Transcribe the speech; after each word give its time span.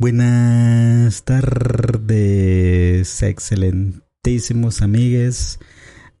Buenas 0.00 1.24
tardes, 1.24 3.22
excelentísimos 3.22 4.80
amigues, 4.80 5.60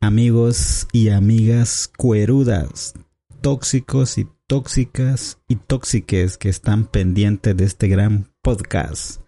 amigos 0.02 0.86
y 0.92 1.08
amigas 1.08 1.90
cuerudas, 1.96 2.92
tóxicos 3.40 4.18
y 4.18 4.28
tóxicas 4.46 5.38
y 5.48 5.56
tóxiques 5.56 6.36
que 6.36 6.50
están 6.50 6.88
pendientes 6.88 7.56
de 7.56 7.64
este 7.64 7.88
gran 7.88 8.28
podcast. 8.42 9.22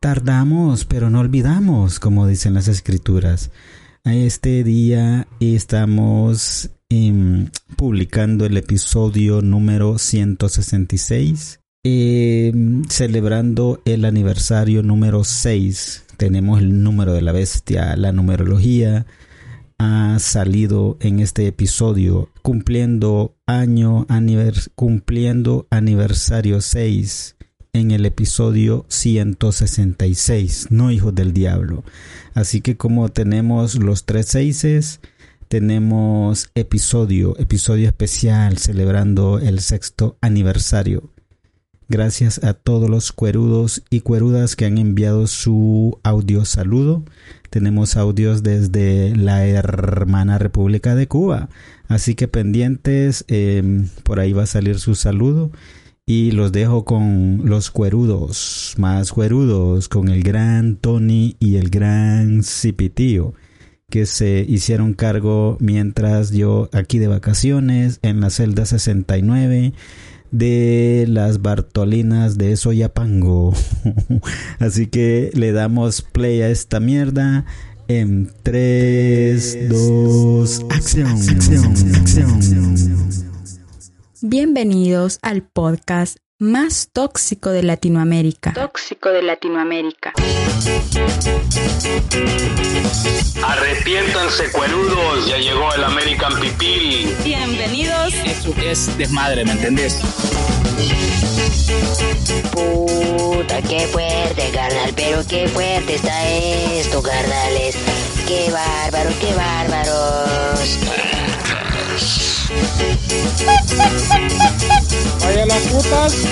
Tardamos, 0.00 0.84
pero 0.84 1.08
no 1.08 1.20
olvidamos, 1.20 2.00
como 2.00 2.26
dicen 2.26 2.52
las 2.52 2.66
escrituras. 2.66 3.52
A 4.02 4.12
este 4.12 4.64
día 4.64 5.28
estamos 5.38 6.70
em, 6.88 7.48
publicando 7.76 8.44
el 8.44 8.56
episodio 8.56 9.40
número 9.40 9.98
166 9.98 11.60
Em, 11.88 12.82
celebrando 12.88 13.80
el 13.84 14.06
aniversario 14.06 14.82
número 14.82 15.22
6. 15.22 16.02
Tenemos 16.16 16.60
el 16.60 16.82
número 16.82 17.12
de 17.12 17.22
la 17.22 17.30
bestia, 17.30 17.94
la 17.94 18.10
numerología 18.10 19.06
ha 19.78 20.18
salido 20.18 20.96
en 20.98 21.20
este 21.20 21.46
episodio 21.46 22.28
cumpliendo 22.42 23.36
año 23.46 24.04
cumpliendo 24.74 25.68
aniversario 25.70 26.60
6 26.60 27.36
en 27.72 27.92
el 27.92 28.04
episodio 28.04 28.84
166, 28.88 30.66
no 30.70 30.90
hijos 30.90 31.14
del 31.14 31.32
diablo. 31.32 31.84
Así 32.34 32.62
que 32.62 32.76
como 32.76 33.10
tenemos 33.10 33.76
los 33.76 34.06
tres 34.06 34.26
seises, 34.26 34.98
tenemos 35.46 36.50
episodio, 36.56 37.38
episodio 37.38 37.86
especial 37.86 38.58
celebrando 38.58 39.38
el 39.38 39.60
sexto 39.60 40.18
aniversario. 40.20 41.12
Gracias 41.88 42.42
a 42.42 42.52
todos 42.52 42.90
los 42.90 43.12
cuerudos 43.12 43.84
y 43.90 44.00
cuerudas 44.00 44.56
que 44.56 44.64
han 44.64 44.76
enviado 44.76 45.28
su 45.28 46.00
audio 46.02 46.44
saludo. 46.44 47.04
Tenemos 47.48 47.96
audios 47.96 48.42
desde 48.42 49.14
la 49.14 49.46
hermana 49.46 50.36
República 50.38 50.96
de 50.96 51.06
Cuba. 51.06 51.48
Así 51.86 52.16
que 52.16 52.26
pendientes, 52.26 53.24
em, 53.28 53.88
por 54.02 54.18
ahí 54.18 54.32
va 54.32 54.42
a 54.42 54.46
salir 54.46 54.80
su 54.80 54.96
saludo. 54.96 55.52
Y 56.04 56.32
los 56.32 56.50
dejo 56.50 56.84
con 56.84 57.42
los 57.44 57.70
cuerudos, 57.70 58.74
más 58.78 59.12
cuerudos, 59.12 59.88
con 59.88 60.08
el 60.08 60.24
gran 60.24 60.76
Tony 60.76 61.36
y 61.38 61.56
el 61.56 61.70
gran 61.70 62.42
Cipitío, 62.42 63.34
que 63.90 64.06
se 64.06 64.44
hicieron 64.48 64.94
cargo 64.94 65.56
mientras 65.60 66.32
yo 66.32 66.68
aquí 66.72 66.98
de 66.98 67.08
vacaciones 67.08 68.00
en 68.02 68.20
la 68.20 68.30
celda 68.30 68.66
69 68.66 69.72
de 70.30 71.06
las 71.08 71.42
Bartolinas 71.42 72.38
de 72.38 72.56
Soyapango. 72.56 73.54
Así 74.58 74.86
que 74.86 75.30
le 75.34 75.52
damos 75.52 76.02
play 76.02 76.42
a 76.42 76.48
esta 76.48 76.80
mierda 76.80 77.44
en 77.88 78.30
3, 78.42 79.68
2, 79.68 80.66
acción. 80.70 81.16
Bienvenidos 84.22 85.18
al 85.22 85.42
podcast 85.42 86.16
más 86.38 86.90
tóxico 86.92 87.50
de 87.50 87.62
Latinoamérica. 87.62 88.52
Tóxico 88.52 89.08
de 89.08 89.22
Latinoamérica. 89.22 90.12
Arrepiéntanse, 93.42 94.50
cuerudos, 94.52 95.26
ya 95.26 95.38
llegó 95.38 95.72
el 95.72 95.84
American 95.84 96.38
Pipil. 96.38 97.14
Bienvenidos. 97.24 98.12
Eso 98.26 98.54
es 98.62 98.98
desmadre, 98.98 99.46
¿me 99.46 99.52
entendés? 99.52 99.98
Puta, 102.52 103.62
qué 103.62 103.86
fuerte, 103.86 104.50
carnal, 104.52 104.92
pero 104.94 105.26
qué 105.26 105.48
fuerte 105.48 105.94
está 105.94 106.28
esto, 106.28 107.02
carnales. 107.02 107.76
Qué 108.28 108.50
bárbaro, 108.50 109.10
qué 109.20 109.34
bárbaros. 109.34 110.78
Vaya 115.20 115.46
las 115.46 115.62
putas. 115.62 116.26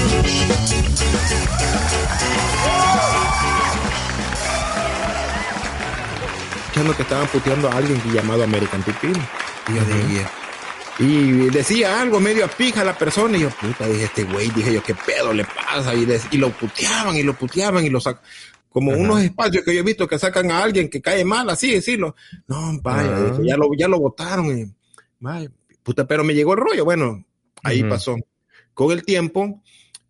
escuchando 6.75 6.97
que 6.97 7.03
estaban 7.03 7.29
puteando 7.29 7.69
a 7.69 7.77
alguien 7.77 8.03
llamado 8.13 8.43
American 8.43 8.83
Pipil. 8.83 9.17
Y 9.69 9.75
yo 9.75 9.85
dije, 9.85 10.27
y 10.99 11.51
decía 11.51 12.01
algo 12.01 12.19
medio 12.19 12.45
a 12.45 12.49
pija 12.49 12.81
a 12.81 12.85
la 12.85 12.99
persona, 12.99 13.37
y 13.39 13.43
yo, 13.43 13.51
puta, 13.51 13.87
dije, 13.87 14.05
este 14.05 14.25
güey, 14.25 14.51
dije 14.51 14.75
yo, 14.75 14.83
¿qué 14.83 14.93
pedo 14.95 15.33
le 15.33 15.45
pasa? 15.45 15.95
Y, 15.95 16.05
y 16.33 16.37
lo 16.37 16.51
puteaban, 16.51 17.15
y 17.15 17.23
lo 17.23 17.35
puteaban, 17.35 17.85
y 17.85 17.91
lo 17.91 18.01
sacan. 18.01 18.23
Como 18.71 18.91
unos 18.91 19.21
espacios 19.21 19.65
que 19.65 19.73
yo 19.73 19.81
he 19.81 19.85
visto 19.85 20.09
que 20.09 20.19
sacan 20.19 20.51
a 20.51 20.65
alguien 20.65 20.91
que 20.91 21.01
cae 21.01 21.25
mal, 21.25 21.49
así 21.49 21.71
decirlo. 21.71 22.17
No, 22.49 22.81
vaya, 22.83 23.21
dije, 23.21 23.47
ya 23.47 23.57
lo, 23.57 23.69
ya 23.79 23.87
lo 23.87 24.01
votaron. 24.01 24.59
Y, 24.59 24.75
vaya, 25.21 25.49
puta, 25.85 26.09
pero 26.09 26.25
me 26.25 26.35
llegó 26.35 26.55
el 26.55 26.59
rollo. 26.61 26.85
Bueno, 26.85 27.25
ahí 27.63 27.85
pasó. 27.85 28.17
Con 28.75 28.93
el 28.93 29.05
tiempo, 29.05 29.63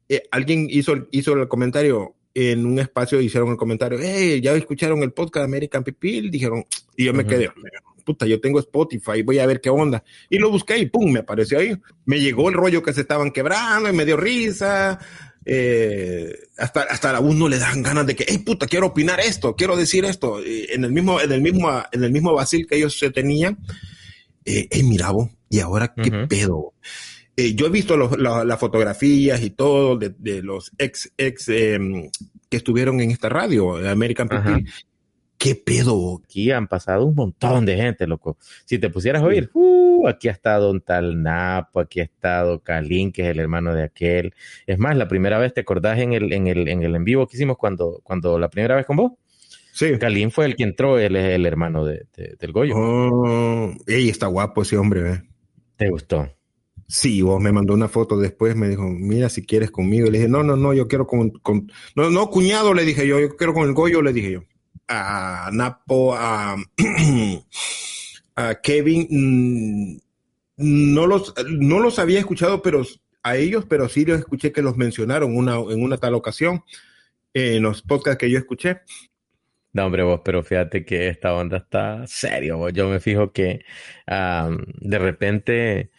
eh, 0.09 0.23
alguien 0.31 0.67
hizo, 0.71 1.07
hizo 1.11 1.35
el 1.35 1.49
comentario, 1.49 2.15
en 2.35 2.67
un 2.67 2.79
espacio 2.79 3.21
hicieron 3.21 3.51
el 3.51 3.57
comentario, 3.57 3.99
hey, 4.03 4.41
ya 4.41 4.55
escucharon 4.55 5.03
el 5.03 5.13
podcast 5.13 5.43
de 5.43 5.45
American 5.45 5.85
People, 5.85 6.31
dijeron, 6.31 6.65
y 6.97 7.05
yo 7.05 7.15
me 7.15 7.25
quedé, 7.25 7.51
puta, 8.05 8.27
yo 8.27 8.41
tengo 8.41 8.59
Spotify, 8.61 9.23
voy 9.23 9.39
a 9.39 9.47
ver 9.47 9.61
qué 9.61 9.71
onda. 9.71 10.05
Y 10.29 10.39
lo 10.39 10.51
busqué 10.51 10.79
y 10.79 10.87
pum, 10.87 11.11
me 11.11 11.21
apareció 11.21 11.59
ahí. 11.59 11.75
Me 12.05 12.21
llegó 12.21 12.49
el 12.49 12.55
rollo 12.55 12.83
que 12.83 12.93
se 12.93 13.01
estaban 13.01 13.31
quebrando 13.31 13.89
y 13.89 13.93
me 13.93 14.05
dio 14.05 14.17
risa. 14.17 14.99
Eh, 15.47 16.35
hasta, 16.57 16.83
hasta 16.83 17.17
a 17.17 17.21
uno 17.21 17.49
le 17.49 17.59
dan 17.59 17.83
ganas 17.83 18.07
de 18.07 18.15
que, 18.15 18.25
hey 18.29 18.39
puta, 18.39 18.67
quiero 18.67 18.87
opinar 18.87 19.21
esto, 19.21 19.57
quiero 19.57 19.77
decir 19.77 20.05
esto. 20.05 20.41
en 20.45 20.85
el 20.85 20.93
mismo, 20.93 21.21
en 21.21 21.33
el 21.33 21.41
mismo, 21.41 21.71
en 21.91 22.05
el 22.05 22.13
mismo 22.13 22.33
vacil 22.33 22.67
que 22.67 22.77
ellos 22.77 22.99
se 22.99 23.11
tenían, 23.11 23.59
eh, 24.45 24.69
hey, 24.71 24.83
mira 24.83 25.13
y 25.49 25.61
ahora 25.61 25.95
qué 25.95 26.11
pedo. 26.29 26.75
Eh, 27.37 27.55
yo 27.55 27.67
he 27.67 27.71
visto 27.71 27.97
las 27.97 28.61
fotografías 28.61 29.43
y 29.43 29.51
todo 29.51 29.97
de, 29.97 30.43
los 30.43 30.71
ex, 30.79 31.13
ex 31.17 31.49
em, 31.49 32.11
que 32.49 32.57
estuvieron 32.57 33.01
en 33.01 33.11
esta 33.11 33.29
radio, 33.29 33.77
American 33.89 34.29
People. 34.29 34.65
¿Qué 35.37 35.57
pedo? 35.57 36.23
Aquí 36.25 36.51
han 36.53 36.69
pasado 36.69 37.05
un 37.05 37.15
montón 37.15 37.67
de 37.67 37.77
gente, 37.77 38.07
loco. 38.07 38.39
Si 38.65 38.79
te 38.79 38.89
pusieras 38.89 39.23
a 39.23 39.27
oír, 39.27 39.51
uh, 39.53 40.07
aquí 40.07 40.29
ha 40.29 40.33
estado 40.33 40.71
un 40.71 40.81
tal 40.81 41.23
Napo, 41.23 41.81
aquí 41.81 42.01
ha 42.01 42.05
estado 42.05 42.63
Kalin, 42.63 43.13
que 43.13 43.23
es 43.23 43.29
el 43.29 43.41
hermano 43.41 43.75
de 43.75 43.83
aquel. 43.83 44.33
Es 44.67 44.79
más, 44.79 44.97
la 44.97 45.09
primera 45.09 45.39
vez, 45.39 45.53
¿te 45.53 45.61
acordás 45.61 45.99
en 45.99 46.13
el 46.13 46.33
en, 46.33 46.47
el, 46.47 46.69
en, 46.69 46.83
el 46.83 46.95
en 46.95 47.05
vivo 47.05 47.27
que 47.27 47.37
hicimos 47.37 47.59
cuando, 47.59 48.01
cuando 48.05 48.39
la 48.39 48.49
primera 48.49 48.77
vez 48.77 48.87
con 48.87 48.97
vos? 48.97 49.13
Sí. 49.73 49.99
Kalin 49.99 50.31
fue 50.31 50.47
el 50.47 50.55
que 50.57 50.63
entró, 50.63 50.99
él 50.99 51.17
es 51.17 51.35
el 51.35 51.45
hermano 51.47 51.85
de, 51.85 52.07
del 52.17 52.53
Goyo. 52.53 52.75
Oh, 52.77 53.75
ey, 53.87 54.09
está 54.09 54.29
guapo 54.29 54.63
ese 54.63 54.79
hombre, 54.79 55.11
¿eh? 55.11 55.23
¿Te 55.77 55.91
gustó? 55.91 56.29
Sí, 56.95 57.23
vos 57.23 57.41
me 57.41 57.51
mandó 57.51 57.75
una 57.75 57.89
foto 57.89 58.17
después, 58.19 58.55
me 58.55 58.69
dijo, 58.69 58.85
mira 58.85 59.29
si 59.29 59.45
quieres 59.45 59.73
conmigo. 59.73 60.07
Le 60.07 60.19
dije, 60.19 60.29
no, 60.29 60.45
no, 60.45 60.55
no, 60.55 60.73
yo 60.73 60.87
quiero 60.87 61.09
con, 61.09 61.33
no, 61.97 62.09
no, 62.09 62.31
cuñado, 62.31 62.73
le 62.73 62.85
dije 62.85 63.05
yo, 63.05 63.19
yo 63.19 63.35
quiero 63.35 63.53
con 63.53 63.67
el 63.67 63.75
Goyo, 63.75 64.01
le 64.01 64.13
dije 64.13 64.31
yo. 64.31 64.45
A 64.87 65.51
Napo, 65.53 66.15
a, 66.17 66.55
Kevin, 68.63 69.09
mm, 69.11 69.97
no 70.59 71.09
los, 71.09 71.35
no 71.49 71.81
los 71.81 71.99
había 71.99 72.21
escuchado, 72.21 72.63
pero 72.63 72.85
a 73.25 73.37
ellos, 73.37 73.67
pero 73.69 73.89
sí 73.89 74.05
los 74.05 74.21
escuché 74.21 74.53
que 74.53 74.63
los 74.63 74.77
mencionaron 74.77 75.37
una, 75.37 75.57
en 75.57 75.83
una 75.83 75.97
tal 75.97 76.15
ocasión, 76.15 76.63
en 77.33 77.61
los 77.61 77.83
podcasts 77.83 78.19
que 78.19 78.31
yo 78.31 78.39
escuché. 78.39 78.83
No, 79.73 79.87
hombre, 79.87 80.05
vos, 80.05 80.21
pero 80.25 80.45
fíjate 80.45 80.85
que 80.85 81.09
esta 81.09 81.35
onda 81.35 81.57
está 81.57 82.07
serio. 82.07 82.69
Yo 82.69 82.89
me 82.89 83.01
fijo 83.01 83.33
que 83.33 83.65
de 84.07 84.99
repente 85.01 85.91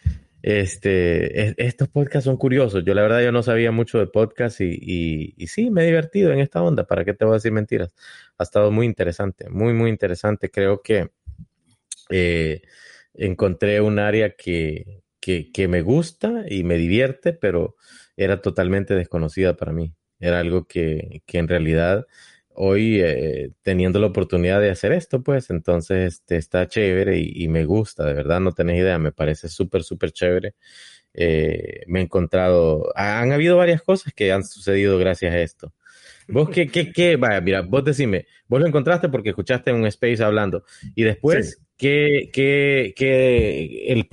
este, 0.46 1.60
estos 1.60 1.88
podcasts 1.88 2.24
son 2.24 2.36
curiosos. 2.36 2.84
Yo 2.84 2.94
la 2.94 3.02
verdad 3.02 3.20
yo 3.20 3.32
no 3.32 3.42
sabía 3.42 3.72
mucho 3.72 3.98
de 3.98 4.06
podcast 4.06 4.60
y, 4.60 5.34
y, 5.36 5.46
sí, 5.48 5.72
me 5.72 5.82
he 5.82 5.86
divertido 5.86 6.30
en 6.32 6.38
esta 6.38 6.62
onda. 6.62 6.86
¿Para 6.86 7.04
qué 7.04 7.14
te 7.14 7.24
voy 7.24 7.32
a 7.32 7.38
decir 7.38 7.50
mentiras? 7.50 7.92
Ha 8.38 8.44
estado 8.44 8.70
muy 8.70 8.86
interesante, 8.86 9.50
muy, 9.50 9.72
muy 9.72 9.90
interesante. 9.90 10.48
Creo 10.48 10.82
que 10.82 11.10
eh, 12.10 12.62
encontré 13.14 13.80
un 13.80 13.98
área 13.98 14.36
que, 14.36 15.02
que, 15.18 15.50
que 15.50 15.66
me 15.66 15.82
gusta 15.82 16.44
y 16.48 16.62
me 16.62 16.76
divierte, 16.76 17.32
pero 17.32 17.74
era 18.16 18.40
totalmente 18.40 18.94
desconocida 18.94 19.56
para 19.56 19.72
mí. 19.72 19.94
Era 20.20 20.38
algo 20.38 20.68
que, 20.68 21.22
que 21.26 21.38
en 21.38 21.48
realidad 21.48 22.06
hoy 22.56 23.00
eh, 23.00 23.50
teniendo 23.62 24.00
la 24.00 24.08
oportunidad 24.08 24.60
de 24.60 24.70
hacer 24.70 24.92
esto, 24.92 25.22
pues 25.22 25.50
entonces 25.50 26.14
este, 26.14 26.36
está 26.36 26.66
chévere 26.66 27.18
y, 27.18 27.48
me 27.48 27.64
gusta, 27.64 28.04
de 28.04 28.14
verdad, 28.14 28.40
no 28.40 28.52
tenés 28.52 28.78
idea, 28.78 28.98
me 28.98 29.12
parece 29.12 29.48
súper, 29.48 29.82
súper 29.82 30.12
chévere. 30.12 30.54
Eh, 31.14 31.82
me 31.86 32.00
he 32.00 32.02
encontrado, 32.02 32.92
han 32.94 33.32
habido 33.32 33.56
varias 33.56 33.82
cosas 33.82 34.12
que 34.12 34.32
han 34.32 34.44
sucedido 34.44 34.98
gracias 34.98 35.32
a 35.32 35.38
esto. 35.40 35.72
Vos 36.28 36.50
qué, 36.50 36.66
qué, 36.68 36.92
qué, 36.92 37.16
vaya, 37.16 37.40
mira, 37.40 37.62
vos 37.62 37.84
decime, 37.84 38.26
vos 38.48 38.60
lo 38.60 38.66
encontraste 38.66 39.08
porque 39.08 39.30
escuchaste 39.30 39.70
en 39.70 39.76
un 39.76 39.86
space 39.86 40.22
hablando 40.22 40.64
y 40.94 41.04
después, 41.04 41.62
¿qué, 41.76 42.30
qué, 42.32 42.92
qué, 42.96 43.86
el 43.88 44.06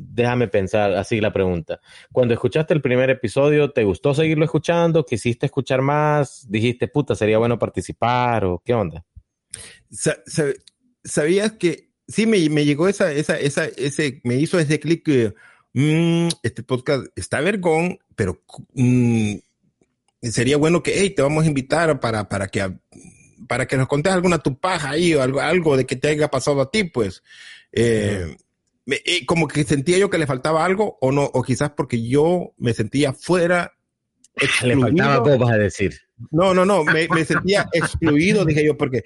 déjame 0.00 0.48
pensar 0.48 0.92
así 0.94 1.20
la 1.20 1.32
pregunta. 1.32 1.80
Cuando 2.12 2.34
escuchaste 2.34 2.72
el 2.74 2.80
primer 2.82 3.10
episodio, 3.10 3.70
¿te 3.72 3.84
gustó 3.84 4.14
seguirlo 4.14 4.44
escuchando? 4.44 5.04
¿Quisiste 5.04 5.46
escuchar 5.46 5.82
más? 5.82 6.46
¿Dijiste, 6.48 6.88
puta, 6.88 7.14
sería 7.14 7.38
bueno 7.38 7.58
participar 7.58 8.44
o 8.44 8.62
qué 8.64 8.74
onda? 8.74 9.04
Sa- 9.90 10.18
sa- 10.26 10.52
¿Sabías 11.04 11.52
que 11.52 11.90
sí 12.06 12.26
me, 12.26 12.48
me 12.50 12.64
llegó 12.64 12.88
esa, 12.88 13.10
esa, 13.12 13.38
esa, 13.38 13.64
ese, 13.64 14.20
me 14.24 14.36
hizo 14.36 14.58
ese 14.58 14.78
clic 14.78 15.04
que 15.04 15.34
mm, 15.74 16.28
este 16.42 16.62
podcast 16.62 17.06
está 17.16 17.40
vergón, 17.40 17.98
pero 18.14 18.42
mm, 18.74 19.34
sería 20.22 20.56
bueno 20.56 20.82
que, 20.82 20.92
hey, 21.00 21.10
te 21.10 21.22
vamos 21.22 21.44
a 21.44 21.48
invitar 21.48 21.98
para, 22.00 22.28
para 22.28 22.48
que, 22.48 22.76
para 23.48 23.66
que 23.66 23.76
nos 23.76 23.88
contes 23.88 24.12
alguna 24.12 24.38
tu 24.38 24.58
paja 24.58 24.90
ahí 24.90 25.14
o 25.14 25.22
algo, 25.22 25.40
algo 25.40 25.76
de 25.76 25.86
que 25.86 25.96
te 25.96 26.08
haya 26.08 26.28
pasado 26.28 26.60
a 26.60 26.70
ti, 26.70 26.84
pues. 26.84 27.22
Eh, 27.72 28.36
me- 28.88 29.02
eh, 29.04 29.26
como 29.26 29.46
que 29.46 29.62
sentía 29.64 29.98
yo 29.98 30.08
que 30.08 30.16
le 30.16 30.26
faltaba 30.26 30.64
algo 30.64 30.96
o 31.02 31.12
no, 31.12 31.24
o 31.24 31.42
quizás 31.42 31.72
porque 31.76 32.02
yo 32.08 32.54
me 32.56 32.72
sentía 32.72 33.12
fuera. 33.12 33.74
Le 34.62 34.76
faltaba 34.78 35.18
vos 35.18 35.38
vas 35.38 35.50
a 35.50 35.58
decir. 35.58 35.98
No, 36.30 36.54
no, 36.54 36.64
no, 36.64 36.84
me, 36.84 37.06
me 37.08 37.24
sentía 37.24 37.68
excluido, 37.72 38.44
dije 38.44 38.64
yo, 38.64 38.78
porque 38.78 39.02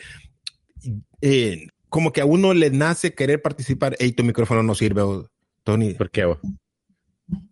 eh, 1.20 1.67
como 1.88 2.12
que 2.12 2.20
a 2.20 2.26
uno 2.26 2.55
le 2.55 2.70
nace 2.70 3.14
querer 3.14 3.43
participar. 3.43 3.96
Ey, 3.99 4.12
tu 4.12 4.23
micrófono 4.25 4.62
no 4.62 4.75
sirve, 4.75 5.02
oh, 5.02 5.26
Tony. 5.64 5.94
¿Por 5.94 6.11
qué 6.11 6.26
vos? 6.26 6.38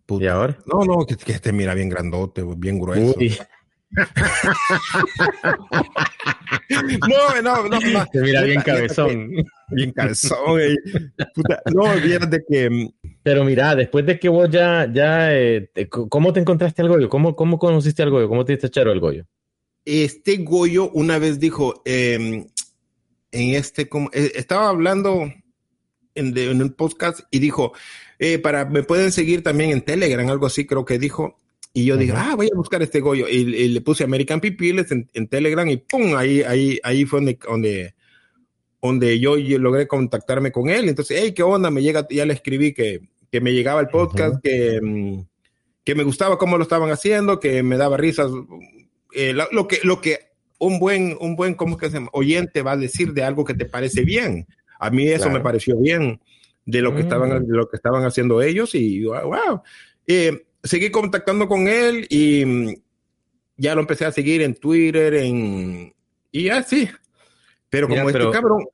puta. 0.05 0.23
¿Y 0.23 0.27
ahora? 0.27 0.57
No, 0.65 0.85
no, 0.85 1.05
que, 1.05 1.17
que 1.17 1.39
te 1.39 1.51
mira 1.51 1.73
bien 1.73 1.89
grandote, 1.89 2.43
bien 2.55 2.79
grueso. 2.79 3.15
Uy, 3.17 3.35
No, 7.07 7.41
no, 7.41 7.67
no, 7.67 7.79
no. 7.79 8.05
te 8.11 8.21
mira 8.21 8.41
bien 8.43 8.61
cabezón. 8.61 9.31
Bien 9.69 9.91
calzón, 9.91 10.59
ey. 10.59 10.75
Puta, 11.35 11.61
No, 11.73 11.93
vieras 12.01 12.29
de 12.29 12.43
que 12.47 12.89
Pero 13.23 13.43
mira, 13.43 13.75
después 13.75 14.05
de 14.05 14.17
que 14.19 14.29
vos 14.29 14.49
ya, 14.49 14.89
ya, 14.91 15.33
eh, 15.35 15.69
te- 15.73 15.87
¿cómo 15.89 16.33
te 16.33 16.39
encontraste 16.39 16.81
al 16.81 16.87
Goyo? 16.89 17.07
¿Cómo, 17.09 17.35
cómo 17.35 17.59
conociste 17.59 18.01
al 18.03 18.09
Goyo? 18.09 18.27
¿Cómo 18.27 18.45
te 18.45 18.53
diste 18.53 18.69
charo 18.69 18.91
al 18.91 18.99
Goyo? 18.99 19.25
este 19.83 20.37
Goyo 20.37 20.89
una 20.91 21.17
vez 21.17 21.39
dijo, 21.39 21.81
eh, 21.85 22.45
en 23.31 23.55
este, 23.55 23.89
como, 23.89 24.09
eh, 24.13 24.31
estaba 24.35 24.69
hablando 24.69 25.31
en, 26.15 26.33
de- 26.33 26.51
en 26.51 26.61
un 26.61 26.71
podcast 26.73 27.21
y 27.31 27.39
dijo, 27.39 27.73
eh, 28.19 28.37
para, 28.39 28.65
me 28.65 28.83
pueden 28.83 29.11
seguir 29.11 29.41
también 29.43 29.71
en 29.71 29.81
Telegram, 29.81 30.27
algo 30.29 30.45
así 30.45 30.65
creo 30.65 30.85
que 30.85 30.99
dijo. 30.99 31.37
Y 31.73 31.85
yo 31.85 31.95
dije, 31.95 32.13
ah, 32.15 32.33
voy 32.35 32.49
a 32.51 32.55
buscar 32.55 32.81
este 32.81 32.99
Goyo. 32.99 33.27
Y, 33.29 33.37
y 33.55 33.67
le 33.69 33.81
puse 33.81 34.03
American 34.03 34.41
Pipiles 34.41 34.91
en, 34.91 35.09
en 35.13 35.27
Telegram 35.27 35.67
y 35.69 35.77
pum, 35.77 36.15
ahí, 36.17 36.41
ahí, 36.43 36.79
ahí 36.83 37.05
fue 37.05 37.19
donde, 37.19 37.39
donde, 37.47 37.93
donde 38.81 39.19
yo, 39.19 39.37
yo 39.37 39.57
logré 39.57 39.87
contactarme 39.87 40.51
con 40.51 40.69
él. 40.69 40.89
Entonces, 40.89 41.17
hey, 41.21 41.33
¿qué 41.33 41.43
onda? 41.43 41.71
Me 41.71 41.81
llega, 41.81 42.05
ya 42.09 42.25
le 42.25 42.33
escribí 42.33 42.73
que, 42.73 42.99
que 43.31 43.39
me 43.39 43.53
llegaba 43.53 43.79
el 43.79 43.87
podcast, 43.87 44.35
que, 44.43 44.79
mm, 44.81 45.21
que 45.85 45.95
me 45.95 46.03
gustaba 46.03 46.37
cómo 46.37 46.57
lo 46.57 46.63
estaban 46.63 46.91
haciendo, 46.91 47.39
que 47.39 47.63
me 47.63 47.77
daba 47.77 47.95
risas. 47.95 48.29
Eh, 49.13 49.31
lo, 49.33 49.45
lo 49.51 49.67
que, 49.67 49.79
lo 49.83 50.01
que 50.01 50.19
un 50.59 50.77
buen, 50.77 51.15
un 51.21 51.35
buen, 51.35 51.53
¿cómo 51.55 51.77
que 51.77 51.87
se 51.87 51.93
llama? 51.93 52.09
Oyente 52.13 52.61
va 52.61 52.73
a 52.73 52.77
decir 52.77 53.13
de 53.13 53.23
algo 53.23 53.45
que 53.45 53.53
te 53.53 53.65
parece 53.65 54.03
bien. 54.03 54.45
A 54.79 54.89
mí 54.89 55.07
eso 55.07 55.23
Claro. 55.23 55.33
me 55.33 55.39
pareció 55.39 55.77
bien 55.79 56.19
de 56.65 56.81
lo 56.81 56.91
que 56.91 56.97
Mm. 57.01 57.05
estaban, 57.05 57.47
de 57.47 57.55
lo 57.55 57.69
que 57.69 57.77
estaban 57.77 58.03
haciendo 58.03 58.41
ellos 58.41 58.75
y 58.75 59.03
wow. 59.05 59.61
Eh, 60.05 60.43
seguí 60.63 60.89
contactando 60.91 61.47
con 61.47 61.67
él 61.67 62.05
y 62.09 62.45
mm, 62.45 62.73
ya 63.57 63.75
lo 63.75 63.81
empecé 63.81 64.05
a 64.05 64.11
seguir 64.11 64.41
en 64.41 64.55
Twitter, 64.55 65.13
en 65.15 65.93
y 66.31 66.49
así. 66.49 66.89
Pero 67.69 67.87
como 67.87 68.01
este 68.09 68.13
pero- 68.13 68.31
cabrón, 68.31 68.65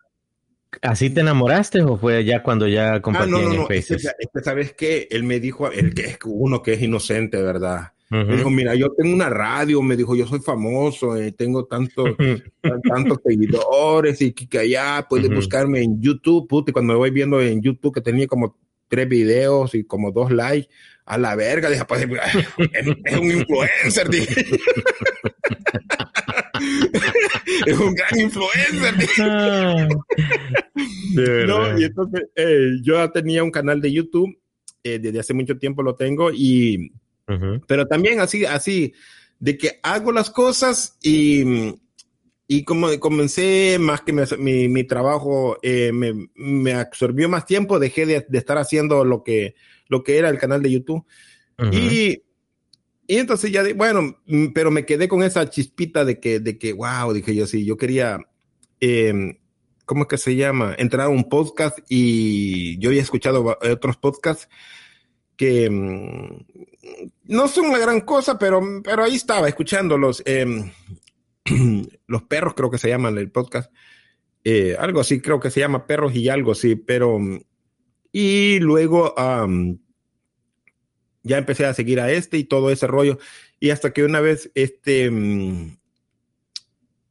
¿Así 0.82 1.10
te 1.10 1.22
enamoraste 1.22 1.82
o 1.82 1.98
fue 1.98 2.26
ya 2.26 2.44
cuando 2.44 2.68
ya 2.68 2.96
ah, 2.96 3.02
compartían 3.02 3.32
no, 3.32 3.42
no, 3.42 3.52
en 3.52 3.56
no, 3.58 3.62
es 3.64 3.68
que, 3.88 3.96
Faces? 3.96 4.06
es 4.20 4.28
que, 4.34 4.40
sabes 4.44 4.74
que 4.74 5.08
él 5.10 5.24
me 5.24 5.40
dijo, 5.40 5.72
el 5.72 5.94
que 5.94 6.02
es 6.02 6.20
uno 6.26 6.62
que 6.62 6.74
es 6.74 6.82
inocente, 6.82 7.42
¿verdad? 7.42 7.94
Ujú. 8.12 8.26
Me 8.26 8.36
dijo, 8.36 8.50
mira, 8.50 8.76
yo 8.76 8.92
tengo 8.92 9.14
una 9.14 9.30
radio, 9.30 9.82
me 9.82 9.96
dijo, 9.96 10.14
yo 10.16 10.28
soy 10.28 10.40
famoso, 10.40 11.16
eh, 11.16 11.32
tengo 11.32 11.66
tanto, 11.66 12.04
tan- 12.62 12.82
tantos 12.82 13.20
seguidores 13.26 14.22
y 14.22 14.34
que, 14.34 14.60
allá 14.60 15.06
puedes 15.10 15.28
Ujú. 15.28 15.36
buscarme 15.38 15.82
en 15.82 16.02
YouTube, 16.02 16.48
puta, 16.48 16.72
y 16.72 16.74
cuando 16.74 16.94
me 16.94 17.00
voy 17.00 17.12
viendo 17.12 17.42
en 17.42 17.62
YouTube 17.62 17.94
que 17.94 18.02
tenía 18.02 18.28
como 18.28 18.58
tres 18.90 19.08
videos 19.08 19.74
y 19.74 19.86
como 19.86 20.12
dos 20.12 20.32
likes, 20.32 20.70
a 21.08 21.18
la 21.18 21.36
verga, 21.36 21.70
dije, 21.70 21.86
pues, 21.86 22.04
es, 22.04 22.10
es 23.06 23.18
un 23.18 23.32
influencer, 23.32 24.10
dije. 24.10 24.46
es 27.66 27.80
un 27.80 27.94
gran 27.96 28.20
influencer, 28.20 28.98
dije. 28.98 29.24
De. 31.16 31.46
No, 31.48 31.80
y 31.80 31.86
entonces 31.86 32.24
eh, 32.36 32.72
yo 32.84 32.96
ya 32.96 33.12
tenía 33.12 33.44
un 33.44 33.52
canal 33.52 33.82
de 33.82 33.92
YouTube, 33.92 34.38
eh, 34.84 35.00
desde 35.00 35.20
hace 35.20 35.34
mucho 35.34 35.58
tiempo 35.58 35.84
lo 35.84 35.96
tengo, 35.96 36.32
y 36.32 36.92
Ujú. 37.28 37.62
pero 37.68 37.88
también 37.88 38.20
así, 38.20 38.46
así, 38.46 38.94
de 39.40 39.58
que 39.58 39.80
hago 39.84 40.12
las 40.12 40.30
cosas 40.30 40.98
y, 41.02 41.44
y 42.48 42.64
como 42.64 42.88
comencé 43.00 43.78
más 43.80 44.02
que 44.02 44.14
me- 44.14 44.26
mi, 44.38 44.68
mi 44.68 44.84
trabajo 44.84 45.58
eh, 45.62 45.92
me, 45.94 46.30
me 46.36 46.74
absorbió 46.74 47.28
más 47.30 47.46
tiempo, 47.46 47.80
dejé 47.80 48.06
de, 48.06 48.26
de 48.28 48.38
estar 48.38 48.58
haciendo 48.58 49.04
lo 49.04 49.24
que, 49.24 49.56
lo 49.90 50.04
que 50.04 50.18
era 50.18 50.30
el 50.30 50.38
canal 50.38 50.62
de 50.62 50.72
YouTube. 50.72 51.06
Ujú. 51.60 51.70
Y, 51.74 52.24
y 53.08 53.18
entonces 53.18 53.52
ya, 53.52 53.64
di- 53.64 53.74
bueno, 53.74 54.18
mm, 54.26 54.48
pero 54.54 54.70
me 54.72 54.86
quedé 54.86 55.08
con 55.08 55.24
esa 55.24 55.50
chispita 55.50 56.06
de 56.06 56.20
que, 56.20 56.40
de 56.40 56.58
que, 56.58 56.74
wow, 56.74 57.14
dije 57.14 57.34
yo, 57.36 57.48
sí, 57.48 57.66
yo 57.66 57.78
quería, 57.78 58.20
eh, 58.80 59.40
¿cómo 59.86 60.04
es 60.04 60.08
que 60.08 60.18
se 60.18 60.36
llama? 60.36 60.76
Entrar 60.78 61.08
a 61.08 61.10
un 61.10 61.30
podcast 61.30 61.80
y 61.90 62.78
yo 62.80 62.90
había 62.90 63.02
escuchado 63.02 63.44
va- 63.44 63.58
otros 63.72 63.98
podcasts 63.98 64.50
que 65.36 65.70
mm, 65.70 66.46
no 67.26 67.48
son 67.48 67.68
una 67.68 67.78
gran 67.78 68.02
cosa, 68.02 68.38
pero, 68.40 68.62
pero 68.84 69.04
ahí 69.04 69.16
estaba 69.16 69.48
escuchándolos. 69.48 70.22
eh, 70.26 70.72
los 72.08 72.24
perros 72.24 72.54
creo 72.56 72.70
que 72.70 72.78
se 72.78 72.90
llaman 72.90 73.18
el 73.18 73.32
podcast. 73.32 73.72
Eh, 74.44 74.76
algo 74.80 75.00
así, 75.02 75.20
creo 75.22 75.40
que 75.40 75.50
se 75.52 75.60
llama 75.60 75.86
Perros 75.86 76.16
y 76.16 76.30
algo 76.30 76.52
así, 76.54 76.76
pero... 76.76 77.20
Y 78.20 78.60
luego 78.62 79.14
ya 81.22 81.38
empecé 81.38 81.68
a 81.68 81.74
seguir 81.76 82.00
a 82.00 82.12
este 82.12 82.40
y 82.40 82.46
todo 82.46 82.72
ese 82.72 82.88
rollo. 82.88 83.20
Y 83.60 83.70
hasta 83.70 83.94
que 83.94 84.04
una 84.04 84.22
vez, 84.22 84.50
este, 84.56 85.12
mm, 85.12 85.78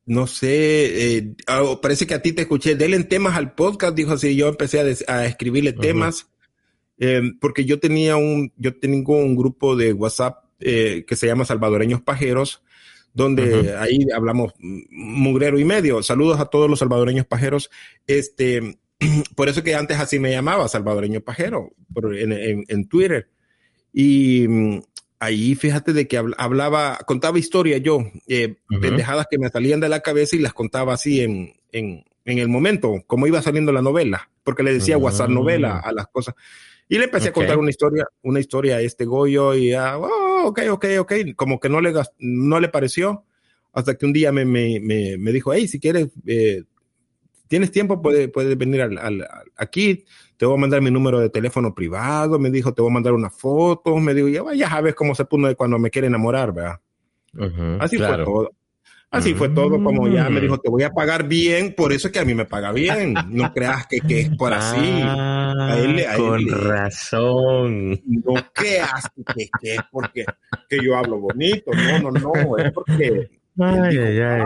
no 0.07 0.27
sé, 0.27 1.17
eh, 1.17 1.35
ah, 1.47 1.79
parece 1.81 2.09
que 2.09 2.15
a 2.15 2.23
ti 2.23 2.33
te 2.33 2.43
escuché, 2.43 2.75
denle 2.75 3.05
temas 3.05 3.37
al 3.37 3.55
podcast, 3.55 3.95
dijo 3.95 4.15
así, 4.15 4.35
yo 4.35 4.49
empecé 4.49 4.81
a, 5.07 5.27
escribirle 5.27 5.73
temas, 5.75 6.27
eh, 6.99 7.23
porque 7.41 7.65
yo 7.65 7.79
tenía 7.79 8.17
un, 8.17 8.53
yo 8.57 8.77
tengo 8.77 9.17
un 9.17 9.37
grupo 9.37 9.77
de 9.77 9.93
WhatsApp 9.93 10.45
eh, 10.59 11.05
que 11.07 11.15
se 11.15 11.29
llama 11.29 11.45
Salvadoreños 11.45 12.03
Pajeros, 12.03 12.65
donde 13.15 13.61
Ujú. 13.61 13.79
ahí 13.79 13.99
hablamos 14.13 14.55
mm, 14.59 14.81
mugrero 14.91 15.57
y 15.57 15.65
medio. 15.65 16.03
Saludos 16.03 16.41
a 16.41 16.47
todos 16.47 16.69
los 16.69 16.81
salvadoreños 16.81 17.27
pajeros. 17.27 17.71
Este, 18.09 18.81
por 19.35 19.49
eso 19.49 19.63
que 19.63 19.75
antes 19.75 19.99
así 19.99 20.19
me 20.19 20.31
llamaba, 20.31 20.69
salvadoreño 20.69 21.21
pajero, 21.21 21.73
por- 21.93 22.17
en, 22.17 22.33
en- 22.33 22.65
en 22.69 22.89
Twitter. 22.89 23.29
Y 23.93 24.47
mm, 24.49 24.81
ahí 25.21 25.55
fíjate 25.55 25.93
de 25.93 26.07
que 26.07 26.21
habl- 26.21 26.35
hablaba, 26.39 26.99
contaba 27.07 27.39
historia 27.39 27.79
yo, 27.79 28.05
eh, 28.27 28.57
Ujú. 28.71 28.81
pendejadas 28.81 29.27
que 29.31 29.39
me 29.39 29.49
salían 29.49 29.81
de 29.81 29.89
la 29.89 30.01
cabeza 30.01 30.37
y 30.37 30.41
las 30.41 30.53
contaba 30.53 30.95
así 30.95 31.21
en, 31.21 31.55
en, 31.73 32.05
en 32.25 32.39
el 32.39 32.49
momento, 32.49 33.03
como 33.07 33.27
iba 33.27 33.41
saliendo 33.43 33.73
la 33.73 33.83
novela, 33.83 34.31
porque 34.45 34.63
le 34.63 34.73
decía 34.75 34.99
Mm. 34.99 35.03
WhatsApp 35.03 35.31
novela 35.31 35.79
a 35.79 35.93
las 35.93 36.07
cosas. 36.09 36.35
Y 36.89 36.99
le 36.99 37.05
empecé 37.05 37.29
a 37.31 37.33
contar 37.33 37.59
una 37.59 37.71
historia, 37.71 38.07
una 38.23 38.39
historia 38.39 38.77
a 38.77 38.81
este 38.81 39.05
Goyo 39.07 39.55
y 39.55 39.71
ya, 39.71 39.99
oh, 39.99 40.47
ok, 40.47 40.61
ok, 40.71 40.85
ok, 41.01 41.13
como 41.35 41.59
que 41.59 41.69
no 41.69 41.81
le, 41.81 41.93
no 42.19 42.61
le 42.61 42.69
pareció, 42.69 43.25
hasta 43.73 43.97
que 43.97 44.07
un 44.07 44.13
día 44.13 44.31
me, 44.31 44.45
me, 44.45 44.79
me, 44.81 45.17
me 45.19 45.33
dijo, 45.33 45.53
hey, 45.53 45.67
si 45.67 45.81
quieres, 45.81 46.09
eh, 46.27 46.63
tienes 47.49 47.71
tiempo, 47.71 48.01
puedes 48.03 48.29
puedes 48.31 48.57
venir 48.59 48.83
al, 48.83 48.99
al- 48.99 49.29
aquí, 49.57 50.05
te 50.37 50.47
voy 50.47 50.57
a 50.57 50.61
mandar 50.61 50.81
mi 50.83 50.91
número 50.91 51.19
de 51.21 51.31
teléfono 51.31 51.75
privado, 51.75 52.39
me 52.39 52.51
dijo, 52.51 52.73
te 52.75 52.83
voy 52.83 52.91
a 52.91 52.95
mandar 52.95 53.13
una 53.15 53.31
foto, 53.31 53.97
me 53.97 54.13
dijo, 54.15 54.29
ya 54.29 54.43
vaya 54.43 54.69
a 54.69 54.81
ver 54.81 54.95
cómo 54.95 55.15
se 55.15 55.25
pone 55.25 55.55
cuando 55.55 55.79
me 55.79 55.91
quiere 55.91 56.09
enamorar, 56.09 56.53
¿verdad? 56.53 56.81
Así 57.81 57.97
claro. 57.97 58.25
fue 58.25 58.33
todo. 58.33 58.53
Así 59.09 59.35
fue 59.35 59.49
todo, 59.51 59.83
como 59.83 60.09
ya 60.09 60.29
me 60.29 60.41
dijo, 60.41 60.59
te 60.59 60.69
voy 60.69 60.83
a 60.83 60.91
pagar 60.91 61.27
bien, 61.29 61.75
por 61.75 61.93
eso 61.93 62.09
es 62.09 62.13
que 62.13 62.19
a 62.19 62.25
mí 62.25 62.35
me 62.35 62.45
paga 62.45 62.73
bien, 62.73 63.15
no 63.31 63.51
creas 63.55 63.87
que, 63.87 64.01
que 64.01 64.21
es 64.23 64.29
por 64.37 64.53
así. 64.53 64.79
Ah, 65.03 65.55
A 65.71 65.79
él 65.79 65.97
le- 65.97 66.07
a 66.07 66.17
él 66.17 66.21
con 66.21 66.45
le- 66.45 66.53
razón. 66.55 68.01
No 68.05 68.35
creas 68.53 69.09
que, 69.35 69.49
que 69.61 69.75
es 69.77 69.81
porque 69.91 70.25
que 70.69 70.85
yo 70.85 70.97
hablo 70.97 71.19
bonito, 71.19 71.71
no, 71.73 71.99
no, 72.01 72.11
no, 72.11 72.59
es 72.59 72.73
porque 72.73 73.31
Ay, 73.59 73.91
dijo, 73.91 74.03
ay, 74.05 74.21
ay. 74.21 74.43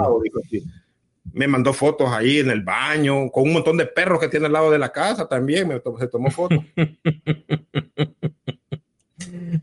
Me 1.33 1.47
mandó 1.49 1.73
fotos 1.73 2.11
ahí 2.11 2.39
en 2.39 2.51
el 2.51 2.63
baño, 2.63 3.31
con 3.31 3.45
un 3.45 3.53
montón 3.55 3.77
de 3.77 3.87
perros 3.87 4.19
que 4.21 4.29
tiene 4.29 4.47
al 4.47 4.53
lado 4.53 4.71
de 4.71 4.79
la 4.79 4.93
casa 4.93 5.29
también, 5.29 5.69
me 5.69 5.81
to- 5.81 5.97
se 5.99 6.09
tomó 6.09 6.31
fotos. 6.31 6.59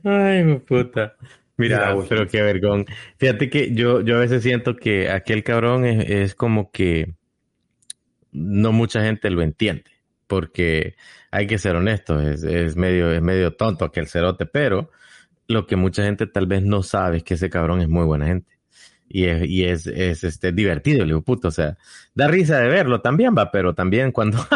Ay, 0.04 0.44
mi 0.44 0.60
puta. 0.60 1.16
Mira, 1.58 1.94
Mira, 1.96 2.06
pero 2.08 2.28
qué 2.28 2.42
vergón. 2.42 2.86
Fíjate 3.18 3.50
que 3.50 3.74
yo, 3.74 4.02
yo 4.02 4.18
a 4.18 4.20
veces 4.20 4.44
siento 4.44 4.76
que 4.76 5.10
aquel 5.10 5.44
cabrón 5.44 5.86
es, 5.86 6.08
es 6.10 6.36
como 6.36 6.72
que 6.72 7.16
no 8.32 8.72
mucha 8.72 9.02
gente 9.04 9.30
lo 9.32 9.42
entiende. 9.42 9.86
porque 10.28 10.96
hay 11.32 11.48
que 11.48 11.58
ser 11.58 11.76
honestos, 11.76 12.24
es, 12.24 12.44
es 12.44 12.76
medio, 12.76 13.12
es 13.12 13.22
medio 13.22 13.56
tonto 13.56 13.86
aquel 13.86 14.08
cerote, 14.08 14.46
pero 14.46 14.92
lo 15.48 15.66
que 15.66 15.76
mucha 15.78 16.04
gente 16.04 16.28
tal 16.28 16.46
vez 16.48 16.62
no 16.64 16.84
sabe 16.84 17.18
es 17.18 17.24
que 17.24 17.34
ese 17.36 17.50
cabrón 17.50 17.82
es 17.82 17.88
muy 17.90 18.06
buena 18.06 18.26
gente. 18.28 18.57
Y 19.10 19.26
es, 19.26 19.48
y 19.48 19.64
es, 19.64 19.88
es 19.88 20.24
este, 20.26 20.52
divertido, 20.52 21.00
le 21.00 21.06
digo, 21.08 21.22
puto, 21.22 21.48
o 21.48 21.52
sea, 21.52 21.78
da 22.14 22.28
risa 22.28 22.60
de 22.60 22.68
verlo 22.68 23.00
también, 23.02 23.34
va, 23.38 23.50
pero 23.52 23.74
también 23.74 24.12
cuando 24.12 24.38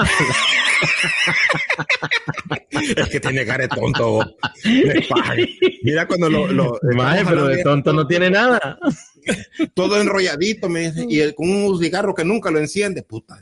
es 2.69 3.09
que 3.09 3.19
tiene 3.19 3.45
cara 3.45 3.63
de 3.63 3.69
tonto. 3.69 4.19
Mira 5.83 6.07
cuando 6.07 6.29
lo. 6.29 6.47
lo 6.51 6.77
Maje, 6.95 7.23
pero 7.25 7.47
de 7.47 7.63
tonto 7.63 7.93
no 7.93 8.05
tiene 8.07 8.29
nada. 8.29 8.77
Todo 9.73 10.01
enrolladito, 10.01 10.67
me 10.69 10.91
dice, 10.91 11.05
y 11.07 11.19
él 11.19 11.33
con 11.35 11.49
un 11.49 11.79
cigarro 11.79 12.13
que 12.13 12.25
nunca 12.25 12.51
lo 12.51 12.59
enciende, 12.59 13.03
puta. 13.03 13.41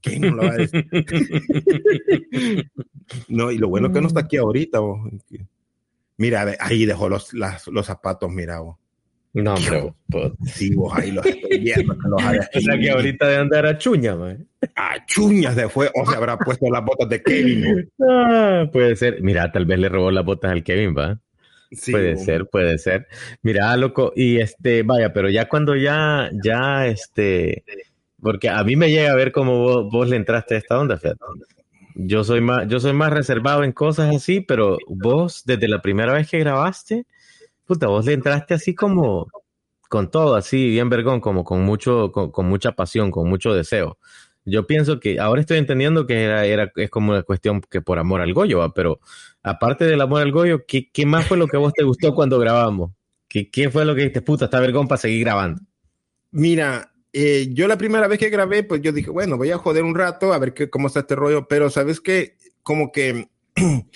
¿Quién 0.00 0.22
no 0.22 0.30
lo 0.34 0.42
va 0.42 0.54
a 0.54 0.56
decir? 0.56 0.84
no, 3.28 3.52
y 3.52 3.58
lo 3.58 3.68
bueno 3.68 3.86
es 3.88 3.92
que 3.94 4.00
no 4.00 4.08
está 4.08 4.20
aquí 4.20 4.36
ahorita. 4.36 4.80
vos. 4.80 4.98
Mira, 6.16 6.56
ahí 6.58 6.84
dejó 6.86 7.08
los, 7.08 7.32
las- 7.32 7.68
los 7.68 7.86
zapatos, 7.86 8.30
mira. 8.30 8.58
vos. 8.60 8.76
No, 9.34 9.54
pero 10.10 10.36
Sí, 10.44 10.74
vos 10.74 10.92
ahí 10.94 11.10
los 11.10 11.24
estoy 11.24 11.58
viendo. 11.60 11.94
los 11.94 12.22
hay 12.22 12.38
o 12.38 12.60
sea 12.60 12.78
que 12.78 12.90
ahorita 12.90 13.28
de 13.28 13.36
andar 13.36 13.64
a 13.66 13.78
chuña, 13.78 14.14
a 14.76 15.06
chuñas 15.06 15.54
se 15.54 15.68
fue, 15.70 15.90
o 15.94 16.10
se 16.10 16.16
habrá 16.16 16.36
puesto 16.38 16.70
las 16.70 16.84
botas 16.84 17.08
de 17.08 17.22
Kevin. 17.22 17.90
Ah, 18.08 18.66
puede 18.70 18.94
ser. 18.96 19.22
Mira, 19.22 19.50
tal 19.50 19.64
vez 19.64 19.78
le 19.78 19.88
robó 19.88 20.10
las 20.10 20.24
botas 20.24 20.52
al 20.52 20.62
Kevin, 20.62 20.94
va. 20.96 21.18
Sí, 21.70 21.90
puede 21.92 22.16
ser, 22.18 22.46
puede 22.46 22.76
ser. 22.76 23.08
Mira, 23.40 23.74
loco, 23.78 24.12
y 24.14 24.38
este, 24.38 24.82
vaya, 24.82 25.14
pero 25.14 25.30
ya 25.30 25.48
cuando 25.48 25.74
ya, 25.74 26.28
ya, 26.44 26.86
este, 26.86 27.64
porque 28.20 28.50
a 28.50 28.62
mí 28.62 28.76
me 28.76 28.90
llega 28.90 29.12
a 29.12 29.16
ver 29.16 29.32
cómo 29.32 29.58
vos, 29.62 29.90
vos 29.90 30.08
le 30.08 30.16
entraste 30.16 30.54
a 30.56 30.58
esta 30.58 30.78
onda, 30.78 30.98
fíjate. 30.98 31.18
Yo 31.94 32.24
soy 32.24 32.42
más, 32.42 32.68
yo 32.68 32.78
soy 32.80 32.92
más 32.92 33.12
reservado 33.12 33.64
en 33.64 33.72
cosas 33.72 34.14
así, 34.14 34.40
pero 34.40 34.76
vos, 34.86 35.42
desde 35.46 35.68
la 35.68 35.80
primera 35.80 36.12
vez 36.12 36.28
que 36.28 36.38
grabaste, 36.38 37.06
puta, 37.72 37.86
vos 37.86 38.04
le 38.04 38.12
entraste 38.12 38.52
así 38.52 38.74
como 38.74 39.28
con 39.88 40.10
todo, 40.10 40.34
así, 40.34 40.68
bien 40.68 40.90
vergón, 40.90 41.20
como 41.20 41.42
con 41.42 41.62
mucho, 41.62 42.12
con, 42.12 42.30
con 42.30 42.46
mucha 42.46 42.72
pasión, 42.72 43.10
con 43.10 43.28
mucho 43.28 43.54
deseo. 43.54 43.98
Yo 44.44 44.66
pienso 44.66 45.00
que 45.00 45.18
ahora 45.18 45.40
estoy 45.40 45.56
entendiendo 45.56 46.06
que 46.06 46.24
era, 46.24 46.44
era, 46.44 46.70
es 46.76 46.90
como 46.90 47.12
una 47.12 47.22
cuestión 47.22 47.62
que 47.62 47.80
por 47.80 47.98
amor 47.98 48.20
al 48.20 48.34
Goyo, 48.34 48.58
¿va? 48.58 48.74
pero 48.74 49.00
aparte 49.42 49.86
del 49.86 50.00
amor 50.02 50.20
al 50.20 50.32
Goyo, 50.32 50.66
¿qué, 50.66 50.90
qué 50.92 51.06
más 51.06 51.26
fue 51.26 51.38
lo 51.38 51.46
que 51.46 51.56
a 51.56 51.60
vos 51.60 51.72
te 51.72 51.82
gustó 51.82 52.14
cuando 52.14 52.38
grabamos? 52.38 52.90
¿Qué, 53.26 53.50
qué 53.50 53.70
fue 53.70 53.86
lo 53.86 53.94
que 53.94 54.02
dijiste, 54.02 54.20
puta, 54.20 54.46
está 54.46 54.60
vergón 54.60 54.86
para 54.86 55.00
seguir 55.00 55.24
grabando? 55.24 55.62
Mira, 56.30 56.92
eh, 57.14 57.48
yo 57.52 57.68
la 57.68 57.78
primera 57.78 58.06
vez 58.06 58.18
que 58.18 58.28
grabé, 58.28 58.64
pues 58.64 58.82
yo 58.82 58.92
dije, 58.92 59.10
bueno, 59.10 59.38
voy 59.38 59.50
a 59.50 59.58
joder 59.58 59.82
un 59.84 59.94
rato 59.94 60.34
a 60.34 60.38
ver 60.38 60.52
qué, 60.52 60.68
cómo 60.68 60.88
está 60.88 61.00
este 61.00 61.16
rollo, 61.16 61.48
pero 61.48 61.70
sabes 61.70 62.02
que 62.02 62.36
como 62.62 62.92
que 62.92 63.28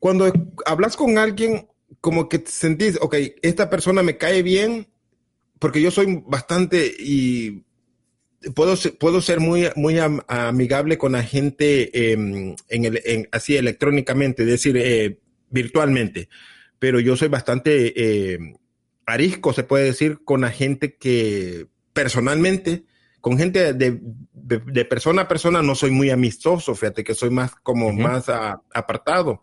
cuando 0.00 0.32
hablas 0.66 0.96
con 0.96 1.16
alguien, 1.18 1.68
como 2.04 2.28
que 2.28 2.44
sentís, 2.44 2.98
ok, 3.00 3.14
esta 3.40 3.70
persona 3.70 4.02
me 4.02 4.18
cae 4.18 4.42
bien, 4.42 4.88
porque 5.58 5.80
yo 5.80 5.90
soy 5.90 6.22
bastante 6.26 6.94
y 6.98 7.62
puedo 8.54 8.76
ser, 8.76 8.98
puedo 8.98 9.22
ser 9.22 9.40
muy, 9.40 9.70
muy 9.74 9.98
am- 9.98 10.20
amigable 10.28 10.98
con 10.98 11.12
la 11.12 11.22
gente 11.22 12.12
em, 12.12 12.56
en 12.68 12.84
el, 12.84 13.00
en- 13.06 13.26
así 13.32 13.56
electrónicamente, 13.56 14.42
es 14.42 14.48
decir, 14.50 14.76
eh, 14.76 15.18
virtualmente, 15.48 16.28
pero 16.78 17.00
yo 17.00 17.16
soy 17.16 17.28
bastante 17.28 17.94
eh, 17.96 18.38
arisco, 19.06 19.54
se 19.54 19.64
puede 19.64 19.86
decir, 19.86 20.18
con 20.26 20.42
la 20.42 20.50
gente 20.50 20.96
que 20.96 21.68
personalmente, 21.94 22.84
con 23.22 23.38
gente 23.38 23.72
de, 23.72 23.98
de- 24.34 24.58
de 24.58 24.84
persona 24.84 25.22
a 25.22 25.28
persona, 25.28 25.62
no 25.62 25.74
soy 25.74 25.90
muy 25.90 26.10
amistoso, 26.10 26.74
fíjate 26.74 27.02
que 27.02 27.14
soy 27.14 27.30
más 27.30 27.54
como 27.62 27.94
más 27.94 28.28
a- 28.28 28.60
apartado. 28.74 29.42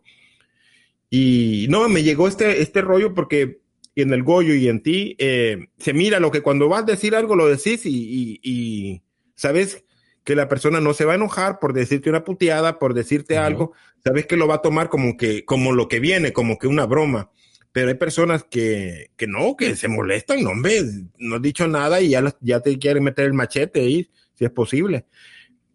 Y 1.12 1.68
no, 1.70 1.90
me 1.90 2.04
llegó 2.04 2.28
este, 2.28 2.62
este 2.62 2.82
rollo 2.82 3.14
porque 3.14 3.60
en 3.96 4.14
el 4.14 4.24
Goyo 4.24 4.56
y 4.56 4.70
en 4.70 4.82
ti 4.82 5.16
eh, 5.20 5.68
se 5.78 5.94
mira 5.94 6.22
lo 6.22 6.32
que 6.32 6.42
cuando 6.42 6.70
vas 6.70 6.84
a 6.84 6.86
decir 6.86 7.14
algo 7.16 7.36
lo 7.36 7.48
decís 7.50 7.86
y, 7.86 7.90
y- 7.92 8.40
y 8.42 9.02
sabes 9.36 9.84
que 10.24 10.36
la 10.36 10.48
persona 10.48 10.80
no 10.80 10.94
se 10.94 11.04
va 11.04 11.12
a 11.12 11.16
enojar 11.16 11.60
por 11.60 11.74
decirte 11.74 12.10
una 12.10 12.24
puteada, 12.24 12.80
por 12.80 12.94
decirte 12.94 13.38
algo, 13.38 13.74
sabes 14.04 14.26
que 14.26 14.38
lo 14.38 14.48
va 14.48 14.56
a 14.56 14.62
tomar 14.62 14.88
como 14.90 15.18
que, 15.18 15.44
como 15.44 15.74
lo 15.74 15.90
que 15.90 16.00
viene, 16.00 16.32
como 16.32 16.58
que 16.58 16.68
una 16.68 16.86
broma. 16.86 17.30
Pero 17.74 17.90
hay 17.90 17.96
personas 17.96 18.44
que, 18.44 19.12
que 19.18 19.28
no, 19.28 19.56
que 19.58 19.76
se 19.76 19.88
molestan, 19.90 20.44
no, 20.44 20.52
hombre, 20.52 20.82
no 21.18 21.36
has 21.36 21.42
dicho 21.42 21.68
nada 21.68 22.00
y 22.02 22.10
ya, 22.10 22.36
ya 22.42 22.60
te 22.62 22.78
quieren 22.80 23.04
meter 23.04 23.26
el 23.26 23.34
machete 23.34 23.82
ahí, 23.82 24.10
si 24.36 24.46
es 24.46 24.52
posible. 24.52 25.06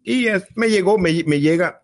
Y 0.03 0.27
es- 0.27 0.45
me 0.55 0.69
llegó, 0.69 0.97
me, 0.97 1.23
me 1.25 1.39
llega, 1.41 1.83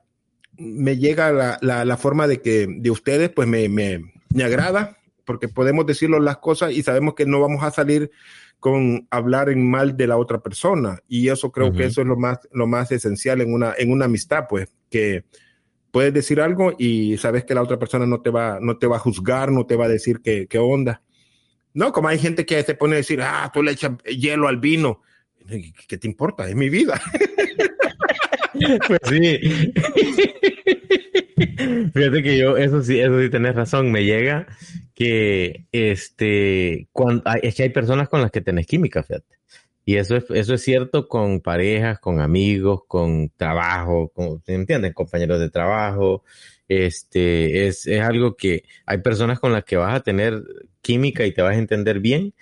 me 0.58 0.98
llega 0.98 1.32
la, 1.32 1.58
la, 1.62 1.86
la 1.86 1.98
forma 1.98 2.28
de 2.28 2.42
que 2.42 2.68
de 2.70 2.92
ustedes, 2.92 3.30
pues 3.30 3.48
me, 3.48 3.70
me, 3.70 4.14
me 4.30 4.44
agrada, 4.44 4.98
porque 5.26 5.48
podemos 5.48 5.86
decirlo 5.86 6.20
las 6.20 6.38
cosas 6.38 6.74
y 6.74 6.84
sabemos 6.84 7.14
que 7.16 7.26
no 7.26 7.40
vamos 7.40 7.64
a 7.64 7.72
salir 7.72 8.12
con 8.60 9.08
hablar 9.10 9.50
en 9.50 9.70
mal 9.70 9.98
de 9.98 10.08
la 10.08 10.18
otra 10.18 10.40
persona. 10.40 11.00
Y 11.08 11.28
eso 11.28 11.52
creo 11.52 11.74
que 11.74 11.84
eso 11.84 12.02
es 12.02 12.08
lo 12.08 12.16
más, 12.16 12.40
lo 12.54 12.66
más 12.66 12.92
esencial 12.94 13.42
en 13.42 13.54
una, 13.54 13.74
en 13.78 13.92
una 13.92 14.06
amistad, 14.06 14.46
pues, 14.48 14.70
que 14.90 15.26
puedes 15.92 16.14
decir 16.14 16.40
algo 16.40 16.74
y 16.78 17.18
sabes 17.18 17.44
que 17.44 17.54
la 17.54 17.62
otra 17.62 17.78
persona 17.78 18.06
no 18.06 18.22
te 18.22 18.30
va, 18.30 18.60
no 18.62 18.78
te 18.78 18.88
va 18.88 18.96
a 18.96 19.00
juzgar, 19.00 19.52
no 19.52 19.66
te 19.66 19.76
va 19.76 19.86
a 19.86 19.90
decir 19.90 20.22
qué, 20.24 20.48
qué 20.48 20.60
onda. 20.60 21.02
No, 21.74 21.92
como 21.92 22.08
hay 22.08 22.20
gente 22.20 22.46
que 22.46 22.64
se 22.64 22.76
pone 22.76 22.94
a 22.94 22.98
decir, 22.98 23.22
ah, 23.22 23.52
tú 23.54 23.62
le 23.62 23.72
echas 23.72 23.98
hielo 24.04 24.48
al 24.48 24.58
vino. 24.58 25.02
¿Qué 25.88 25.98
te 25.98 26.08
importa? 26.08 26.48
Es 26.48 26.56
mi 26.56 26.70
vida. 26.70 27.02
Pues 28.88 29.00
sí. 29.10 29.40
Fíjate 31.94 32.24
que 32.24 32.38
yo, 32.38 32.58
eso 32.58 32.82
sí, 32.84 33.00
eso 33.00 33.20
sí 33.22 33.30
tenés 33.30 33.56
razón, 33.56 33.92
me 33.92 34.04
llega 34.04 34.48
que 34.96 35.66
este, 35.72 36.88
cuando, 36.92 37.24
hay- 37.26 37.42
es 37.44 37.56
que 37.56 37.64
hay 37.64 37.70
personas 37.70 38.10
con 38.10 38.22
las 38.22 38.32
que 38.32 38.42
tenés 38.42 38.68
química, 38.68 39.04
fíjate. 39.04 39.36
Y 39.86 39.96
eso 39.98 40.16
es, 40.16 40.26
eso 40.30 40.54
es 40.54 40.62
cierto 40.62 41.08
con 41.08 41.42
parejas, 41.42 42.00
con 42.00 42.22
amigos, 42.22 42.82
con 42.88 43.30
trabajo, 43.36 44.10
con, 44.10 44.42
¿me 44.48 44.54
entienden? 44.56 44.94
Compañeros 44.94 45.40
de 45.40 45.50
trabajo. 45.50 46.24
Este, 46.70 47.68
es, 47.68 47.86
es 47.88 48.02
algo 48.02 48.36
que 48.38 48.64
hay 48.86 49.00
personas 49.00 49.40
con 49.40 49.52
las 49.52 49.66
que 49.66 49.76
vas 49.76 49.94
a 49.94 50.00
tener 50.00 50.42
química 50.82 51.26
y 51.26 51.34
te 51.34 51.42
vas 51.42 51.56
a 51.56 51.60
entender 51.60 52.00
bien. 52.00 52.34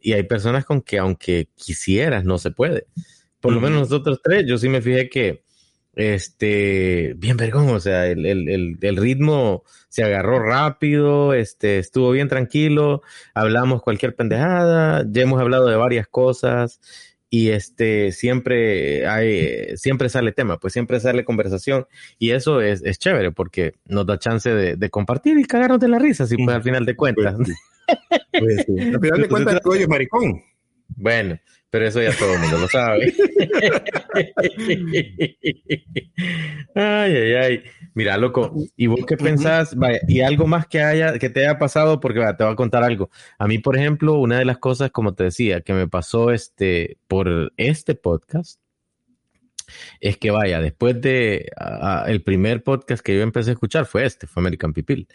Y 0.00 0.14
hay 0.14 0.22
personas 0.22 0.64
con 0.64 0.80
que 0.80 0.98
aunque 0.98 1.48
quisieras, 1.54 2.24
no 2.24 2.38
se 2.38 2.50
puede. 2.50 2.86
Por 3.40 3.52
lo 3.52 3.60
menos 3.60 3.80
nosotros 3.80 4.20
tres, 4.22 4.44
yo 4.46 4.56
sí 4.56 4.68
me 4.68 4.80
fijé 4.80 5.10
que, 5.10 5.42
este, 5.96 7.14
bien 7.16 7.36
vergón, 7.36 7.70
o 7.70 7.80
sea, 7.80 8.06
el, 8.06 8.24
el, 8.26 8.48
el, 8.48 8.78
el 8.80 8.96
ritmo 8.96 9.64
se 9.88 10.04
agarró 10.04 10.38
rápido, 10.38 11.32
este, 11.32 11.78
estuvo 11.78 12.10
bien 12.10 12.28
tranquilo, 12.28 13.02
hablamos 13.34 13.82
cualquier 13.82 14.14
pendejada, 14.14 15.04
ya 15.08 15.22
hemos 15.22 15.40
hablado 15.40 15.66
de 15.66 15.76
varias 15.76 16.06
cosas 16.06 16.80
y 17.30 17.48
este, 17.48 18.12
siempre 18.12 19.06
hay, 19.08 19.76
siempre 19.76 20.10
sale 20.10 20.32
tema, 20.32 20.58
pues 20.58 20.74
siempre 20.74 21.00
sale 21.00 21.24
conversación 21.24 21.86
y 22.18 22.30
eso 22.30 22.60
es, 22.60 22.84
es 22.84 22.98
chévere 22.98 23.32
porque 23.32 23.72
nos 23.86 24.06
da 24.06 24.18
chance 24.18 24.50
de, 24.50 24.76
de 24.76 24.90
compartir 24.90 25.38
y 25.38 25.44
cagarnos 25.44 25.80
de 25.80 25.88
la 25.88 25.98
risa, 25.98 26.26
si 26.26 26.36
pues 26.36 26.54
al 26.54 26.62
final 26.62 26.84
de 26.84 26.94
cuentas. 26.94 27.36
Pues 27.36 27.46
sí. 27.46 27.54
Pues. 28.32 28.94
Al 28.94 29.00
final 29.00 29.22
de 29.22 29.28
cuentas, 29.28 29.54
el 29.54 29.60
Goyo 29.60 29.82
es 29.82 29.88
maricón. 29.88 30.42
Bueno, 30.88 31.38
pero 31.70 31.86
eso 31.86 32.00
ya 32.02 32.16
todo 32.16 32.34
el 32.34 32.40
mundo 32.40 32.58
lo 32.58 32.68
sabe. 32.68 33.12
ay, 36.74 37.16
ay, 37.16 37.32
ay. 37.34 37.62
Mira, 37.94 38.16
loco, 38.16 38.54
¿y 38.76 38.86
vos 38.86 39.00
qué 39.06 39.16
pensás? 39.16 39.74
Vaya, 39.74 40.00
y 40.06 40.20
algo 40.20 40.46
más 40.46 40.66
que 40.66 40.82
haya, 40.82 41.18
que 41.18 41.30
te 41.30 41.40
haya 41.40 41.58
pasado, 41.58 41.98
porque 42.00 42.18
vaya, 42.18 42.36
te 42.36 42.44
voy 42.44 42.52
a 42.52 42.56
contar 42.56 42.84
algo. 42.84 43.10
A 43.38 43.48
mí, 43.48 43.58
por 43.58 43.76
ejemplo, 43.76 44.14
una 44.14 44.38
de 44.38 44.44
las 44.44 44.58
cosas, 44.58 44.90
como 44.90 45.14
te 45.14 45.24
decía, 45.24 45.60
que 45.62 45.72
me 45.72 45.88
pasó 45.88 46.30
este 46.30 46.98
por 47.08 47.52
este 47.56 47.94
podcast, 47.94 48.60
es 50.00 50.16
que 50.18 50.30
vaya, 50.30 50.60
después 50.60 51.00
de 51.00 51.50
el 52.06 52.22
primer 52.22 52.62
podcast 52.62 53.04
que 53.04 53.16
yo 53.16 53.22
empecé 53.22 53.50
a 53.50 53.54
escuchar 53.54 53.86
fue 53.86 54.04
este, 54.04 54.26
fue 54.26 54.40
American 54.42 54.72
People. 54.72 55.06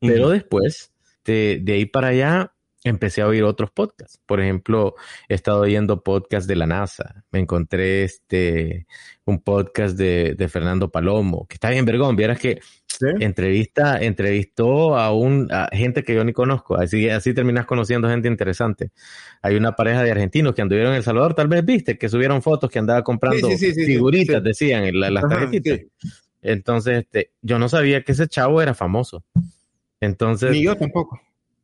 Pero 0.00 0.30
después, 0.30 0.92
de, 1.24 1.60
de 1.62 1.72
ahí 1.74 1.86
para 1.86 2.08
allá, 2.08 2.52
empecé 2.84 3.22
a 3.22 3.26
oír 3.28 3.44
otros 3.44 3.70
podcasts. 3.70 4.20
Por 4.26 4.40
ejemplo, 4.40 4.94
he 5.28 5.34
estado 5.34 5.60
oyendo 5.60 6.02
podcasts 6.02 6.46
de 6.48 6.56
la 6.56 6.66
NASA. 6.66 7.24
Me 7.30 7.38
encontré 7.40 8.04
este 8.04 8.86
un 9.24 9.40
podcast 9.40 9.96
de, 9.96 10.34
de 10.36 10.48
Fernando 10.48 10.90
Palomo, 10.90 11.46
que 11.46 11.54
está 11.54 11.70
bien 11.70 11.84
vergón. 11.84 12.16
Vieras 12.16 12.38
que 12.38 12.60
¿Sí? 12.86 13.06
entrevista, 13.20 13.98
entrevistó 14.02 14.96
a 14.98 15.12
un 15.14 15.48
a 15.50 15.68
gente 15.72 16.02
que 16.02 16.14
yo 16.14 16.24
ni 16.24 16.32
conozco. 16.32 16.76
Así, 16.76 17.08
así 17.08 17.32
terminas 17.32 17.64
conociendo 17.66 18.08
gente 18.08 18.28
interesante. 18.28 18.90
Hay 19.42 19.54
una 19.56 19.74
pareja 19.76 20.02
de 20.02 20.10
argentinos 20.10 20.54
que 20.54 20.62
anduvieron 20.62 20.92
en 20.92 20.98
El 20.98 21.02
Salvador, 21.04 21.34
tal 21.34 21.48
vez 21.48 21.64
viste, 21.64 21.96
que 21.96 22.08
subieron 22.08 22.42
fotos 22.42 22.70
que 22.70 22.78
andaba 22.78 23.02
comprando 23.02 23.48
Sí, 23.48 23.56
sí, 23.72 23.84
figuritas, 23.86 24.42
decían, 24.42 24.84
en 24.84 25.00
la- 25.00 25.10
las 25.10 25.24
Ajá, 25.24 25.38
tarjetitas. 25.40 25.80
Entonces, 26.42 26.98
este, 27.04 27.30
yo 27.40 27.58
no 27.58 27.68
sabía 27.68 28.02
que 28.02 28.12
ese 28.12 28.26
chavo 28.28 28.60
era 28.60 28.74
famoso. 28.74 29.24
Entonces, 30.00 30.50
Ni 30.50 30.64
yo 30.64 30.76
tampoco. 30.76 31.20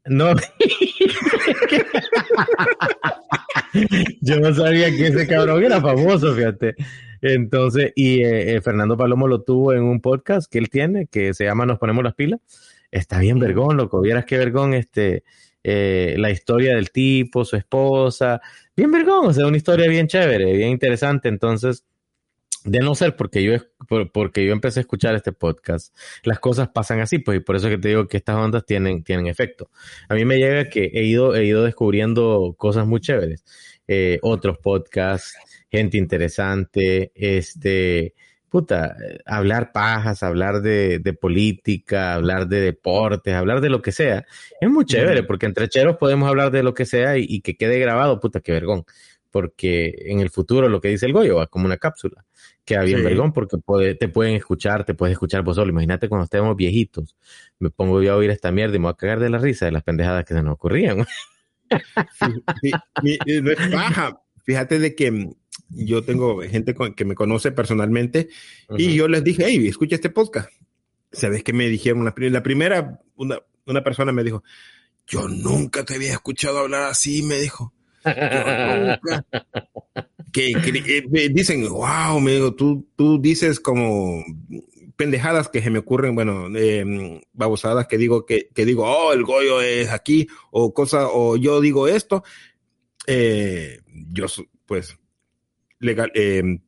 no. 0.06 0.32
yo 4.20 4.40
no 4.40 4.54
sabía 4.54 4.90
que 4.90 5.08
ese 5.08 5.26
cabrón 5.26 5.64
era 5.64 5.80
famoso, 5.80 6.35
fíjate. 6.35 6.75
Entonces, 7.20 7.92
y 7.97 8.23
eh, 8.23 8.56
eh, 8.56 8.61
Fernando 8.61 8.97
Palomo 8.97 9.26
lo 9.26 9.42
tuvo 9.42 9.73
en 9.73 9.82
un 9.82 10.00
podcast 10.00 10.50
que 10.50 10.58
él 10.58 10.70
tiene, 10.70 11.06
que 11.06 11.35
se 11.35 11.44
llama 11.44 11.66
Nos 11.66 11.78
Ponemos 11.78 12.04
las 12.04 12.14
Pilas. 12.14 12.40
Está 12.90 13.18
bien 13.18 13.38
vergón, 13.38 13.76
loco. 13.76 14.00
Vieras 14.00 14.25
qué 14.25 14.38
vergón 14.38 14.75
este, 14.75 15.25
eh, 15.64 16.14
la 16.18 16.30
historia 16.30 16.75
del 16.76 16.90
tipo, 16.90 17.44
su 17.44 17.56
esposa. 17.56 18.40
Bien 18.76 18.90
vergón, 18.90 19.26
o 19.26 19.32
sea, 19.32 19.47
una 19.47 19.56
historia 19.56 19.88
bien 19.88 20.06
chévere, 20.06 20.56
bien 20.56 20.70
interesante. 20.70 21.28
Entonces, 21.28 21.85
de 22.70 22.80
no 22.80 22.94
ser 22.94 23.16
porque 23.16 23.42
yo, 23.42 23.54
porque 24.12 24.44
yo 24.44 24.52
empecé 24.52 24.80
a 24.80 24.82
escuchar 24.82 25.14
este 25.14 25.32
podcast, 25.32 25.96
las 26.22 26.38
cosas 26.38 26.68
pasan 26.68 27.00
así, 27.00 27.18
pues, 27.18 27.38
y 27.38 27.40
por 27.40 27.56
eso 27.56 27.68
que 27.68 27.78
te 27.78 27.88
digo 27.88 28.06
que 28.06 28.18
estas 28.18 28.37
ondas 28.37 28.66
tienen, 28.66 29.02
tienen 29.02 29.26
efecto. 29.26 29.70
A 30.08 30.14
mí 30.14 30.25
me 30.25 30.37
llega 30.38 30.68
que 30.68 30.90
he 30.92 31.04
ido, 31.04 31.34
he 31.34 31.46
ido 31.46 31.64
descubriendo 31.64 32.54
cosas 32.58 32.87
muy 32.87 33.00
chéveres. 33.00 33.44
Eh, 33.87 34.18
otros 34.22 34.58
podcasts, 34.58 35.34
gente 35.70 35.96
interesante, 35.96 37.10
este, 37.14 38.14
puta, 38.50 38.96
hablar 39.25 39.72
pajas, 39.72 40.22
hablar 40.22 40.60
de, 40.60 40.98
de, 40.98 41.12
política, 41.14 42.14
hablar 42.14 42.48
de 42.48 42.60
deportes, 42.60 43.32
hablar 43.34 43.62
de 43.62 43.70
lo 43.70 43.80
que 43.80 43.92
sea. 43.92 44.26
Es 44.60 44.68
muy 44.68 44.84
chévere, 44.84 45.22
porque 45.22 45.46
entre 45.46 45.68
cheros 45.68 45.96
podemos 45.96 46.28
hablar 46.28 46.50
de 46.50 46.62
lo 46.62 46.75
que 46.75 46.84
sea 46.84 47.16
y, 47.16 47.25
y 47.26 47.40
que 47.40 47.56
quede 47.56 47.78
grabado, 47.78 48.20
puta, 48.20 48.40
qué 48.40 48.52
vergón 48.52 48.84
porque 49.30 49.94
en 50.06 50.20
el 50.20 50.30
futuro 50.30 50.68
lo 50.68 50.80
que 50.80 50.88
dice 50.88 51.06
el 51.06 51.12
Goyo 51.12 51.37
va 51.37 51.47
como 51.47 51.66
una 51.66 51.76
cápsula. 51.76 52.25
Queda 52.64 52.82
bien 52.82 52.99
sí. 52.99 53.04
vergón 53.04 53.32
porque 53.32 53.58
puede, 53.58 53.94
te 53.94 54.08
pueden 54.08 54.35
escuchar, 54.35 54.85
te 54.85 54.94
puedes 54.94 55.12
escuchar 55.12 55.42
vos 55.42 55.56
solo. 55.56 55.70
Imagínate 55.70 56.08
cuando 56.08 56.25
estemos 56.25 56.56
viejitos, 56.56 57.16
me 57.58 57.70
pongo 57.70 58.02
yo 58.02 58.12
a 58.12 58.16
oír 58.16 58.30
esta 58.30 58.50
mierda 58.52 58.76
y 58.76 58.78
me 58.78 58.85
voy 58.85 58.92
a 58.92 58.97
cagar 58.97 59.20
de 59.20 59.30
la 59.30 59.38
risa 59.38 59.66
de 59.66 59.73
las 59.73 59.82
pendejadas 59.82 60.25
que 60.25 60.35
se 60.35 60.42
nos 60.42 60.54
ocurrían. 60.54 61.06
Sí, 62.62 62.73
sí, 63.02 63.42
no 63.42 63.50
es 63.50 63.70
baja. 63.70 64.23
Fíjate 64.42 64.78
de 64.78 64.94
que 64.94 65.28
yo 65.68 66.02
tengo 66.02 66.40
gente 66.40 66.75
que 66.97 67.04
me 67.04 67.14
conoce 67.14 67.52
personalmente 67.52 68.30
uh 68.70 68.76
-huh. 68.76 68.80
y 68.80 68.94
yo 68.94 69.06
les 69.06 69.23
dije, 69.23 69.44
hey, 69.47 69.68
escucha 69.68 69.97
este 69.97 70.08
podcast. 70.08 70.49
¿Sabes 71.12 71.44
qué 71.44 71.52
me 71.52 71.68
dijeron? 71.68 72.06
La 72.06 72.42
primera, 72.42 73.02
una, 73.16 73.38
una 73.66 73.85
persona 73.85 74.12
me 74.12 74.25
dijo, 74.25 74.42
yo 75.06 75.28
nunca 75.28 75.85
te 75.85 75.97
había 75.97 76.12
escuchado 76.12 76.61
hablar 76.61 76.85
así, 76.85 77.23
me 77.23 77.38
dijo 77.38 77.75
que, 80.32 80.52
que 80.52 81.04
eh, 81.12 81.28
dicen, 81.30 81.68
wow, 81.68 82.20
me 82.20 82.32
digo, 82.32 82.54
tú, 82.54 82.86
tú 82.96 83.20
dices 83.20 83.60
como 83.60 84.24
pendejadas 84.98 85.48
que 85.48 85.62
se 85.62 85.70
me 85.70 85.78
ocurren, 85.78 86.14
bueno, 86.16 86.48
eh, 86.56 87.20
babosadas 87.32 87.86
que 87.86 87.98
digo 87.98 88.26
que, 88.26 88.48
que, 88.52 88.64
digo, 88.64 88.84
oh, 88.84 89.12
el 89.12 89.22
Goyo 89.22 89.60
es 89.60 89.90
aquí, 89.90 90.26
o 90.50 90.74
cosa, 90.74 91.08
o 91.08 91.36
yo 91.36 91.60
digo 91.60 91.86
esto, 91.86 92.24
eh, 93.06 93.80
yo 94.10 94.26
pues 94.66 94.98
legal, 95.78 96.10
eh, 96.14 96.60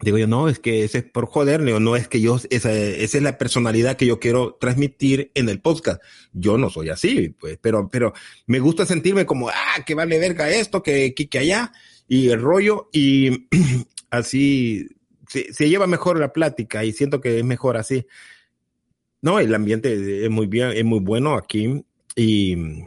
digo 0.00 0.18
yo, 0.18 0.26
no, 0.26 0.48
es 0.48 0.58
que 0.58 0.84
ese 0.84 0.98
es 0.98 1.04
por 1.04 1.26
joder, 1.26 1.60
no, 1.60 1.80
no 1.80 1.96
es 1.96 2.06
que 2.08 2.20
yo, 2.20 2.36
esa, 2.50 2.72
esa 2.72 3.16
es 3.18 3.22
la 3.22 3.36
personalidad 3.36 3.96
que 3.96 4.06
yo 4.06 4.20
quiero 4.20 4.54
transmitir 4.60 5.32
en 5.34 5.48
el 5.48 5.60
podcast. 5.60 6.00
Yo 6.32 6.56
no 6.56 6.70
soy 6.70 6.90
así, 6.90 7.30
pues, 7.30 7.58
pero, 7.60 7.88
pero 7.88 8.12
me 8.46 8.60
gusta 8.60 8.86
sentirme 8.86 9.26
como, 9.26 9.48
ah, 9.48 9.84
que 9.84 9.94
vale 9.94 10.18
verga 10.18 10.48
esto, 10.50 10.82
que, 10.82 11.14
que, 11.14 11.28
que 11.28 11.38
allá, 11.38 11.72
y 12.06 12.28
el 12.28 12.40
rollo, 12.40 12.88
y 12.92 13.48
así 14.10 14.88
se, 15.28 15.52
se, 15.52 15.68
lleva 15.68 15.86
mejor 15.86 16.18
la 16.18 16.32
plática 16.32 16.84
y 16.84 16.92
siento 16.92 17.20
que 17.20 17.38
es 17.38 17.44
mejor 17.44 17.76
así. 17.76 18.06
No, 19.20 19.40
el 19.40 19.52
ambiente 19.52 20.24
es 20.24 20.30
muy 20.30 20.46
bien, 20.46 20.70
es 20.70 20.84
muy 20.84 21.00
bueno 21.00 21.34
aquí, 21.34 21.84
y 22.14 22.84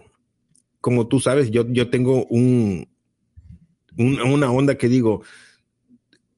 como 0.80 1.08
tú 1.08 1.20
sabes, 1.20 1.52
yo, 1.52 1.66
yo 1.68 1.90
tengo 1.90 2.26
un, 2.28 2.88
un 3.98 4.22
una 4.22 4.52
onda 4.52 4.76
que 4.76 4.88
digo, 4.88 5.24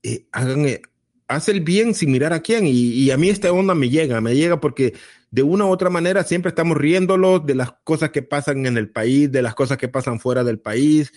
eh, 0.04 0.26
hagan, 0.32 0.66
eh, 0.66 0.82
haz 1.28 1.50
el 1.50 1.62
bien 1.62 1.94
sin 1.94 2.12
mirar 2.12 2.34
a 2.34 2.42
quién. 2.42 2.66
Y, 2.68 3.10
a 3.12 3.18
mí 3.18 3.30
esta 3.30 3.52
onda 3.52 3.74
me 3.74 3.90
llega, 3.90 4.22
me 4.22 4.36
llega 4.36 4.60
porque 4.60 4.94
de 5.32 5.44
una 5.44 5.66
u 5.66 5.70
otra 5.70 5.90
manera 5.90 6.24
siempre 6.24 6.50
estamos 6.50 6.78
riéndolos 6.78 7.46
de 7.46 7.56
las 7.56 7.72
cosas 7.84 8.12
que 8.12 8.22
pasan 8.22 8.66
en 8.66 8.78
el 8.78 8.90
país, 8.90 9.32
de 9.32 9.42
las 9.42 9.56
cosas 9.56 9.78
que 9.78 9.88
pasan 9.88 10.20
fuera 10.20 10.44
del 10.44 10.60
país. 10.60 11.12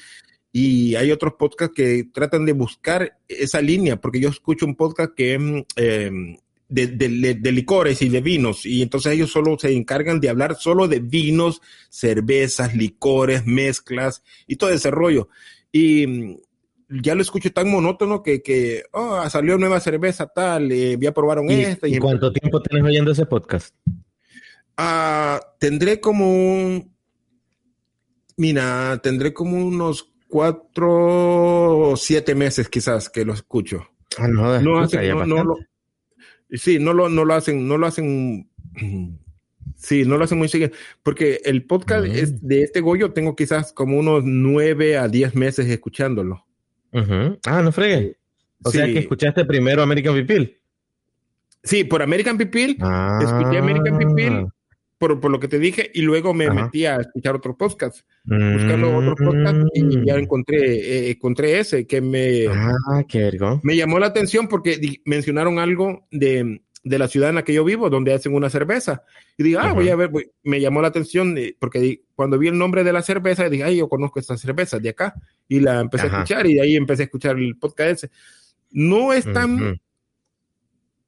Y 0.52 0.94
hay 0.94 1.10
otros 1.10 1.34
podcasts 1.38 1.74
que 1.74 2.04
tratan 2.14 2.46
de 2.46 2.52
buscar 2.52 3.18
esa 3.28 3.60
línea, 3.60 4.00
porque 4.00 4.20
yo 4.20 4.30
escucho 4.30 4.64
un 4.64 4.74
podcast 4.74 5.12
que 5.14 5.34
es 5.34 5.40
eh, 5.76 6.10
de, 6.68 6.86
de, 6.86 7.34
de, 7.34 7.52
licores 7.52 8.00
y 8.00 8.08
de 8.08 8.20
vinos, 8.20 8.64
y 8.64 8.82
entonces 8.82 9.12
ellos 9.12 9.30
solo 9.30 9.58
se 9.58 9.72
encargan 9.72 10.18
de 10.18 10.30
hablar 10.30 10.56
solo 10.56 10.88
de 10.88 11.00
vinos, 11.00 11.60
cervezas, 11.90 12.74
licores, 12.74 13.44
mezclas 13.46 14.22
y 14.46 14.56
todo 14.56 14.70
ese 14.70 14.90
rollo. 14.90 15.28
Y 15.70 16.38
ya 16.88 17.14
lo 17.14 17.22
escucho 17.22 17.52
tan 17.52 17.70
monótono 17.70 18.22
que, 18.22 18.42
que 18.42 18.84
oh, 18.92 19.28
salió 19.28 19.58
nueva 19.58 19.80
cerveza 19.80 20.26
tal, 20.26 20.70
eh, 20.70 20.96
ya 21.00 21.12
probaron 21.12 21.50
¿Y, 21.50 21.62
esta. 21.62 21.88
¿Y, 21.88 21.98
cuánto 21.98 22.32
tiempo 22.32 22.62
tienes 22.62 22.86
oyendo 22.88 23.10
ese 23.10 23.26
podcast? 23.26 23.74
Uh, 24.78 25.40
tendré 25.58 26.00
como, 26.00 26.84
mira, 28.36 29.00
tendré 29.02 29.32
como 29.32 29.66
unos 29.66 30.12
cuatro 30.28 31.90
o 31.90 31.96
siete 31.96 32.34
meses 32.34 32.68
quizás 32.68 33.08
que 33.08 33.24
lo 33.24 33.32
escucho. 33.32 33.88
Ah, 34.18 34.28
no, 34.28 34.60
no, 34.60 34.78
hacen, 34.78 35.08
no, 35.08 35.26
no 35.26 35.44
lo, 35.44 35.56
sí, 36.50 36.78
no 36.78 36.92
lo, 36.92 37.08
no 37.08 37.24
lo 37.24 37.34
hacen, 37.34 37.66
no 37.66 37.78
lo 37.78 37.86
hacen. 37.86 38.50
Sí, 39.76 40.04
no 40.04 40.16
lo 40.16 40.24
hacen 40.24 40.38
muy 40.38 40.48
seguido, 40.48 40.70
porque 41.02 41.40
el 41.44 41.64
podcast 41.66 42.06
mm. 42.06 42.10
es 42.10 42.46
de 42.46 42.62
este 42.62 42.80
Goyo 42.80 43.12
tengo 43.12 43.36
quizás 43.36 43.72
como 43.72 43.98
unos 43.98 44.24
nueve 44.24 44.96
a 44.96 45.08
diez 45.08 45.34
meses 45.34 45.66
escuchándolo. 45.66 46.45
Uh 46.96 47.04
-huh. 47.04 47.38
Ah, 47.46 47.62
no 47.62 47.72
fregué. 47.72 48.16
O 48.64 48.70
sí. 48.70 48.78
sea 48.78 48.86
que 48.86 49.00
escuchaste 49.00 49.44
primero 49.44 49.82
American 49.82 50.14
People. 50.14 50.58
Sí, 51.62 51.84
por 51.84 52.02
American 52.02 52.38
People. 52.38 52.76
Ah. 52.80 53.18
Escuché 53.20 53.58
American 53.58 53.98
People 53.98 54.46
por, 54.98 55.20
por, 55.20 55.30
lo 55.30 55.38
que 55.38 55.48
te 55.48 55.58
dije 55.58 55.90
y 55.92 56.02
luego 56.02 56.32
me 56.32 56.46
Ajá. 56.46 56.54
metí 56.54 56.86
a 56.86 56.96
escuchar 56.96 57.36
otros 57.36 57.56
podcasts. 57.56 58.06
Mm. 58.24 58.54
Buscando 58.54 58.96
otros 58.96 59.16
podcasts 59.18 59.70
y 59.74 60.06
ya 60.06 60.14
encontré, 60.14 60.58
eh, 60.58 61.10
encontré 61.10 61.58
ese 61.58 61.86
que 61.86 62.00
me, 62.00 62.46
ah, 62.48 63.04
qué 63.06 63.30
me 63.62 63.76
llamó 63.76 63.98
la 63.98 64.06
atención 64.06 64.48
porque 64.48 65.00
mencionaron 65.04 65.58
algo 65.58 66.06
de, 66.10 66.62
de, 66.86 66.98
la 66.98 67.08
ciudad 67.08 67.28
en 67.30 67.34
la 67.36 67.44
que 67.44 67.52
yo 67.52 67.64
vivo, 67.64 67.90
donde 67.90 68.14
hacen 68.14 68.34
una 68.34 68.50
cerveza. 68.50 69.02
Y 69.36 69.42
dije, 69.42 69.58
ah, 69.60 69.72
voy 69.72 69.88
a 69.88 69.96
ver, 69.96 70.08
voy. 70.08 70.30
me 70.42 70.60
llamó 70.60 70.82
la 70.82 70.88
atención 70.88 71.36
porque 71.58 72.02
cuando 72.14 72.38
vi 72.38 72.48
el 72.48 72.58
nombre 72.58 72.84
de 72.84 72.92
la 72.92 73.02
cerveza, 73.02 73.48
dije, 73.48 73.64
ay, 73.64 73.78
yo 73.78 73.88
conozco 73.88 74.20
esta 74.20 74.36
cerveza 74.36 74.78
de 74.78 74.88
acá. 74.90 75.14
Y 75.48 75.60
la 75.60 75.80
empecé 75.80 76.06
Ajá. 76.06 76.18
a 76.18 76.22
escuchar 76.22 76.46
y 76.46 76.54
de 76.54 76.62
ahí 76.62 76.76
empecé 76.76 77.02
a 77.02 77.06
escuchar 77.06 77.36
el 77.36 77.56
podcast 77.56 78.04
ese. 78.04 78.10
No 78.70 79.12
es 79.12 79.24
tan, 79.32 79.54
uh 79.54 79.58
-huh. 79.58 79.80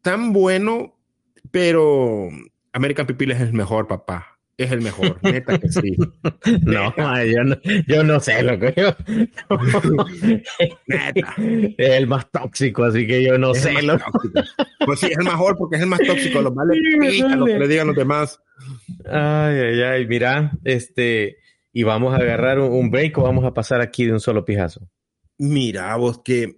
tan 0.03 0.33
bueno, 0.33 0.97
pero 1.51 2.29
American 2.73 3.07
People 3.07 3.35
es 3.35 3.41
el 3.41 3.53
mejor, 3.53 3.87
papá. 3.87 4.38
Es 4.59 4.73
el 4.73 4.83
mejor, 4.83 5.21
neta 5.23 5.57
que 5.57 5.69
sí. 5.69 5.97
no, 6.63 6.93
yo 7.25 7.45
no, 7.45 7.57
yo 7.87 8.03
no 8.03 8.19
sé 8.19 8.43
lo 8.43 8.59
que 8.59 8.75
yo. 8.77 8.93
neta. 10.87 11.35
Es 11.79 11.91
el 11.91 12.09
más 12.09 12.29
tóxico, 12.33 12.83
así 12.83 13.07
que 13.07 13.23
yo 13.23 13.39
no 13.39 13.53
es 13.53 13.63
sé 13.63 13.81
lo 13.83 13.97
Pues 14.85 14.99
sí, 14.99 15.07
es 15.07 15.17
el 15.17 15.25
mejor 15.25 15.57
porque 15.57 15.77
es 15.77 15.83
el 15.83 15.89
más 15.89 16.01
tóxico. 16.01 16.43
Los 16.43 16.53
más 16.53 16.67
le 16.67 17.37
lo 17.37 17.47
que 17.47 17.57
le 17.57 17.69
digan 17.69 17.87
los 17.87 17.97
demás. 17.97 18.43
Ay, 19.07 19.61
ay, 19.61 19.83
ay. 19.83 20.07
Mira, 20.09 20.51
este. 20.65 21.37
Y 21.73 21.85
vamos 21.85 22.13
a 22.13 22.17
agarrar 22.17 22.59
un 22.59 22.91
break 22.91 23.17
o 23.19 23.23
vamos 23.23 23.45
a 23.45 23.55
pasar 23.55 23.81
aquí 23.81 24.07
de 24.07 24.13
un 24.13 24.21
solo 24.21 24.45
pijazo. 24.45 24.89
Mira, 25.39 25.95
vos 25.95 26.21
que 26.25 26.57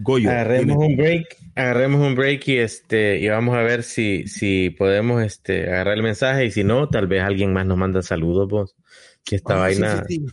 Goyo. 0.00 0.30
Agarremos 0.30 0.76
un 0.76 0.96
break, 0.96 1.36
agarremos 1.58 2.00
un 2.06 2.14
break 2.14 2.46
y 2.48 2.58
este, 2.58 3.18
y 3.18 3.28
vamos 3.28 3.56
a 3.56 3.62
ver 3.62 3.82
si, 3.82 4.28
si 4.28 4.70
podemos 4.70 5.22
este, 5.22 5.64
agarrar 5.64 5.96
el 5.96 6.04
mensaje, 6.04 6.46
y 6.46 6.50
si 6.52 6.62
no, 6.62 6.88
tal 6.88 7.08
vez 7.08 7.22
alguien 7.22 7.52
más 7.52 7.66
nos 7.66 7.76
manda 7.76 8.00
saludos, 8.00 8.48
vos. 8.48 8.76
Que 9.24 9.36
esta 9.36 9.56
oh, 9.56 9.60
vaina. 9.60 10.04
Sí, 10.06 10.24
sí, 10.24 10.26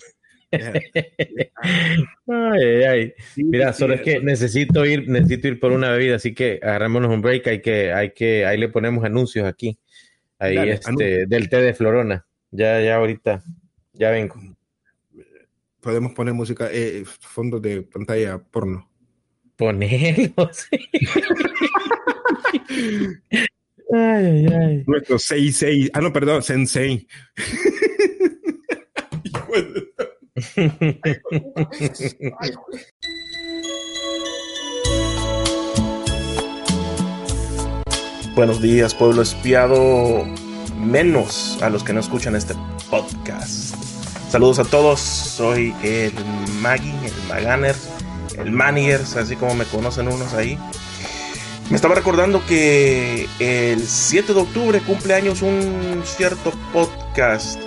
ay, 2.28 2.64
ay, 2.64 2.84
ay. 2.84 3.14
Mira, 3.38 3.74
solo 3.74 3.96
es 3.96 4.02
que 4.02 4.20
necesito 4.20 4.86
ir, 4.86 5.10
necesito 5.10 5.48
ir 5.48 5.60
por 5.60 5.72
una 5.72 5.90
bebida, 5.90 6.18
así 6.18 6.36
que 6.36 6.60
agarrémonos 6.62 7.12
un 7.12 7.22
break, 7.22 7.48
hay 7.48 7.62
que, 7.62 7.92
hay 7.92 8.12
que, 8.12 8.46
ahí 8.46 8.60
le 8.60 8.70
ponemos 8.70 9.04
anuncios 9.04 9.48
aquí. 9.48 9.80
Ahí 10.38 10.56
Dale, 10.56 10.74
este, 10.74 10.88
anuncio. 10.88 11.28
del 11.28 11.50
té 11.50 11.58
de 11.62 11.74
Florona. 11.74 12.26
Ya, 12.52 12.80
ya 12.82 12.98
ahorita, 12.98 13.44
ya 13.94 14.12
vengo. 14.12 14.36
Podemos 15.82 16.14
poner 16.14 16.36
música, 16.36 16.70
eh, 16.72 17.04
fondo 17.06 17.60
de 17.60 17.82
pantalla 17.82 18.38
porno 18.38 18.90
ponerlo. 19.56 20.50
Sí. 20.52 20.78
ay, 23.94 24.26
ay, 24.26 24.48
ay. 24.48 24.84
Nuestro 24.88 25.18
6-6. 25.18 25.91
Ah, 25.94 26.02
no, 26.02 26.12
perdón, 26.12 26.41
Sensei. 26.44 27.08
Buenos 38.36 38.62
días, 38.62 38.94
pueblo 38.94 39.22
espiado, 39.22 40.26
menos 40.78 41.58
a 41.62 41.70
los 41.70 41.86
que 41.86 41.94
no 41.94 42.02
escuchan 42.02 42.36
este 42.36 42.54
podcast. 42.89 43.76
Saludos 44.30 44.60
a 44.60 44.65
todos, 44.65 45.00
soy 45.00 45.74
el 45.84 46.12
Maggie, 46.62 46.94
el 47.06 47.13
Maganer 47.30 47.76
el 48.38 48.52
Manigers, 48.52 49.15
así 49.15 49.36
como 49.36 49.56
me 49.56 49.65
conocen 49.65 50.08
unos 50.08 50.34
ahí. 50.34 50.58
Me 51.69 51.76
estaba 51.76 51.95
recordando 51.95 52.45
que 52.45 53.28
el 53.39 53.88
7 53.88 54.34
de 54.34 54.39
octubre 54.39 54.80
cumple 54.82 55.15
años 55.15 55.41
un 55.41 56.04
cierto 56.06 56.52
podcast. 56.71 57.60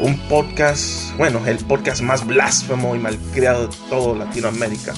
Un 0.00 0.18
podcast, 0.28 1.16
bueno, 1.16 1.44
el 1.46 1.58
podcast 1.58 2.02
más 2.02 2.26
blasfemo 2.26 2.94
y 2.94 2.98
malcriado 2.98 3.66
de 3.68 3.76
todo 3.88 4.14
Latinoamérica. 4.14 4.94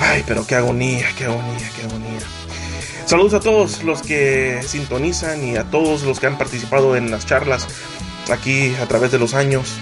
Ay, 0.00 0.24
pero 0.26 0.46
qué 0.46 0.54
agonía, 0.56 1.06
qué 1.16 1.24
agonía, 1.24 1.70
qué 1.76 1.86
agonía. 1.86 2.20
Saludos 3.06 3.34
a 3.34 3.40
todos 3.40 3.82
los 3.84 4.02
que 4.02 4.60
sintonizan 4.66 5.44
y 5.44 5.56
a 5.56 5.64
todos 5.64 6.02
los 6.02 6.20
que 6.20 6.26
han 6.26 6.36
participado 6.36 6.94
en 6.94 7.10
las 7.10 7.26
charlas 7.26 7.66
aquí 8.30 8.74
a 8.76 8.86
través 8.86 9.10
de 9.10 9.18
los 9.18 9.34
años. 9.34 9.74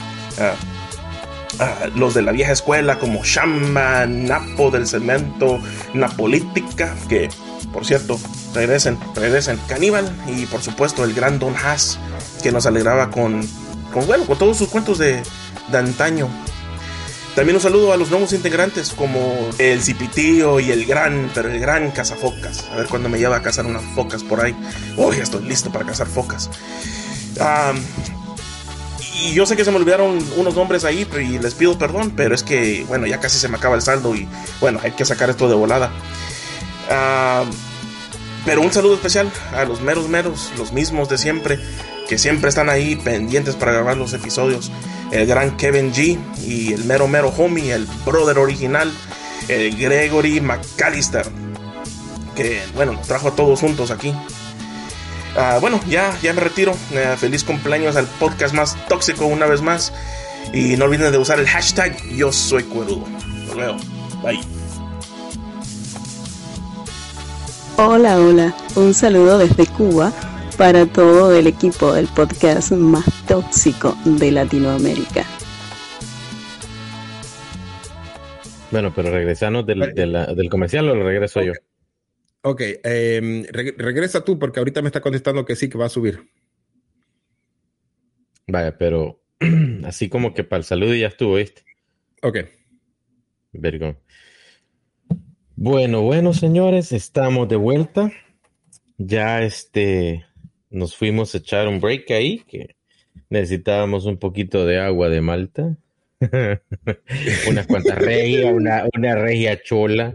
Los 1.94 2.14
de 2.14 2.22
la 2.22 2.32
vieja 2.32 2.52
escuela 2.52 2.98
como 2.98 3.24
Shamba, 3.24 4.06
Napo 4.06 4.70
del 4.70 4.86
Cemento, 4.86 5.58
Napolítica, 5.94 6.94
que 7.08 7.28
por 7.72 7.84
cierto, 7.84 8.18
regresen, 8.54 8.98
regresen. 9.14 9.58
Caníbal 9.68 10.10
y 10.28 10.46
por 10.46 10.62
supuesto 10.62 11.04
el 11.04 11.12
gran 11.12 11.38
Don 11.38 11.54
Haas, 11.56 11.98
que 12.42 12.52
nos 12.52 12.64
alegraba 12.64 13.10
con, 13.10 13.46
bueno, 14.06 14.24
con 14.24 14.38
todos 14.38 14.56
sus 14.56 14.68
cuentos 14.68 14.98
de, 14.98 15.22
de 15.70 15.78
antaño. 15.78 16.28
También 17.34 17.56
un 17.56 17.60
saludo 17.60 17.92
a 17.92 17.98
los 17.98 18.08
nuevos 18.08 18.32
integrantes 18.32 18.92
como 18.92 19.20
el 19.58 19.82
Cipitío 19.82 20.58
y 20.58 20.70
el 20.70 20.86
gran, 20.86 21.30
pero 21.34 21.50
el 21.50 21.60
gran 21.60 21.90
cazafocas. 21.90 22.64
A 22.72 22.76
ver 22.76 22.86
cuándo 22.86 23.10
me 23.10 23.18
lleva 23.18 23.36
a 23.36 23.42
cazar 23.42 23.66
unas 23.66 23.84
focas 23.94 24.24
por 24.24 24.42
ahí. 24.42 24.56
Uy, 24.96 25.16
estoy 25.16 25.44
listo 25.44 25.70
para 25.70 25.84
cazar 25.84 26.06
focas. 26.06 26.48
Y 29.22 29.32
yo 29.32 29.46
sé 29.46 29.56
que 29.56 29.64
se 29.64 29.70
me 29.70 29.76
olvidaron 29.78 30.18
unos 30.36 30.54
nombres 30.54 30.84
ahí 30.84 31.06
y 31.20 31.38
les 31.38 31.54
pido 31.54 31.78
perdón, 31.78 32.12
pero 32.16 32.34
es 32.34 32.42
que, 32.42 32.84
bueno, 32.88 33.06
ya 33.06 33.20
casi 33.20 33.38
se 33.38 33.48
me 33.48 33.56
acaba 33.56 33.76
el 33.76 33.82
saldo 33.82 34.14
y, 34.14 34.28
bueno, 34.60 34.80
hay 34.82 34.92
que 34.92 35.04
sacar 35.04 35.30
esto 35.30 35.48
de 35.48 35.54
volada. 35.54 35.90
pero 38.44 38.60
un 38.60 38.72
saludo 38.72 38.94
especial 38.94 39.30
a 39.54 39.64
los 39.64 39.80
meros 39.80 40.08
meros, 40.08 40.52
los 40.56 40.72
mismos 40.72 41.08
de 41.08 41.18
siempre, 41.18 41.58
que 42.08 42.18
siempre 42.18 42.48
están 42.48 42.68
ahí 42.68 42.96
pendientes 42.96 43.56
para 43.56 43.72
grabar 43.72 43.96
los 43.96 44.12
episodios 44.12 44.70
el 45.10 45.26
gran 45.26 45.56
Kevin 45.56 45.92
G 45.92 46.18
y 46.44 46.72
el 46.72 46.84
mero 46.84 47.08
mero 47.08 47.32
homie, 47.36 47.72
el 47.72 47.86
brother 48.04 48.38
original, 48.38 48.92
el 49.48 49.76
Gregory 49.76 50.40
McAllister, 50.40 51.26
que 52.34 52.62
bueno, 52.74 52.92
nos 52.92 53.06
trajo 53.06 53.28
a 53.28 53.36
todos 53.36 53.60
juntos 53.60 53.90
aquí. 53.90 54.12
Ah, 55.36 55.58
bueno, 55.60 55.80
ya, 55.86 56.16
ya 56.22 56.32
me 56.32 56.40
retiro. 56.40 56.74
Eh, 56.92 57.14
feliz 57.18 57.44
cumpleaños 57.44 57.96
al 57.96 58.06
podcast 58.06 58.54
más 58.54 58.76
tóxico 58.88 59.26
una 59.26 59.46
vez 59.46 59.60
más. 59.60 59.92
Y 60.52 60.76
no 60.76 60.86
olviden 60.86 61.12
de 61.12 61.18
usar 61.18 61.38
el 61.38 61.46
hashtag 61.46 61.96
Yo 62.08 62.32
Soy 62.32 62.62
Cuerudo. 62.62 63.04
Nos 63.46 63.56
vemos. 63.56 63.82
Bye. 64.22 64.40
Hola, 67.76 68.18
hola. 68.18 68.54
Un 68.76 68.94
saludo 68.94 69.36
desde 69.36 69.66
Cuba 69.66 70.10
para 70.56 70.86
todo 70.86 71.36
el 71.36 71.46
equipo 71.46 71.92
del 71.92 72.06
podcast 72.06 72.72
más 72.72 73.04
tóxico 73.26 73.94
de 74.06 74.30
Latinoamérica. 74.30 75.26
Bueno, 78.70 78.92
pero 78.94 79.10
regresanos 79.10 79.66
del, 79.66 79.92
del 79.94 80.48
comercial 80.48 80.88
o 80.88 80.94
lo 80.94 81.04
regreso 81.04 81.42
yo. 81.42 81.52
Ok, 82.48 82.62
em, 82.84 83.44
regresa 83.50 84.22
tú 84.22 84.38
porque 84.38 84.60
ahorita 84.60 84.80
me 84.80 84.86
está 84.86 85.00
contestando 85.00 85.44
que 85.44 85.56
sí, 85.56 85.68
que 85.68 85.78
va 85.78 85.86
a 85.86 85.88
subir. 85.88 86.30
Vaya, 88.46 88.78
pero 88.78 89.20
así 89.84 90.08
como 90.08 90.32
que 90.32 90.44
para 90.44 90.58
el 90.58 90.64
saludo 90.64 90.94
ya 90.94 91.08
estuvo, 91.08 91.34
¿viste? 91.34 91.64
Ok. 92.22 92.38
Vergón. 93.50 93.98
Bueno, 95.56 96.02
bueno, 96.02 96.32
señores, 96.32 96.92
estamos 96.92 97.48
de 97.48 97.56
vuelta. 97.56 98.12
Ya 98.96 99.42
este, 99.42 100.24
nos 100.70 100.94
fuimos 100.94 101.34
a 101.34 101.38
echar 101.38 101.66
un 101.66 101.80
break 101.80 102.12
ahí, 102.12 102.44
que 102.46 102.76
necesitábamos 103.28 104.04
un 104.04 104.18
poquito 104.18 104.64
de 104.66 104.78
agua 104.78 105.08
de 105.08 105.20
Malta, 105.20 105.76
unas 107.48 107.66
cuantas 107.66 107.98
regias, 107.98 108.54
una, 108.54 108.84
una 108.96 109.16
regia 109.16 109.60
chola. 109.60 110.14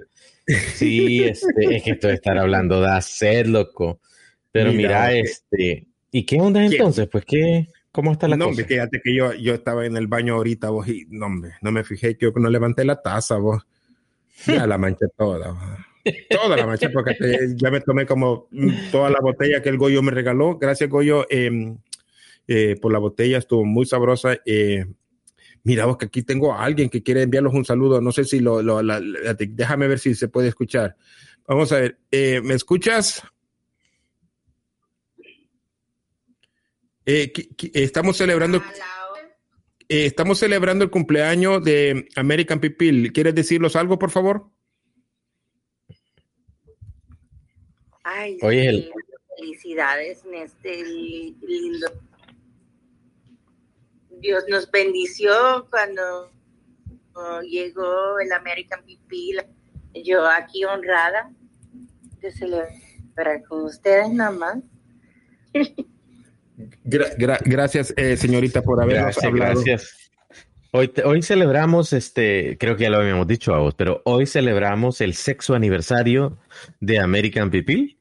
Sí, 0.75 1.23
este, 1.23 1.75
es 1.75 1.83
que 1.83 1.91
esto 1.91 2.07
de 2.07 2.15
estar 2.15 2.37
hablando 2.37 2.79
da 2.81 3.01
sed, 3.01 3.45
loco. 3.47 3.99
Pero 4.51 4.73
mira, 4.73 5.13
este, 5.13 5.87
¿y 6.11 6.25
qué 6.25 6.39
onda 6.39 6.65
entonces? 6.65 7.07
Pues 7.07 7.25
qué, 7.25 7.67
¿cómo 7.91 8.11
está 8.11 8.27
la 8.27 8.37
no, 8.37 8.49
cosa? 8.49 8.65
fíjate 8.65 9.01
que 9.01 9.15
yo, 9.15 9.33
yo 9.33 9.53
estaba 9.53 9.85
en 9.85 9.95
el 9.95 10.07
baño 10.07 10.35
ahorita, 10.35 10.69
vos, 10.69 10.87
y 10.87 11.05
no, 11.09 11.27
hombre, 11.27 11.53
no 11.61 11.71
me 11.71 11.83
fijé 11.83 12.17
que 12.17 12.25
yo 12.25 12.33
no 12.35 12.49
levanté 12.49 12.83
la 12.83 13.01
taza, 13.01 13.37
vos. 13.37 13.63
Ya 14.47 14.65
la 14.65 14.77
manché 14.77 15.05
toda. 15.17 15.55
Toda 16.29 16.57
la 16.57 16.65
mancha, 16.65 16.89
porque 16.91 17.15
ya 17.55 17.69
me 17.69 17.81
tomé 17.81 18.05
como 18.05 18.47
toda 18.91 19.09
la 19.09 19.19
botella 19.21 19.61
que 19.61 19.69
el 19.69 19.77
Goyo 19.77 20.01
me 20.01 20.11
regaló. 20.11 20.57
Gracias, 20.57 20.89
Goyo, 20.89 21.27
em, 21.29 21.77
eh, 22.47 22.75
por 22.81 22.91
la 22.91 22.99
botella, 22.99 23.37
estuvo 23.37 23.65
muy 23.65 23.85
sabrosa. 23.85 24.37
Eh, 24.45 24.85
mira, 25.63 25.85
vos 25.85 25.97
que 25.97 26.05
aquí 26.05 26.23
tengo 26.23 26.53
a 26.53 26.63
alguien 26.63 26.89
que 26.89 27.03
quiere 27.03 27.23
enviarlos 27.23 27.53
un 27.53 27.65
saludo. 27.65 28.01
No 28.01 28.11
sé 28.11 28.23
si 28.25 28.39
lo, 28.39 28.61
lo 28.61 28.81
déjame 28.83 29.87
ver 29.87 29.99
si 29.99 30.15
se 30.15 30.27
puede 30.27 30.47
escuchar. 30.49 30.95
Vamos 31.47 31.71
a 31.71 31.79
ver, 31.79 31.99
eh, 32.11 32.41
¿me 32.41 32.53
escuchas? 32.53 33.23
estamos 37.73 38.15
celebrando. 38.17 38.61
estamos 39.89 40.39
celebrando 40.39 40.85
el 40.85 40.89
cumpleaños 40.91 41.63
de 41.63 42.07
American 42.15 42.59
People. 42.59 43.11
¿Quieres 43.11 43.35
decirlos 43.35 43.75
algo, 43.75 43.99
por 43.99 44.11
favor? 44.11 44.49
Ay, 48.03 48.37
Oye, 48.41 48.69
el- 48.69 48.91
felicidades 49.37 50.23
en 50.25 50.35
este 50.35 50.83
li- 50.83 51.35
lindo. 51.45 51.87
Dios 54.21 54.43
nos 54.49 54.69
bendició 54.71 55.67
cuando 55.69 56.31
oh, 57.13 57.41
llegó 57.41 58.19
el 58.19 58.31
American 58.31 58.81
People. 58.85 59.47
Yo 60.03 60.27
aquí 60.29 60.63
honrada 60.63 61.31
de 62.21 62.31
celebrar 62.31 63.43
con 63.47 63.63
ustedes 63.63 64.09
nada 64.11 64.31
más. 64.31 64.57
Gra- 66.85 67.15
gra- 67.17 67.39
gracias, 67.43 67.93
eh, 67.97 68.15
señorita, 68.15 68.61
por 68.61 68.81
habernos 68.81 69.05
Gracias, 69.15 69.25
hablado. 69.25 69.53
gracias. 69.55 69.97
Hoy, 70.73 70.87
te- 70.87 71.03
hoy 71.03 71.21
celebramos, 71.21 71.91
este, 71.91 72.57
creo 72.57 72.77
que 72.77 72.83
ya 72.83 72.89
lo 72.89 72.97
habíamos 72.99 73.27
dicho 73.27 73.53
a 73.53 73.59
vos, 73.59 73.73
pero 73.75 74.01
hoy 74.05 74.25
celebramos 74.25 75.01
el 75.01 75.13
sexto 75.15 75.53
aniversario 75.53 76.37
de 76.79 76.99
American 76.99 77.49
People 77.49 77.97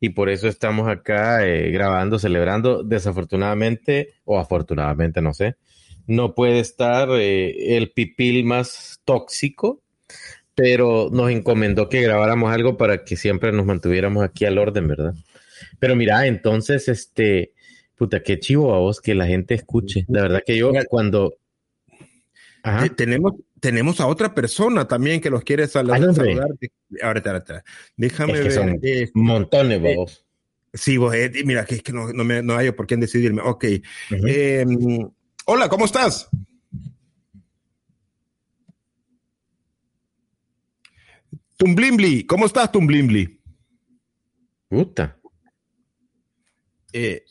y 0.00 0.10
por 0.10 0.28
eso 0.28 0.48
estamos 0.48 0.88
acá 0.88 1.46
eh, 1.46 1.70
grabando, 1.70 2.18
celebrando. 2.18 2.82
Desafortunadamente, 2.82 4.14
o 4.24 4.38
afortunadamente, 4.38 5.20
no 5.20 5.34
sé, 5.34 5.56
no 6.06 6.34
puede 6.34 6.60
estar 6.60 7.08
eh, 7.12 7.76
el 7.76 7.90
pipil 7.90 8.44
más 8.44 9.00
tóxico, 9.04 9.82
pero 10.54 11.08
nos 11.12 11.30
encomendó 11.30 11.88
que 11.88 12.02
grabáramos 12.02 12.52
algo 12.52 12.76
para 12.76 13.04
que 13.04 13.16
siempre 13.16 13.52
nos 13.52 13.66
mantuviéramos 13.66 14.24
aquí 14.24 14.44
al 14.44 14.58
orden, 14.58 14.88
¿verdad? 14.88 15.14
Pero 15.78 15.96
mira, 15.96 16.26
entonces, 16.26 16.88
este, 16.88 17.52
puta, 17.96 18.22
qué 18.22 18.38
chivo 18.38 18.74
a 18.74 18.78
vos 18.78 19.00
que 19.00 19.14
la 19.14 19.26
gente 19.26 19.54
escuche. 19.54 20.04
La 20.08 20.22
verdad 20.22 20.42
que 20.44 20.56
yo 20.56 20.72
cuando... 20.88 21.34
Ajá. 22.62 22.88
Tenemos, 22.88 23.34
tenemos 23.60 24.00
a 24.00 24.06
otra 24.06 24.34
persona 24.34 24.86
también 24.86 25.20
que 25.20 25.30
los 25.30 25.42
quiere 25.42 25.66
saludar. 25.68 26.02
Ahorita, 27.02 27.30
ahorita. 27.30 27.64
Déjame 27.96 28.32
Es 28.34 28.38
que 28.38 28.44
ver. 28.44 28.52
son 28.52 28.78
eh, 28.82 29.10
montones, 29.14 29.80
eh, 29.84 29.94
vos. 29.96 30.24
sí, 30.72 30.96
vos, 30.96 31.14
eh, 31.14 31.30
mira, 31.44 31.64
que 31.64 31.76
es 31.76 31.82
que 31.82 31.92
no, 31.92 32.12
no, 32.12 32.24
me, 32.24 32.42
no 32.42 32.56
hay 32.56 32.70
por 32.72 32.86
quién 32.86 33.00
decidirme. 33.00 33.42
Ok. 33.42 33.64
Eh, 34.26 34.64
hola, 35.46 35.68
¿cómo 35.68 35.84
estás? 35.84 36.28
Tumblimbli, 41.56 42.24
¿cómo 42.24 42.46
estás, 42.46 42.70
Tumblimbli? 42.70 43.40
Puta. 44.68 45.18
Eh, 46.92 47.24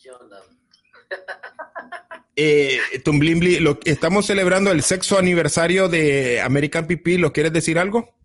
eh, 2.38 2.80
Tumblimbli, 3.04 3.60
lo, 3.60 3.80
estamos 3.84 4.28
celebrando 4.28 4.72
el 4.72 4.84
sexto 4.84 5.18
aniversario 5.18 5.90
de 5.90 6.40
American 6.40 6.86
PP. 6.86 7.18
¿Lo 7.18 7.34
quieres 7.34 7.52
decir 7.52 7.80
algo? 7.80 8.16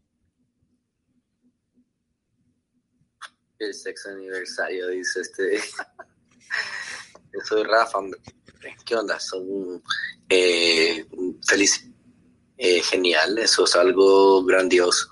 El 3.58 3.72
sexto 3.72 4.10
aniversario, 4.10 4.88
dice 4.88 5.22
este. 5.22 5.58
Yo 7.32 7.40
soy 7.48 7.64
Rafa. 7.64 8.00
¿Qué 8.84 8.94
onda? 8.94 9.18
Son 9.18 9.82
eh, 10.28 11.06
feliz, 11.46 11.88
eh, 12.58 12.82
genial, 12.82 13.38
eso 13.38 13.64
es 13.64 13.74
algo 13.74 14.44
grandioso. 14.44 15.08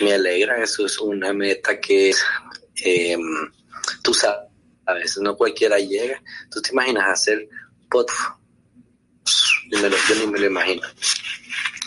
Me 0.00 0.14
alegra, 0.14 0.62
eso 0.62 0.86
es 0.86 0.98
una 1.00 1.32
meta 1.32 1.80
que 1.80 2.12
eh, 2.84 3.16
tú 4.02 4.14
sabes, 4.14 4.43
a 4.86 4.92
veces 4.94 5.18
no 5.22 5.36
cualquiera 5.36 5.78
llega. 5.78 6.22
¿Tú 6.50 6.60
te 6.62 6.70
imaginas 6.72 7.04
hacer 7.08 7.48
pot? 7.90 8.08
Yo, 9.70 9.80
me 9.80 9.88
lo- 9.88 9.96
yo 10.08 10.14
ni 10.26 10.32
me 10.32 10.38
lo 10.38 10.46
imagino. 10.46 10.82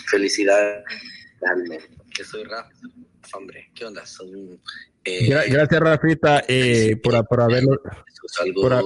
Felicidades 0.06 0.84
Dale, 1.40 1.80
yo 2.18 2.24
soy 2.24 2.42
Rafa, 2.44 2.68
hombre, 3.34 3.70
¿qué 3.74 3.84
onda? 3.84 4.04
Son, 4.04 4.28
eh, 5.04 5.28
Gra- 5.28 5.48
Gracias, 5.48 5.80
Rafita, 5.80 6.42
eh, 6.48 6.96
por, 7.00 7.24
por 7.28 7.40
haberlo, 7.42 7.74
eso 7.84 8.22
es 8.26 8.40
algo 8.40 8.62
por, 8.62 8.72
a- 8.72 8.82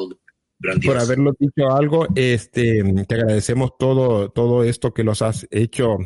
grandioso. 0.59 0.92
por 0.94 1.03
habernos 1.03 1.35
dicho 1.38 1.70
algo. 1.75 2.07
Este, 2.14 2.83
te 3.09 3.14
agradecemos 3.14 3.70
todo, 3.79 4.29
todo 4.31 4.64
esto 4.64 4.92
que 4.92 5.03
los 5.03 5.22
has 5.22 5.46
hecho, 5.51 5.96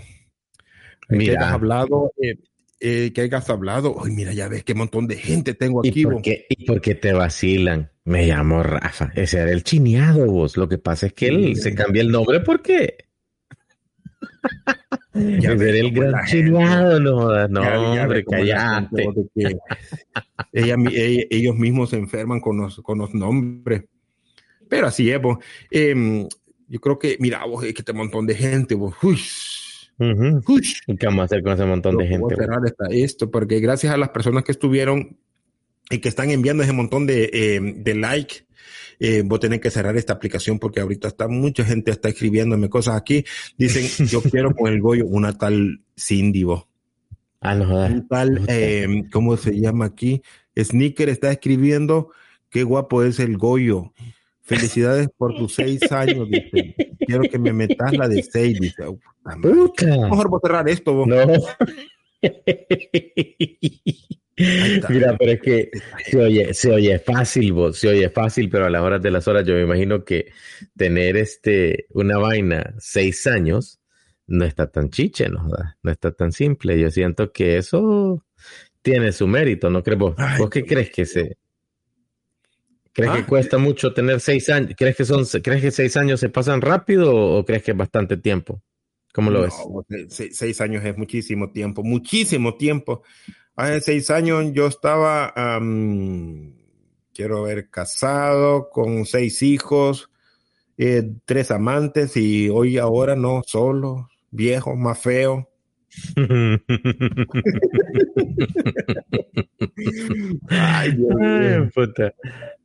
que 1.09 1.17
Mira. 1.17 1.41
hayas 1.41 1.53
hablado, 1.55 2.13
eh, 2.23 2.37
eh, 2.81 3.13
que 3.15 3.21
hayas 3.23 3.49
hablado. 3.51 3.97
Ay, 4.05 4.13
mira, 4.13 4.33
ya 4.33 4.49
ves 4.49 4.65
qué 4.65 4.75
montón 4.75 5.07
de 5.07 5.17
gente 5.17 5.55
tengo 5.55 5.81
¿Y 5.85 5.89
aquí. 5.91 6.03
por, 6.05 6.15
vos. 6.15 6.23
qué, 6.23 6.47
¿Y 6.49 6.65
por 6.67 6.81
qué 6.81 6.95
te 6.95 7.13
vacilan? 7.13 7.91
Me 8.05 8.27
llamo 8.27 8.63
Rafa. 8.63 9.11
Ese 9.17 9.39
era 9.39 9.51
el 9.53 9.65
chineado, 9.65 10.27
vos. 10.27 10.57
Lo 10.57 10.69
que 10.69 10.79
pasa 10.79 11.07
es 11.07 11.13
que 11.13 11.29
él 11.29 11.57
se 11.57 11.75
cambia 11.75 12.03
el 12.03 12.11
nombre 12.11 12.41
porque. 12.41 12.97
Ya 15.15 15.51
ves 15.55 15.63
era 15.63 15.79
el 15.79 15.91
gran 15.93 16.27
chineado, 16.27 17.01
no. 17.01 17.49
No, 17.49 17.63
Ya- 17.63 17.95
ya 17.95 18.03
hombre, 18.03 18.25
callate. 18.25 19.09
ella 20.53 20.77
ella- 20.93 21.25
ellos 21.31 21.57
mismos 21.57 21.91
se 21.91 21.97
enferman 21.97 22.41
con 22.41 22.59
los, 22.59 22.77
con 22.83 22.99
los 22.99 23.15
nombres. 23.15 23.85
Pero 24.69 24.87
así 24.89 25.11
es, 25.11 25.21
vos. 25.21 25.39
Em, 25.71 26.29
yo 26.69 26.81
creo 26.81 26.99
que, 26.99 27.17
mira, 27.21 27.45
vos, 27.47 27.65
es 27.65 27.73
que 27.73 27.81
este 27.83 27.93
montón 27.93 28.27
de 28.27 28.35
gente, 28.35 28.75
vos. 28.75 28.95
Uy, 29.03 29.19
¿Y 29.99 30.97
¿Qué 30.97 31.07
vamos 31.07 31.23
a 31.23 31.25
hacer 31.25 31.43
con 31.43 31.53
ese 31.55 31.65
montón 31.65 31.97
de 31.97 32.05
voy 32.05 32.09
gente? 32.09 32.35
a 32.35 32.37
cerrar 32.37 32.61
esta- 32.65 32.87
esto, 32.91 33.31
porque 33.31 33.61
gracias 33.61 33.93
a 33.93 33.97
las 33.97 34.11
personas 34.11 34.45
que 34.45 34.53
estuvieron 34.53 35.17
y 35.91 35.99
que 35.99 36.09
están 36.09 36.31
enviando 36.31 36.63
ese 36.63 36.73
montón 36.73 37.07
de, 37.07 37.31
eh, 37.33 37.61
de 37.79 37.95
like, 37.95 38.47
eh, 38.99 39.23
vos 39.25 39.41
tenés 39.41 39.61
que 39.61 39.71
cerrar 39.71 39.97
esta 39.97 40.13
aplicación 40.15 40.59
porque 40.59 40.81
ahorita 40.81 41.09
está 41.09 41.29
mucha 41.29 41.65
gente 41.65 41.91
está 41.91 42.09
escribiéndome 42.09 42.69
cosas 42.69 42.97
aquí. 42.97 43.25
Dicen, 43.57 43.85
yo 44.11 44.23
quiero 44.23 44.55
con 44.55 44.73
el 44.73 44.81
Goyo 44.81 45.07
una 45.07 45.33
tal 45.37 45.83
Cindy, 45.99 46.45
vos. 46.45 46.67
Ah, 47.41 47.55
no. 47.55 47.85
Un 47.87 48.09
tal, 48.09 48.43
eh, 48.49 49.05
¿cómo 49.13 49.37
se 49.37 49.59
llama 49.61 49.85
aquí? 49.87 50.23
Sneaker 50.59 51.09
está 51.11 51.31
escribiendo, 51.31 52.11
qué 52.51 52.63
guapo 52.65 53.03
es 53.03 53.21
el 53.21 53.37
Goyo. 53.37 53.93
Felicidades 54.43 55.09
por 55.17 55.35
tus 55.37 55.55
seis 55.55 55.81
años, 55.93 56.29
dice. 56.31 56.75
Quiero 57.07 57.23
que 57.23 57.39
me 57.39 57.53
metas 57.53 57.93
la 57.93 58.09
de 58.09 58.23
seis, 58.31 58.59
dice. 58.61 58.85
Oh. 58.85 58.99
Mejor 59.37 60.29
vos 60.29 60.41
cerrar 60.43 60.69
esto, 60.69 60.93
vos. 60.93 61.07
No. 61.07 61.27
Mira, 64.89 65.17
pero 65.17 65.33
es 65.33 65.41
que 65.41 65.71
se 66.05 66.19
oye, 66.19 66.53
se 66.53 66.71
oye 66.71 66.99
fácil, 66.99 67.53
vos, 67.55 67.79
se 67.79 67.89
oye 67.89 68.11
fácil, 68.11 68.51
pero 68.51 68.67
a 68.67 68.71
las 68.71 68.83
horas 68.83 69.01
de 69.01 69.11
las 69.11 69.27
horas 69.29 69.47
yo 69.47 69.55
me 69.55 69.63
imagino 69.63 70.05
que 70.05 70.33
tener 70.77 71.17
este 71.17 71.87
una 71.91 72.19
vaina 72.19 72.75
seis 72.79 73.27
años 73.27 73.81
no 74.27 74.45
está 74.45 74.71
tan 74.71 74.91
chiche, 74.91 75.29
¿no? 75.29 75.49
No 75.83 75.91
está 75.91 76.13
tan 76.13 76.33
simple. 76.33 76.79
Yo 76.79 76.91
siento 76.91 77.33
que 77.33 77.57
eso 77.57 78.23
tiene 78.83 79.13
su 79.13 79.27
mérito, 79.27 79.71
¿no 79.71 79.83
crees 79.83 79.99
vos? 79.99 80.15
Ay, 80.19 80.39
¿Vos 80.39 80.51
qué 80.51 80.65
crees 80.65 80.91
que 80.91 81.07
se 81.07 81.39
crees 82.97 83.13
que 83.13 83.19
Ah. 83.19 83.27
cuesta 83.27 83.59
mucho 83.59 83.93
tener 83.93 84.21
seis 84.21 84.49
años? 84.49 84.73
¿Crees 84.77 84.97
que 84.97 85.05
son 85.05 85.25
crees 85.43 85.61
que 85.63 85.71
seis 85.71 85.97
años 85.97 86.19
se 86.19 86.31
pasan 86.31 86.61
rápido 86.63 87.15
o, 87.15 87.39
o 87.39 87.45
crees 87.45 87.63
que 87.63 87.73
es 87.73 87.77
bastante 87.77 88.17
tiempo? 88.17 88.63
¿Cómo 89.13 89.31
lo 89.31 89.41
No, 89.41 89.85
ves? 89.89 90.33
seis 90.33 90.61
años 90.61 90.85
es 90.85 90.97
muchísimo 90.99 91.51
tiempo, 91.53 91.83
muchísimo 91.83 92.57
tiempo. 92.57 93.03
Hace 93.55 93.81
seis 93.81 94.11
años 94.11 94.53
yo 94.53 94.67
estaba, 94.67 95.33
am, 95.37 96.55
quiero 97.15 97.43
ver, 97.45 97.71
casado 97.71 98.69
con 98.71 99.07
seis 99.07 99.43
hijos, 99.43 100.11
eh, 100.77 101.03
tres 101.25 101.51
amantes 101.51 102.17
y 102.19 102.51
hoy 102.51 102.77
ahora 102.79 103.17
no, 103.17 103.43
solo, 103.47 104.09
viejo, 104.31 104.77
más 104.77 104.99
feo. 104.99 105.49
Ay, 110.49 110.93
Dios 110.93 111.15
mío. 111.15 111.63
Ay, 111.63 111.71
puta. 111.75 112.15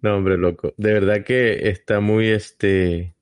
No, 0.02 0.18
hombre, 0.18 0.38
loco. 0.38 0.74
De 0.78 0.94
verdad 0.94 1.24
que 1.24 1.70
está 1.70 2.00
muy, 2.00 2.28
este, 2.28 3.16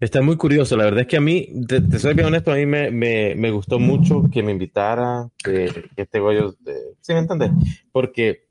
está 0.00 0.22
muy 0.22 0.36
curioso. 0.36 0.76
La 0.76 0.84
verdad 0.84 1.00
es 1.00 1.06
que 1.06 1.16
a 1.16 1.20
mí, 1.20 1.52
te, 1.66 1.80
te 1.80 1.98
soy 1.98 2.14
bien 2.14 2.26
honesto, 2.28 2.52
a 2.52 2.56
mí 2.56 2.66
me, 2.66 2.90
me, 2.90 3.34
me 3.34 3.50
gustó 3.50 3.78
mucho 3.78 4.28
que 4.32 4.42
me 4.42 4.52
invitara, 4.52 5.28
que, 5.38 5.70
que 5.94 6.02
este 6.02 6.20
Goyo, 6.20 6.54
¿sí 7.00 7.12
me 7.12 7.20
entiendes? 7.20 7.50
Porque 7.92 8.46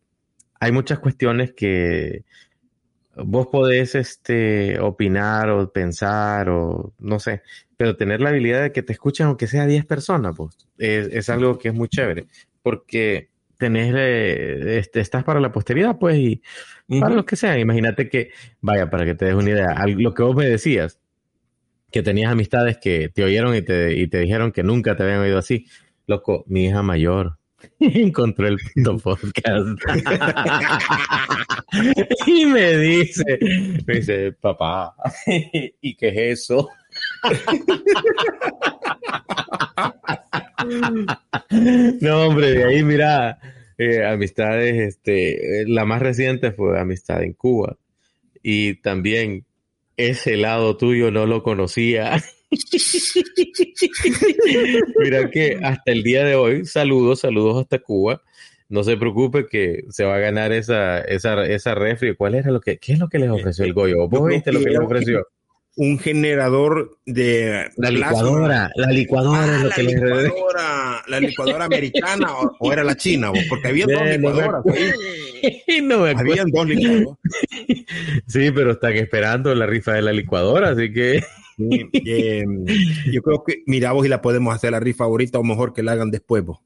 hay 0.60 0.72
muchas 0.72 1.00
cuestiones 1.00 1.54
que 1.54 2.24
vos 3.16 3.48
podés, 3.48 3.96
este, 3.96 4.80
opinar 4.80 5.50
o 5.50 5.72
pensar 5.72 6.50
o 6.50 6.94
no 7.00 7.20
sé, 7.20 7.42
pero 7.78 7.96
tener 7.96 8.22
la 8.22 8.30
habilidad 8.30 8.64
de 8.64 8.72
que 8.72 8.84
te 8.84 8.94
escuchen 8.94 9.28
aunque 9.28 9.48
sea 9.48 9.66
10 9.66 9.86
personas, 9.86 10.36
pues, 10.36 10.58
es, 10.78 11.08
es 11.08 11.30
algo 11.30 11.58
que 11.58 11.70
es 11.70 11.74
muy 11.74 11.88
chévere. 11.88 12.26
Porque 12.62 13.30
tenés, 13.58 13.94
eh, 13.96 14.80
este, 14.80 15.00
estás 15.00 15.24
para 15.24 15.40
la 15.40 15.52
posteridad, 15.52 15.98
pues, 15.98 16.18
y 16.18 16.42
para 16.88 17.08
Ujú. 17.08 17.16
los 17.16 17.26
que 17.26 17.36
sean. 17.36 17.60
Imagínate 17.60 18.10
que, 18.10 18.32
vaya, 18.62 18.90
para 18.90 19.06
que 19.06 19.16
te 19.16 19.26
des 19.26 19.36
una 19.36 19.50
idea, 19.50 19.76
lo 19.88 20.14
que 20.14 20.24
vos 20.24 20.36
me 20.36 20.46
decías, 20.46 21.00
que 21.92 22.04
tenías 22.04 22.32
amistades 22.32 22.78
que 22.78 23.10
te 23.10 23.24
oyeron 23.24 23.56
y 23.56 23.62
te, 23.62 23.96
y 23.96 24.08
te 24.08 24.20
dijeron 24.20 24.52
que 24.52 24.64
nunca 24.64 24.96
te 24.96 25.04
habían 25.04 25.20
oído 25.20 25.38
así. 25.38 25.66
Loco, 26.08 26.44
mi 26.48 26.66
hija 26.66 26.84
mayor 26.84 27.38
encontró 27.80 28.48
el 28.48 28.58
puto 28.58 28.98
podcast. 29.04 29.80
y 32.28 32.46
me 32.46 32.78
dice, 32.78 33.40
me 33.88 33.96
dice, 33.96 34.34
papá, 34.34 34.94
¿y 35.82 35.96
qué 35.96 36.10
es 36.10 36.42
eso? 36.42 36.70
No, 42.02 42.28
hombre, 42.28 42.52
de 42.52 42.64
ahí, 42.64 42.84
mira, 42.84 43.40
eh, 43.78 44.06
amistades, 44.06 44.76
este, 44.76 45.62
eh, 45.62 45.66
la 45.68 45.86
más 45.86 46.02
reciente 46.02 46.52
fue 46.52 46.80
amistad 46.80 47.24
en 47.24 47.34
Cuba. 47.34 47.78
Y 48.42 48.76
también 48.76 49.46
ese 49.98 50.38
lado 50.38 50.78
tuyo 50.78 51.12
no 51.12 51.26
lo 51.26 51.44
conocía. 51.44 52.22
Mira 55.00 55.30
que 55.30 55.60
hasta 55.62 55.92
el 55.92 56.04
día 56.04 56.24
de 56.24 56.36
hoy, 56.36 56.66
saludos, 56.66 57.22
saludos 57.22 57.62
hasta 57.62 57.80
Cuba. 57.80 58.22
No 58.68 58.84
se 58.84 58.98
preocupe 58.98 59.48
que 59.48 59.84
se 59.90 60.06
va 60.06 60.16
a 60.16 60.20
ganar 60.20 60.52
esa, 60.52 61.02
esa, 61.02 61.46
esa 61.46 61.76
refri. 61.76 62.16
¿Cuál 62.16 62.36
era 62.36 62.52
lo 62.52 62.62
que, 62.62 62.78
qué 62.78 62.94
es 62.94 63.00
lo 63.00 63.10
que 63.10 63.20
les 63.20 63.30
ofreció 63.30 63.66
el 63.66 63.74
Goyo? 63.74 63.96
Yo 63.96 64.08
¿Vos 64.08 64.30
viste 64.30 64.52
lo 64.52 64.60
que 64.60 64.72
les 64.72 64.80
ofreció? 64.80 65.28
Un 65.78 66.00
generador 66.00 66.98
de 67.06 67.68
La 67.76 67.90
plasma. 67.90 67.92
licuadora, 67.92 68.70
la 68.76 68.88
licuadora 68.92 69.44
es 69.46 69.50
Ah, 69.52 69.58
lo 69.64 69.70
la 69.70 69.76
que 69.76 69.84
les 69.84 69.94
licuadora, 69.96 71.04
la 71.08 71.20
licuadora 71.20 71.66
americana 71.66 72.28
o, 72.34 72.56
o 72.60 72.72
era 72.74 72.84
la 72.86 72.96
china, 72.96 73.30
vos? 73.32 73.40
porque 73.50 73.68
había 73.68 73.86
dos 73.86 73.96
no 74.00 74.04
me 74.06 74.18
licuadoras. 74.18 74.64
no 75.84 76.00
me. 76.00 76.10
Habían 76.12 76.50
dos 76.52 76.66
licuadoras. 76.68 77.18
Sí, 78.28 78.52
pero 78.52 78.72
están 78.72 78.94
esperando 78.94 79.54
la 79.54 79.66
rifa 79.66 79.94
de 79.94 80.02
la 80.02 80.14
licuadora, 80.14 80.70
así 80.70 80.92
que 80.94 81.24
Sí, 81.58 81.90
eh, 82.06 82.44
yo 83.14 83.22
creo 83.22 83.44
que, 83.46 83.64
mira, 83.66 83.94
vos 83.94 84.06
y 84.06 84.10
la 84.10 84.22
podemos 84.22 84.54
hacer 84.54 84.72
la 84.72 84.80
rifa 84.82 85.06
ahorita 85.06 85.40
o 85.40 85.44
mejor 85.44 85.72
que 85.74 85.84
la 85.84 85.94
hagan 85.94 86.12
después, 86.12 86.44
vos. 86.44 86.60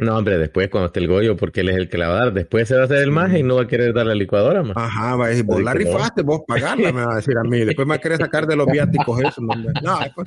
No, 0.00 0.16
hombre, 0.16 0.38
después 0.38 0.68
cuando 0.70 0.86
esté 0.86 1.00
el 1.00 1.08
Goyo, 1.08 1.36
porque 1.36 1.60
él 1.60 1.68
es 1.68 1.76
el 1.76 1.88
que 1.88 1.98
la 1.98 2.08
va 2.08 2.14
a 2.14 2.24
dar. 2.24 2.32
Después 2.32 2.66
se 2.66 2.74
va 2.74 2.82
a 2.82 2.84
hacer 2.84 2.98
el 2.98 3.10
maje 3.10 3.38
y 3.38 3.42
no 3.42 3.56
va 3.56 3.62
a 3.62 3.66
querer 3.66 3.92
dar 3.92 4.06
la 4.06 4.14
licuadora 4.14 4.62
más. 4.62 4.76
Ajá, 4.76 5.16
va 5.16 5.26
a 5.26 5.28
decir, 5.28 5.44
vos 5.44 5.62
la 5.62 5.74
rifaste, 5.74 6.22
vos 6.22 6.40
pagarla, 6.46 6.92
me 6.92 7.04
va 7.04 7.12
a 7.12 7.16
decir 7.16 7.36
a 7.36 7.42
mí. 7.42 7.60
Después 7.64 7.86
me 7.86 7.92
va 7.92 7.96
a 7.96 8.00
querer 8.00 8.18
sacar 8.18 8.46
de 8.46 8.56
los 8.56 8.66
viáticos 8.66 9.20
eso. 9.20 9.42
No, 9.42 9.54
no 9.54 9.98
después, 10.00 10.26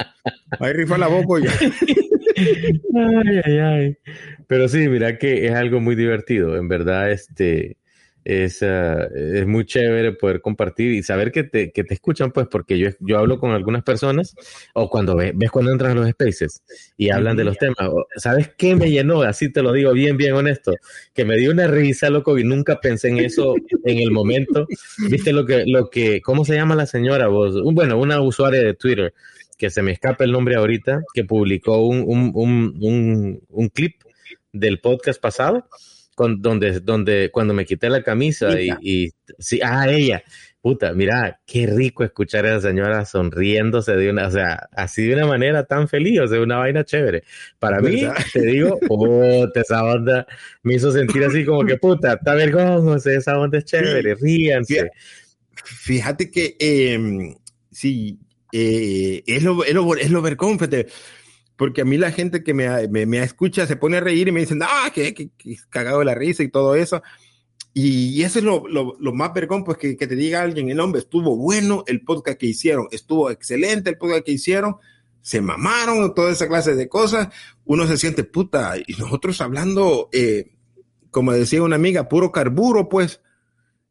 ahí 0.60 0.74
rifa 0.74 0.98
la 0.98 1.08
boca 1.08 1.44
ya. 1.44 1.52
Ay, 2.36 3.42
ay, 3.46 3.58
ay. 3.60 3.98
Pero 4.48 4.68
sí, 4.68 4.88
mira 4.90 5.18
que 5.18 5.46
es 5.48 5.54
algo 5.54 5.80
muy 5.80 5.96
divertido. 5.96 6.58
En 6.58 6.68
verdad, 6.68 7.12
este 7.12 7.78
es, 8.26 8.64
ah, 8.64 9.08
es 9.14 9.46
muy 9.46 9.66
chévere 9.66 10.14
poder 10.14 10.42
compartir 10.42 10.92
y 10.92 11.04
saber 11.04 11.32
que 11.32 11.44
te, 11.44 11.72
que 11.72 11.84
te 11.84 11.94
escuchan, 11.94 12.32
pues, 12.32 12.48
porque 12.48 12.78
yo, 12.78 12.90
yo 13.00 13.18
hablo 13.18 13.40
con 13.40 13.52
algunas 13.52 13.84
personas, 13.84 14.36
o 14.74 14.90
cuando 14.90 15.16
ves, 15.16 15.34
ves 15.36 15.52
cuando 15.52 15.72
entras 15.72 15.92
a 15.92 15.96
los 15.96 16.10
spaces 16.10 16.64
y 16.98 17.10
hablan 17.10 17.36
de 17.38 17.44
los 17.44 17.58
temas. 17.58 17.90
¿Sabes 18.16 18.52
qué 18.58 18.76
me 18.76 18.90
llenó? 18.90 19.22
Así 19.22 19.52
te 19.52 19.62
lo 19.62 19.72
digo 19.74 19.92
bien, 19.94 20.18
bien 20.18 20.34
honesto. 20.34 20.74
Que 21.14 21.26
me 21.26 21.38
dio 21.38 21.52
una 21.52 21.68
risa, 21.68 22.10
loco, 22.10 22.38
y 22.38 22.44
nunca 22.44 22.80
pensé 22.80 23.10
en 23.10 23.20
eso 23.20 23.56
en 23.84 23.98
el 23.98 24.12
momento. 24.12 24.68
¿Viste 25.10 25.34
lo 25.34 25.46
que, 25.46 25.66
lo 25.66 25.90
que, 25.90 26.22
cómo 26.22 26.46
se 26.46 26.56
llama 26.56 26.76
la 26.76 26.86
señora 26.86 27.28
vos? 27.28 27.56
Bueno, 27.74 27.98
una 27.98 28.22
usuaria 28.22 28.62
de 28.62 28.74
Twitter, 28.74 29.14
que 29.58 29.70
se 29.70 29.82
me 29.82 29.92
escapa 29.92 30.24
el 30.24 30.32
nombre 30.32 30.56
ahorita, 30.56 31.04
que 31.14 31.24
publicó 31.24 31.86
un, 31.86 32.04
un, 32.34 32.74
un, 32.80 33.42
un 33.50 33.70
clip 33.70 33.96
del 34.52 34.80
podcast 34.80 35.22
pasado, 35.22 35.68
con, 36.16 36.42
donde, 36.42 36.80
donde 36.80 37.30
cuando 37.32 37.54
me 37.54 37.66
quité 37.66 37.90
la 37.90 38.04
camisa 38.04 38.60
y, 38.60 38.70
y 38.82 39.12
sí, 39.40 39.60
ah, 39.64 39.88
ella, 39.90 40.24
puta, 40.64 40.94
mira, 40.94 41.42
qué 41.46 41.68
rico 41.68 42.06
escuchar 42.06 42.46
a 42.46 42.56
esa 42.56 42.70
señora 42.70 43.04
sonriéndose 43.04 43.98
de 43.98 44.10
una, 44.10 44.28
o 44.28 44.32
sea, 44.32 44.70
así 44.72 45.06
de 45.06 45.16
una 45.16 45.28
manera 45.28 45.66
tan 45.66 45.90
feliz, 45.90 46.22
o 46.22 46.28
sea, 46.28 46.40
una 46.40 46.58
vaina 46.58 46.86
chévere. 46.86 47.24
Para 47.60 47.82
mí, 47.82 48.04
te 48.32 48.42
digo, 48.42 48.80
puta, 48.88 49.60
esa 49.60 49.84
onda 49.84 50.26
me 50.62 50.76
hizo 50.76 50.90
sentir 50.94 51.22
así 51.26 51.44
como 51.44 51.66
que, 51.66 51.78
puta, 51.78 52.14
está 52.14 52.34
vergonzoso, 52.34 53.10
esa 53.10 53.38
onda 53.38 53.58
es 53.58 53.66
chévere, 53.66 54.16
ríanse. 54.16 54.90
Fíjate 55.66 56.32
que 56.32 56.56
eh, 56.58 57.36
sí, 57.70 58.20
eh, 58.54 59.22
es 59.28 59.44
lo, 59.44 59.66
es 59.66 59.74
lo, 59.74 59.96
es 59.98 60.12
lo. 60.12 60.24
Porque 61.56 61.82
a 61.82 61.86
mí 61.86 61.98
la 61.98 62.12
gente 62.12 62.44
que 62.44 62.54
me, 62.54 62.88
me, 62.88 63.06
me 63.06 63.22
escucha 63.22 63.68
se 63.68 63.76
pone 63.76 63.98
a 63.98 64.02
reír 64.02 64.28
y 64.28 64.32
me 64.32 64.40
dicen, 64.42 64.62
ah, 64.64 64.92
que, 64.94 65.30
cagado 65.70 66.00
de 66.00 66.06
la 66.06 66.16
risa 66.16 66.44
y 66.44 66.50
todo 66.50 66.76
eso. 66.76 67.02
Y, 67.74 68.22
eso 68.24 68.40
es 68.40 68.46
lo, 68.46 68.68
lo, 68.68 68.96
lo, 69.00 69.14
más 69.14 69.34
vergón, 69.34 69.64
pues 69.64 69.78
que, 69.78 69.98
que 69.98 70.08
te 70.08 70.16
diga 70.16 70.42
alguien, 70.42 70.70
el 70.70 70.80
hombre, 70.80 71.02
estuvo 71.02 71.36
bueno 71.36 71.84
el 71.88 72.02
podcast 72.02 72.38
que 72.38 72.46
hicieron, 72.46 72.88
estuvo 72.92 73.32
excelente 73.32 73.90
el 73.90 73.98
podcast 73.98 74.26
que 74.26 74.32
hicieron, 74.32 74.76
se 75.22 75.42
mamaron, 75.42 76.14
toda 76.14 76.32
esa 76.32 76.48
clase 76.48 76.76
de 76.76 76.88
cosas, 76.88 77.30
uno 77.66 77.88
se 77.88 77.98
siente 77.98 78.24
puta, 78.24 78.76
y 78.78 78.94
nosotros 79.00 79.42
hablando, 79.42 80.10
eh, 80.12 80.52
como 81.10 81.32
decía 81.32 81.64
una 81.64 81.78
amiga, 81.78 82.10
puro 82.10 82.32
carburo, 82.32 82.90
pues, 82.90 83.22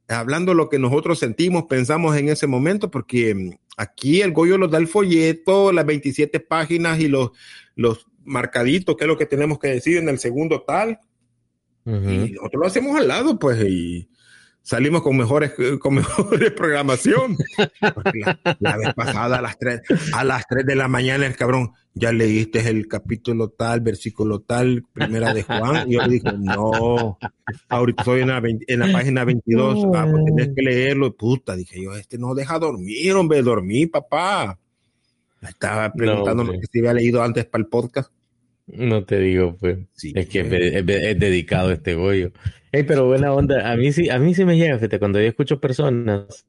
hablando 0.08 0.54
lo 0.54 0.68
que 0.68 0.78
nosotros 0.78 1.18
sentimos, 1.18 1.64
pensamos 1.64 2.16
en 2.16 2.28
ese 2.28 2.46
momento, 2.46 2.90
porque 2.90 3.34
mm, 3.34 3.50
aquí 3.76 4.20
el 4.20 4.32
Goyo 4.32 4.58
nos 4.58 4.70
da 4.70 4.78
el 4.78 4.88
folleto, 4.88 5.72
las 5.72 5.86
27 5.86 6.40
páginas 6.40 7.00
y 7.00 7.08
los, 7.08 7.30
los 7.74 8.06
marcaditos, 8.24 8.96
que 8.96 9.04
es 9.04 9.08
lo 9.08 9.18
que 9.18 9.26
tenemos 9.26 9.58
que 9.58 9.68
decir 9.68 9.98
en 9.98 10.08
el 10.08 10.18
segundo 10.18 10.62
tal, 10.62 11.00
uh 11.84 11.90
-huh. 11.90 12.28
y 12.28 12.32
nosotros 12.32 12.60
lo 12.60 12.66
hacemos 12.66 12.96
al 12.96 13.08
lado, 13.08 13.38
pues, 13.38 13.62
y 13.64 14.08
salimos 14.62 15.02
con 15.02 15.16
mejores, 15.16 15.52
con 15.80 15.94
mejores 15.94 16.52
programación. 16.52 17.36
La, 17.80 18.38
la, 18.60 18.76
vez 18.76 18.94
pasada 18.94 19.38
a 19.38 19.42
las 19.42 19.58
3, 19.58 19.80
a 20.12 20.24
las 20.24 20.46
3 20.46 20.66
de 20.66 20.76
la 20.76 20.88
mañana 20.88 21.26
el 21.26 21.36
cabrón, 21.36 21.72
ya 21.94 22.12
leíste 22.12 22.68
el 22.68 22.88
capítulo 22.88 23.50
tal, 23.50 23.80
versículo 23.80 24.40
tal, 24.40 24.84
primera 24.92 25.34
de 25.34 25.42
Juan, 25.42 25.90
y 25.90 25.94
yo 25.94 26.02
le 26.02 26.08
dije, 26.08 26.32
no, 26.38 27.18
ahorita 27.68 28.02
estoy 28.02 28.22
en 28.22 28.28
la, 28.28 28.40
20, 28.40 28.72
en 28.72 28.80
la 28.80 28.92
página 28.92 29.24
22, 29.24 29.84
ah, 29.94 30.08
pues 30.10 30.24
tenés 30.24 30.50
que 30.54 30.62
leerlo, 30.62 31.14
puta, 31.14 31.54
dije 31.54 31.82
yo, 31.82 31.94
este 31.94 32.18
no 32.18 32.34
deja 32.34 32.58
dormir, 32.58 33.12
hombre, 33.12 33.42
dormí, 33.42 33.86
papá. 33.86 34.58
Estaba 35.42 35.92
preguntando 35.92 36.44
no, 36.44 36.52
si 36.52 36.78
había 36.78 36.94
leído 36.94 37.20
antes 37.20 37.44
para 37.46 37.62
el 37.62 37.68
podcast. 37.68 38.12
No 38.68 39.04
te 39.04 39.18
digo, 39.18 39.56
pues. 39.58 39.78
Sí, 39.92 40.12
es 40.14 40.28
que 40.28 40.40
es, 40.40 40.52
es, 40.52 40.88
es, 40.88 41.18
dedicado 41.18 41.72
este 41.72 41.94
Goyo. 41.94 42.30
Hey, 42.70 42.84
pero 42.86 43.06
buena 43.06 43.32
onda. 43.32 43.72
A 43.72 43.76
mí 43.76 43.92
sí, 43.92 44.08
a 44.08 44.20
mí 44.20 44.34
sí 44.34 44.44
me 44.44 44.56
llega, 44.56 44.76
fíjate, 44.76 45.00
cuando 45.00 45.20
yo 45.20 45.26
escucho 45.26 45.60
personas 45.60 46.46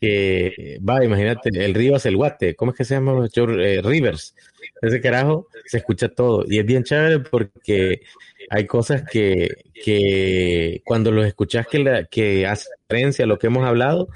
que, 0.00 0.78
va, 0.86 1.04
imagínate, 1.04 1.50
el 1.52 1.74
río 1.74 1.96
hace 1.96 2.08
el 2.08 2.16
guate, 2.16 2.54
¿cómo 2.54 2.72
es 2.72 2.78
que 2.78 2.84
se 2.84 2.94
llama? 2.94 3.26
Eh, 3.26 3.80
Rivers. 3.82 4.34
Ese 4.80 5.00
carajo 5.00 5.48
se 5.66 5.78
escucha 5.78 6.08
todo. 6.08 6.44
Y 6.48 6.58
es 6.58 6.66
bien 6.66 6.84
chévere 6.84 7.20
porque 7.20 8.02
hay 8.50 8.66
cosas 8.66 9.02
que, 9.02 9.64
que 9.84 10.82
cuando 10.84 11.10
los 11.10 11.26
escuchas 11.26 11.66
que, 11.66 11.80
la, 11.80 12.04
que 12.04 12.46
hace 12.46 12.68
referencia 12.88 13.24
a 13.24 13.28
lo 13.28 13.38
que 13.38 13.48
hemos 13.48 13.66
hablado, 13.66 14.08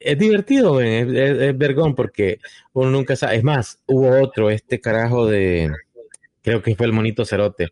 es 0.00 0.16
divertido, 0.16 0.80
es, 0.80 1.08
es, 1.08 1.40
es, 1.40 1.58
vergón 1.58 1.94
porque 1.94 2.38
uno 2.72 2.90
nunca 2.90 3.16
sabe. 3.16 3.36
Es 3.36 3.44
más, 3.44 3.80
hubo 3.86 4.22
otro, 4.22 4.50
este 4.50 4.80
carajo 4.80 5.26
de, 5.26 5.72
creo 6.42 6.62
que 6.62 6.76
fue 6.76 6.86
el 6.86 6.92
monito 6.92 7.24
Cerote, 7.24 7.68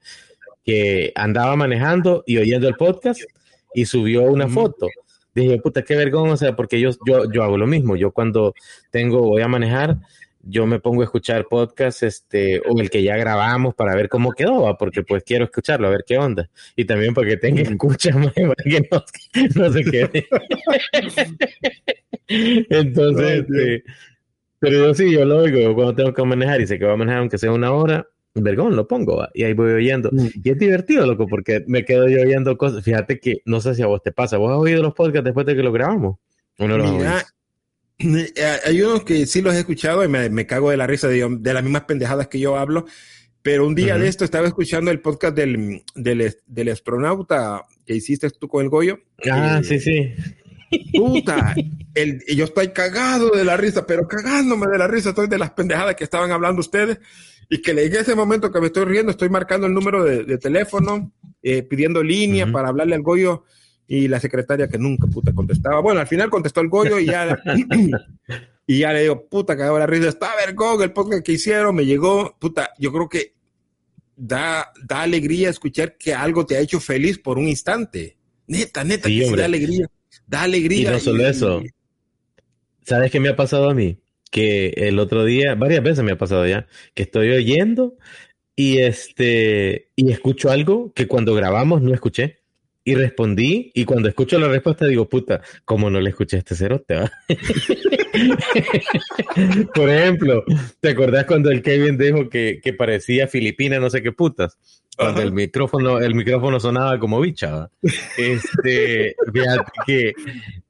que 0.65 1.13
andaba 1.15 1.55
manejando 1.55 2.25
y 2.27 2.39
oyendo 2.39 2.67
el 2.67 2.75
podcast 2.75 3.21
y 3.73 3.87
subió 3.87 4.23
una 4.23 4.49
foto. 4.49 4.89
Dije, 5.37 5.61
puta, 5.61 5.83
qué 5.83 5.94
vergón, 5.96 6.31
o 6.31 6.37
sea, 6.38 6.57
porque 6.57 6.81
yo, 6.81 6.92
yo, 7.07 7.31
yo 7.31 7.42
hago 7.42 7.59
lo 7.59 7.66
mismo. 7.66 7.94
Yo 7.94 8.11
cuando 8.11 8.55
tengo, 8.90 9.20
voy 9.20 9.42
a 9.42 9.49
manejar, 9.49 9.99
yo 10.40 10.64
me 10.66 10.81
pongo 10.81 11.03
a 11.03 11.05
escuchar 11.05 11.44
podcast, 11.46 12.05
este, 12.05 12.62
o 12.66 12.81
el 12.81 12.88
que 12.88 13.03
ya 13.03 13.18
grabamos 13.18 13.75
para 13.75 13.94
ver 13.94 14.09
cómo 14.09 14.33
quedó, 14.33 14.75
porque 14.79 15.03
pues 15.03 15.25
quiero 15.25 15.44
escucharlo, 15.44 15.88
a 15.88 15.90
ver 15.90 16.05
qué 16.07 16.16
onda. 16.16 16.49
Y 16.75 16.87
también 16.87 17.12
porque 17.12 17.37
tenga 17.37 17.61
escucha, 17.61 18.12
para 18.35 18.55
que 18.64 18.88
no, 18.90 19.05
no 19.57 19.70
se 19.70 19.85
quede. 19.85 20.27
Entonces, 22.70 23.40
este, 23.40 23.85
pero 24.59 24.87
yo 24.87 24.94
sí, 24.94 25.12
yo 25.12 25.27
lo 25.27 25.40
oigo 25.40 25.75
cuando 25.75 25.94
tengo 25.94 26.14
que 26.14 26.25
manejar 26.25 26.62
y 26.62 26.66
sé 26.66 26.79
que 26.79 26.87
voy 26.87 26.94
a 26.94 26.96
manejar 26.96 27.20
aunque 27.20 27.37
sea 27.37 27.53
una 27.53 27.72
hora, 27.72 28.09
vergón, 28.42 28.77
lo 28.77 28.87
pongo 28.87 29.27
y 29.35 29.44
ahí 29.44 29.53
voy 29.53 29.72
oyendo. 29.72 30.11
Mm. 30.12 30.27
Y 30.42 30.51
es 30.51 30.59
divertido, 30.59 31.07
loco, 31.07 31.27
porque 31.27 31.64
me 31.66 31.85
quedo 31.85 32.09
yo 32.09 32.20
oyendo 32.20 32.57
cosas. 32.57 32.85
Fíjate 32.85 33.18
que 33.18 33.42
no 33.44 33.61
sé 33.61 33.75
si 33.75 33.83
a 33.83 33.87
vos 33.87 34.03
te 34.03 34.12
pasa. 34.12 34.37
¿Vos 34.37 34.53
has 34.53 34.59
oído 34.59 34.83
los 34.83 34.94
podcasts 34.94 35.25
después 35.25 35.46
de 35.46 35.57
que 35.57 35.62
los 35.62 35.72
grabamos? 35.72 36.18
¿O 36.59 36.68
no 36.68 36.79
los 36.79 36.90
Mira, 36.92 37.25
eh, 37.99 38.59
hay 38.64 38.83
unos 38.83 39.05
que 39.05 39.27
sí 39.27 39.40
los 39.40 39.55
he 39.55 39.61
escuchado 39.61 40.05
y 40.05 40.09
me, 40.09 40.29
me 40.29 40.46
cago 40.46 40.70
de 40.70 40.77
la 40.77 40.87
risa 40.87 41.09
de, 41.09 41.27
de, 41.40 41.55
las 41.55 41.62
mismas 41.62 41.85
pendejadas 41.85 42.29
que 42.29 42.38
yo 42.38 42.57
hablo. 42.57 42.87
Pero 43.42 43.66
un 43.66 43.75
día 43.75 43.94
uh 43.94 43.99
-huh. 43.99 44.03
de 44.03 44.09
esto 44.09 44.25
estaba 44.25 44.49
escuchando 44.49 44.90
el 44.90 45.01
podcast 45.01 45.37
del, 45.37 45.83
del, 45.94 46.35
del, 46.46 46.68
astronauta 46.68 47.62
que 47.85 47.94
hiciste 47.94 48.29
tú 48.31 48.49
con 48.49 48.64
el 48.64 48.70
Goyo. 48.70 48.99
Ah, 49.31 49.61
eh, 49.61 49.64
sí, 49.64 49.79
sí. 49.79 50.14
Puta, 50.92 51.55
el, 51.94 52.22
yo 52.35 52.44
estoy 52.44 52.68
cagado 52.68 53.31
de 53.31 53.44
la 53.44 53.57
risa, 53.57 53.87
pero 53.87 54.09
cagándome 54.09 54.66
de 54.66 54.79
la 54.79 54.88
risa, 54.88 55.11
estoy 55.11 55.29
de 55.29 55.38
las 55.38 55.53
pendejadas 55.53 55.94
que 55.94 56.05
estaban 56.05 56.33
hablando 56.33 56.61
ustedes 56.61 56.99
y 57.49 57.63
que 57.63 57.71
en 57.71 57.79
ese 57.79 58.15
momento 58.15 58.51
que 58.51 58.61
me 58.61 58.67
estoy 58.67 58.85
riendo, 58.85 59.11
estoy 59.11 59.29
marcando 59.29 59.67
el 59.67 59.75
número 59.75 60.05
de, 60.05 60.25
de 60.25 60.39
teléfono, 60.39 61.13
eh, 61.43 61.63
pidiendo 61.63 62.03
línea 62.03 62.45
uh 62.45 62.49
-huh. 62.49 62.53
para 62.53 62.69
hablarle 62.69 62.95
al 62.95 63.03
Goyo 63.03 63.45
y 63.87 64.09
la 64.09 64.19
secretaria 64.19 64.69
que 64.69 64.79
nunca 64.79 65.07
puta 65.07 65.33
contestaba. 65.33 65.81
Bueno, 65.81 66.01
al 66.01 66.09
final 66.09 66.29
contestó 66.29 66.61
el 66.61 66.69
Goyo 66.69 66.99
y 66.99 67.07
ya, 67.07 67.39
y 68.67 68.81
ya 68.81 68.93
le 68.93 69.03
digo, 69.03 69.29
puta, 69.29 69.57
cagado 69.57 69.79
la 69.79 69.87
risa, 69.87 70.09
está 70.09 70.35
vergón 70.37 70.83
el 70.83 70.93
podcast 70.93 71.25
que 71.25 71.33
hicieron, 71.33 71.75
me 71.75 71.87
llegó, 71.87 72.37
puta, 72.39 72.71
yo 72.79 72.93
creo 72.93 73.09
que 73.09 73.35
da, 74.17 74.73
da 74.83 75.03
alegría 75.03 75.51
escuchar 75.51 75.97
que 75.97 76.15
algo 76.15 76.47
te 76.47 76.57
ha 76.57 76.61
hecho 76.61 76.81
feliz 76.81 77.19
por 77.19 77.39
un 77.39 77.47
instante. 77.47 78.17
Neta, 78.49 78.83
neta, 78.83 79.09
sí, 79.09 79.21
que 79.21 79.27
sí 79.27 79.37
da 79.37 79.45
alegría. 79.45 79.87
Da 80.27 80.43
alegría. 80.43 80.91
Y 80.91 80.93
no 80.93 80.99
solo 81.01 81.23
y, 81.23 81.27
eso. 81.27 81.63
¿Sabes 82.83 83.11
qué 83.11 83.21
me 83.21 83.29
ha 83.29 83.37
pasado 83.37 83.71
a 83.71 83.75
mí? 83.75 83.99
Que 84.37 84.75
el 84.77 84.99
otro 84.99 85.25
día, 85.25 85.55
varias 85.55 85.83
veces 85.83 86.05
me 86.05 86.12
ha 86.12 86.18
pasado 86.18 86.46
ya, 86.46 86.66
que 86.92 87.05
estoy 87.05 87.31
oyendo 87.31 87.96
y 88.55 88.81
este 88.81 89.88
y 89.96 90.12
escucho 90.12 90.51
algo 90.51 90.92
que 90.92 91.07
cuando 91.07 91.35
grabamos 91.35 91.81
no 91.81 91.94
escuché 91.94 92.40
y 92.85 92.96
respondí 92.96 93.70
y 93.72 93.87
cuando 93.87 94.11
escucho 94.11 94.38
la 94.38 94.49
respuesta 94.49 94.87
digo, 94.87 95.09
puta, 95.09 95.40
¿cómo 95.64 95.88
no 95.88 96.03
le 96.03 96.11
escuché 96.11 96.37
a 96.37 96.40
este 96.40 96.55
cerote? 96.55 96.96
Por 99.75 99.88
ejemplo, 99.88 100.44
¿te 100.81 100.90
acordás 100.90 101.25
cuando 101.25 101.51
el 101.51 101.62
Kevin 101.62 101.96
dijo 101.96 102.29
que, 102.29 102.61
que 102.62 102.75
parecía 102.75 103.29
filipina 103.29 103.81
no 103.81 103.88
sé 103.88 104.03
qué 104.03 104.12
putas? 104.12 104.59
Cuando 104.97 105.21
el 105.21 105.33
micrófono, 105.33 105.99
el 105.99 106.15
micrófono 106.15 106.59
sonaba 106.59 106.99
como 106.99 107.21
bicha. 107.21 107.69
Este, 108.17 109.15
fíjate 109.33 109.73
que 109.87 110.15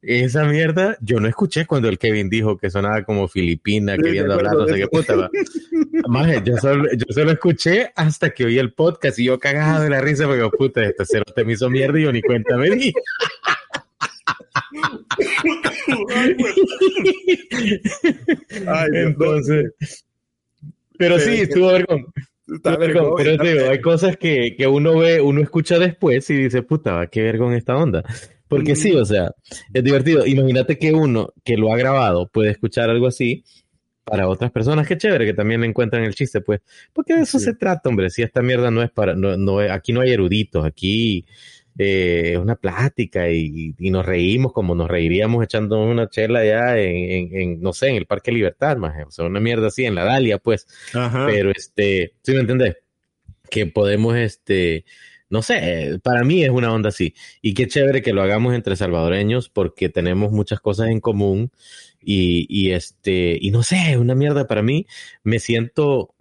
esa 0.02 0.44
mierda 0.44 0.96
yo 1.00 1.20
no 1.20 1.28
escuché 1.28 1.66
cuando 1.66 1.88
el 1.88 1.98
Kevin 1.98 2.28
dijo 2.28 2.58
que 2.58 2.68
sonaba 2.70 3.04
como 3.04 3.28
filipina, 3.28 3.96
queriendo 3.96 4.34
hablar, 4.34 4.54
no 4.54 4.66
sé 4.66 4.74
qué 4.74 4.88
puta. 4.88 5.30
Más, 6.08 6.44
yo, 6.44 6.56
solo, 6.56 6.88
yo 6.92 7.06
solo 7.10 7.30
escuché 7.32 7.92
hasta 7.94 8.30
que 8.30 8.44
oí 8.44 8.58
el 8.58 8.72
podcast 8.72 9.18
y 9.18 9.24
yo 9.24 9.38
cagado 9.38 9.84
de 9.84 9.90
la 9.90 10.00
risa 10.00 10.26
porque 10.26 10.48
puta, 10.56 10.84
este 10.84 11.04
cero 11.04 11.24
te 11.34 11.44
me 11.44 11.52
hizo 11.52 11.70
mierda 11.70 11.98
y 11.98 12.02
yo 12.02 12.12
ni 12.12 12.22
cuenta 12.22 12.56
me 12.56 12.70
di. 12.70 12.92
Ay, 18.66 18.88
Entonces, 18.92 19.72
pero 20.98 21.18
sí, 21.18 21.40
estuvo 21.40 21.68
vergón. 21.68 22.06
Está 22.46 22.76
vergón, 22.76 23.16
digo, 23.42 23.70
hay 23.70 23.80
cosas 23.80 24.16
que, 24.16 24.54
que, 24.56 24.66
uno 24.66 24.98
ve, 24.98 25.20
uno 25.20 25.40
escucha 25.40 25.78
después 25.78 26.30
y 26.30 26.34
dice, 26.34 26.62
puta, 26.62 27.08
qué 27.08 27.22
vergón 27.22 27.54
esta 27.54 27.76
onda. 27.76 28.04
Porque 28.48 28.72
mm. 28.72 28.76
sí, 28.76 28.92
o 28.92 29.04
sea, 29.04 29.32
es 29.72 29.82
divertido. 29.82 30.24
Imagínate 30.24 30.78
que 30.78 30.92
uno 30.92 31.32
que 31.44 31.56
lo 31.56 31.72
ha 31.72 31.76
grabado 31.76 32.28
puede 32.28 32.50
escuchar 32.50 32.88
algo 32.90 33.08
así 33.08 33.44
para 34.04 34.28
otras 34.28 34.52
personas, 34.52 34.86
qué 34.86 34.96
chévere 34.96 35.26
que 35.26 35.34
también 35.34 35.64
encuentran 35.64 36.04
el 36.04 36.14
chiste, 36.14 36.40
pues. 36.40 36.60
Porque 36.92 37.16
de 37.16 37.22
eso 37.22 37.40
sí. 37.40 37.46
se 37.46 37.54
trata, 37.54 37.88
hombre. 37.88 38.08
Si 38.10 38.22
esta 38.22 38.40
mierda 38.40 38.70
no 38.70 38.80
es 38.82 38.90
para, 38.92 39.16
no, 39.16 39.36
no, 39.36 39.58
aquí 39.58 39.92
no 39.92 40.00
hay 40.00 40.12
eruditos, 40.12 40.64
aquí 40.64 41.26
eh, 41.78 42.32
es 42.32 42.38
una 42.38 42.56
plática 42.56 43.28
y, 43.30 43.74
y, 43.78 43.90
nos 43.90 44.06
reímos 44.06 44.52
como 44.52 44.74
nos 44.74 44.88
reiríamos 44.88 45.44
echando 45.44 45.78
una 45.82 46.08
chela 46.08 46.44
ya 46.44 46.78
en, 46.78 47.10
en, 47.10 47.40
en, 47.40 47.60
no 47.60 47.72
sé, 47.74 47.88
en 47.88 47.96
el 47.96 48.06
Parque 48.06 48.32
Libertad, 48.32 48.78
más, 48.78 48.94
o 49.06 49.10
sea, 49.10 49.26
una 49.26 49.40
mierda 49.40 49.66
así, 49.66 49.84
en 49.84 49.94
la 49.94 50.04
Dalia, 50.04 50.38
pues. 50.38 50.66
Ajá. 50.94 51.26
Pero 51.26 51.50
este, 51.50 52.14
¿sí 52.22 52.32
me 52.32 52.40
entendés? 52.40 52.76
Que 53.50 53.66
podemos, 53.66 54.16
este, 54.16 54.84
no 55.28 55.42
sé, 55.42 55.98
para 56.02 56.24
mí 56.24 56.44
es 56.44 56.50
una 56.50 56.72
onda 56.72 56.88
así. 56.88 57.14
Y 57.42 57.54
qué 57.54 57.66
chévere 57.66 58.00
que 58.00 58.12
lo 58.12 58.22
hagamos 58.22 58.54
entre 58.54 58.76
salvadoreños 58.76 59.48
porque 59.48 59.88
tenemos 59.88 60.32
muchas 60.32 60.60
cosas 60.60 60.88
en 60.88 61.00
común 61.00 61.50
y, 62.00 62.46
y 62.48 62.72
este, 62.72 63.36
y 63.40 63.50
no 63.50 63.62
sé, 63.62 63.98
una 63.98 64.14
mierda 64.14 64.46
para 64.46 64.62
mí. 64.62 64.86
Me 65.24 65.40
siento, 65.40 66.14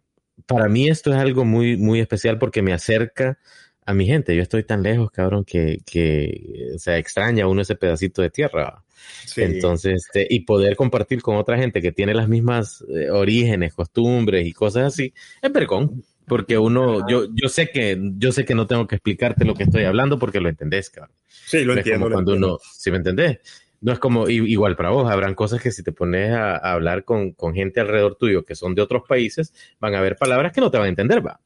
para 0.48 0.68
mí 0.68 0.90
esto 0.90 1.12
es 1.14 1.18
algo 1.18 1.46
muy, 1.46 1.78
muy 1.78 2.00
especial 2.00 2.40
porque 2.40 2.62
me 2.62 2.74
acerca 2.74 3.38
a 3.86 3.94
mi 3.94 4.06
gente. 4.06 4.36
Yo 4.36 4.42
estoy 4.42 4.64
tan 4.64 4.84
lejos, 4.84 5.12
cabrón, 5.12 5.46
que, 5.46 5.80
que 5.86 6.74
se 6.78 6.98
extraña 6.98 7.48
uno 7.48 7.62
ese 7.62 7.76
pedacito 7.76 8.22
de 8.22 8.30
tierra. 8.30 8.84
Sí. 9.26 9.42
Entonces, 9.44 10.06
este, 10.06 10.28
y 10.30 10.42
poder 10.42 10.76
compartir 10.76 11.22
con 11.22 11.38
otra 11.38 11.58
gente 11.58 11.82
que 11.82 11.92
tiene 11.92 12.14
las 12.14 12.28
mismas 12.28 12.84
eh, 12.90 13.10
orígenes, 13.12 13.74
costumbres 13.74 14.48
y 14.48 14.54
cosas 14.54 14.94
así, 14.94 15.14
es 15.42 15.54
vergón 15.54 16.04
porque 16.28 16.58
uno, 16.58 17.08
yo, 17.08 17.28
yo 17.34 17.50
sé 17.50 17.70
que, 17.70 18.00
yo 18.18 18.32
sé 18.32 18.46
que 18.46 18.56
no 18.56 18.66
tengo 18.66 18.88
que 18.88 18.96
explicarte 18.96 19.46
lo 19.46 19.54
que 19.54 19.64
estoy 19.64 19.84
hablando 19.84 20.18
porque 20.18 20.40
lo 20.40 20.50
entendés, 20.50 20.90
cabrón. 20.90 21.16
Sí, 21.28 21.64
lo 21.64 21.74
entiendo. 21.74 22.06
Como 22.06 22.16
cuando 22.16 22.34
entiendo. 22.34 22.56
uno, 22.56 22.60
si 22.74 22.82
¿sí 22.82 22.92
me 22.92 22.98
entendés, 22.98 23.40
no 23.82 23.94
es 23.94 24.00
como 24.00 24.28
igual 24.28 24.76
para 24.76 24.90
vos, 24.90 25.12
habrán 25.12 25.36
cosas 25.36 25.62
que 25.62 25.72
si 25.72 25.84
te 25.84 25.92
pones 25.92 26.32
a, 26.32 26.56
a 26.56 26.74
hablar 26.74 27.04
con, 27.04 27.34
con 27.34 27.54
gente 27.54 27.80
alrededor 27.80 28.16
tuyo 28.16 28.44
que 28.44 28.56
son 28.56 28.74
de 28.74 28.82
otros 28.82 29.04
países, 29.08 29.54
van 29.80 29.94
a 29.94 30.00
haber 30.00 30.16
palabras 30.16 30.52
que 30.52 30.62
no 30.62 30.72
te 30.72 30.78
van 30.78 30.88
a 30.88 30.90
entender, 30.90 31.26
va. 31.26 31.40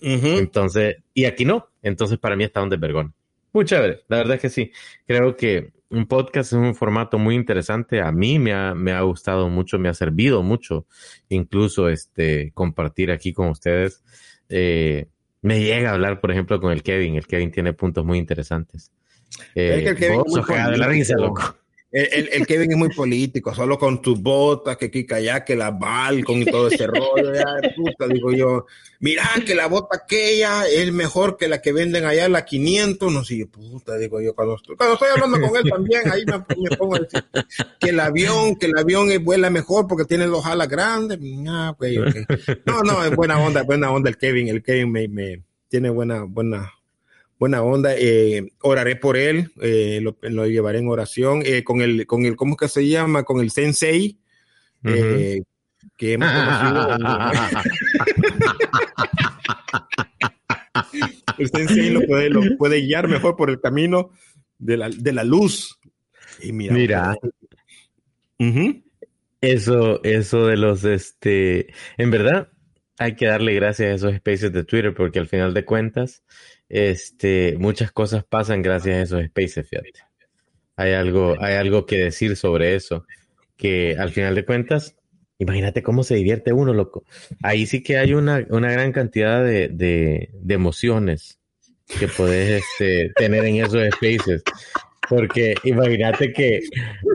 Entonces, 0.00 0.96
y 1.14 1.24
aquí 1.24 1.44
no. 1.44 1.68
Entonces, 1.82 2.18
para 2.18 2.36
mí 2.36 2.44
está 2.44 2.60
donde 2.60 2.76
vergón. 2.76 3.14
Muy 3.52 3.64
chévere, 3.64 4.02
la 4.08 4.18
verdad 4.18 4.36
es 4.36 4.40
que 4.40 4.48
sí. 4.50 4.72
Creo 5.06 5.36
que 5.36 5.72
un 5.90 6.06
podcast 6.06 6.52
es 6.52 6.58
un 6.58 6.74
formato 6.74 7.18
muy 7.18 7.34
interesante. 7.34 8.00
A 8.00 8.10
mí 8.12 8.38
me 8.38 8.52
ha, 8.54 8.74
me 8.74 8.92
ha 8.92 9.02
gustado 9.02 9.48
mucho, 9.50 9.78
me 9.78 9.88
ha 9.90 9.94
servido 9.94 10.42
mucho, 10.42 10.86
incluso 11.28 11.88
este 11.88 12.50
compartir 12.54 13.10
aquí 13.10 13.32
con 13.34 13.48
ustedes. 13.48 14.02
Eh, 14.48 15.06
me 15.42 15.60
llega 15.60 15.90
a 15.90 15.94
hablar, 15.94 16.20
por 16.20 16.30
ejemplo, 16.30 16.60
con 16.60 16.72
el 16.72 16.82
Kevin. 16.82 17.16
El 17.16 17.26
Kevin 17.26 17.50
tiene 17.50 17.72
puntos 17.74 18.04
muy 18.06 18.18
interesantes. 18.18 18.90
Eh, 19.54 19.76
Es 19.78 19.82
que 19.82 19.88
el 19.90 19.96
Kevin 19.96 20.16
vos 20.18 20.26
es 20.26 20.30
muy 20.32 20.40
sos 20.40 20.46
cagado 20.46 20.70
de 20.72 20.78
la 20.78 20.86
risa, 20.88 21.14
político. 21.14 21.40
loco. 21.40 21.56
El, 21.92 22.46
Kevin 22.46 22.72
es 22.72 22.78
muy 22.78 22.88
político, 22.88 23.54
solo 23.54 23.78
con 23.78 24.00
tus 24.00 24.18
botas, 24.18 24.78
que 24.78 24.90
Kika 24.90 25.20
ya, 25.20 25.44
que 25.44 25.54
la 25.54 25.70
Balcon 25.70 26.40
y 26.40 26.46
todo 26.46 26.68
ese 26.68 26.86
rollo, 26.86 27.34
ya, 27.34 27.44
puta, 27.76 28.08
digo 28.08 28.32
yo, 28.32 28.64
mira 29.00 29.24
que 29.44 29.54
la 29.54 29.66
bota 29.66 29.98
aquella 29.98 30.66
es 30.66 30.90
mejor 30.90 31.36
que 31.36 31.48
la 31.48 31.60
que 31.60 31.72
venden 31.72 32.06
allá, 32.06 32.30
la 32.30 32.46
500, 32.46 33.12
no 33.12 33.22
sé, 33.24 33.46
puta, 33.46 33.98
digo 33.98 34.22
yo, 34.22 34.34
cuando 34.34 34.56
estoy, 34.56 34.74
cuando 34.74 34.94
estoy 34.94 35.10
hablando 35.10 35.46
con 35.46 35.54
él 35.54 35.70
también, 35.70 36.10
ahí 36.10 36.24
me, 36.24 36.76
pongo 36.78 36.96
a 36.96 37.00
decir 37.00 37.24
que 37.78 37.90
el 37.90 38.00
avión, 38.00 38.56
que 38.56 38.66
el 38.66 38.78
avión 38.78 39.10
vuela 39.22 39.50
mejor 39.50 39.86
porque 39.86 40.06
tiene 40.06 40.24
dos 40.24 40.46
alas 40.46 40.68
grandes. 40.68 41.18
No, 41.20 42.82
no, 42.82 43.04
es 43.04 43.14
buena 43.14 43.38
onda, 43.38 43.64
buena 43.64 43.90
onda 43.90 44.08
el 44.08 44.16
Kevin, 44.16 44.48
el 44.48 44.62
Kevin 44.62 44.92
me 44.92 45.42
tiene 45.68 45.90
buena, 45.90 46.22
buena, 46.22 46.72
buena 47.42 47.60
onda. 47.64 47.92
eh, 47.98 48.52
oraré 48.60 48.94
por 48.94 49.16
él, 49.16 49.50
eh, 49.60 49.98
lo, 50.00 50.16
lo 50.22 50.46
llevaré 50.46 50.78
en 50.78 50.86
oración 50.88 51.42
eh, 51.44 51.64
con 51.64 51.80
el, 51.80 52.06
con 52.06 52.24
el, 52.24 52.36
¿cómo 52.36 52.56
que 52.56 52.68
se 52.68 52.86
llama? 52.86 53.24
Con 53.24 53.40
el 53.40 53.50
sensei. 53.50 54.16
eh, 54.84 55.42
que 55.96 56.12
hemos 56.12 56.30
conocido. 56.30 56.98
el 61.38 61.48
sensei 61.48 61.90
lo 61.90 62.02
puede, 62.02 62.30
lo 62.30 62.42
puede 62.56 62.80
guiar 62.80 63.08
mejor 63.08 63.34
por 63.34 63.50
el 63.50 63.60
camino 63.60 64.10
de 64.58 64.76
la, 64.76 64.88
de 64.88 65.12
la 65.12 65.24
luz. 65.24 65.80
Y 66.40 66.52
mira, 66.52 66.74
Mira. 66.74 67.16
Eso, 69.40 70.00
eso 70.04 70.46
de 70.46 70.56
los, 70.56 70.84
este, 70.84 71.74
en 71.96 72.12
verdad, 72.12 72.52
hay 72.98 73.16
que 73.16 73.26
darle 73.26 73.54
gracias 73.54 73.88
a 73.90 73.94
esos 73.94 74.14
spaces 74.16 74.52
de 74.52 74.62
Twitter 74.62 74.94
porque 74.94 75.18
al 75.18 75.26
final 75.26 75.54
de 75.54 75.64
cuentas, 75.64 76.22
este, 76.72 77.54
muchas 77.58 77.92
cosas 77.92 78.24
pasan 78.24 78.62
gracias 78.62 78.96
a 78.96 79.02
esos 79.02 79.24
spaces, 79.26 79.68
fíjate. 79.68 79.92
Hay 80.74 80.94
algo, 80.94 81.36
hay 81.38 81.56
algo 81.56 81.84
que 81.84 81.98
decir 81.98 82.34
sobre 82.34 82.74
eso, 82.74 83.04
que 83.58 83.94
al 83.98 84.10
final 84.10 84.34
de 84.34 84.46
cuentas, 84.46 84.96
imagínate 85.38 85.82
cómo 85.82 86.02
se 86.02 86.14
divierte 86.14 86.54
uno, 86.54 86.72
loco. 86.72 87.04
Ahí 87.42 87.66
sí 87.66 87.82
que 87.82 87.98
hay 87.98 88.14
una, 88.14 88.46
una 88.48 88.72
gran 88.72 88.90
cantidad 88.90 89.44
de, 89.44 89.68
de, 89.68 90.54
emociones 90.54 91.38
que 92.00 92.08
podés 92.08 92.62
este, 92.62 93.12
tener 93.16 93.44
en 93.44 93.56
esos 93.56 93.86
spaces. 93.94 94.42
Porque 95.10 95.54
imagínate 95.64 96.32
que 96.32 96.62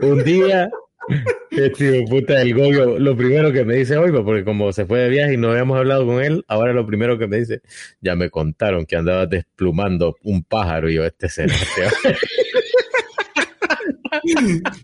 un 0.02 0.22
día 0.22 0.70
este 1.66 2.04
puta 2.08 2.34
del 2.34 2.54
Goyo, 2.54 2.98
lo 2.98 3.16
primero 3.16 3.52
que 3.52 3.64
me 3.64 3.76
dice 3.76 3.96
hoy, 3.96 4.12
porque 4.12 4.44
como 4.44 4.72
se 4.72 4.86
fue 4.86 5.00
de 5.00 5.08
viaje 5.08 5.34
y 5.34 5.36
no 5.36 5.50
habíamos 5.50 5.78
hablado 5.78 6.06
con 6.06 6.22
él, 6.22 6.44
ahora 6.48 6.72
lo 6.72 6.86
primero 6.86 7.18
que 7.18 7.26
me 7.26 7.38
dice, 7.38 7.62
ya 8.00 8.16
me 8.16 8.30
contaron 8.30 8.86
que 8.86 8.96
andabas 8.96 9.28
desplumando 9.28 10.16
un 10.22 10.42
pájaro 10.44 10.88
y 10.90 10.94
yo, 10.94 11.04
este 11.04 11.28
será. 11.28 11.54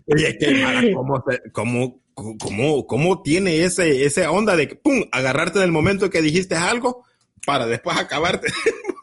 Oye, 0.07 0.29
es 0.29 0.37
que 0.37 0.93
¿cómo, 0.93 1.23
cómo, 1.51 2.01
cómo, 2.13 2.87
cómo 2.87 3.21
tiene 3.21 3.63
ese, 3.63 4.05
esa 4.05 4.31
onda 4.31 4.55
de 4.55 4.67
pum, 4.67 5.03
agarrarte 5.11 5.59
en 5.59 5.65
el 5.65 5.71
momento 5.71 6.09
que 6.09 6.21
dijiste 6.21 6.55
algo 6.55 7.03
para 7.45 7.65
después 7.67 7.97
acabarte? 7.97 8.47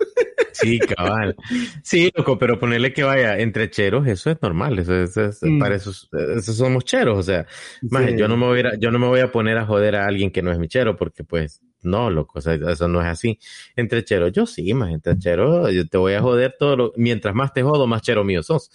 Sí, 0.55 0.79
cabal. 0.79 1.35
Sí, 1.83 2.13
loco, 2.15 2.39
pero 2.39 2.59
ponerle 2.59 2.93
que 2.93 3.03
vaya 3.03 3.39
entre 3.39 3.69
cheros, 3.71 4.07
eso 4.07 4.31
es 4.31 4.37
normal. 4.43 4.79
Eso, 4.79 4.95
eso 4.95 5.25
es- 5.25 5.43
Mm. 5.43 5.59
para 5.59 5.75
eso, 5.75 5.91
eso 6.37 6.53
somos 6.53 6.85
cheros. 6.85 7.19
O 7.19 7.23
sea, 7.23 7.47
maje, 7.91 8.17
yo 8.17 8.29
no 8.29 8.37
me 8.37 8.47
voy 8.47 8.61
a, 8.61 8.77
yo 8.79 8.91
no 8.93 8.99
me 8.99 9.07
voy 9.09 9.21
a 9.21 9.33
poner 9.33 9.57
a 9.59 9.65
joder 9.67 9.97
a 9.97 10.07
alguien 10.07 10.31
que 10.31 10.43
no 10.43 10.53
es 10.53 10.59
mi 10.59 10.69
chero, 10.69 10.95
porque 10.95 11.25
pues, 11.25 11.63
no, 11.81 12.11
loco, 12.11 12.39
o 12.39 12.43
sea, 12.43 12.55
eso 12.55 12.87
no 12.87 13.01
es 13.01 13.07
así. 13.09 13.41
Entre 13.75 14.05
cheros, 14.05 14.31
yo 14.31 14.47
sí, 14.47 14.73
más 14.75 14.93
entre 14.93 15.19
cheros, 15.19 15.73
yo 15.73 15.89
te 15.89 15.97
voy 15.99 16.13
a 16.15 16.21
joder 16.21 16.55
todo 16.57 16.77
lo, 16.77 16.93
mientras 16.97 17.35
más 17.35 17.53
te 17.53 17.63
jodo, 17.63 17.87
más 17.89 18.03
chero 18.03 18.23
mío 18.23 18.43
sos. 18.45 18.71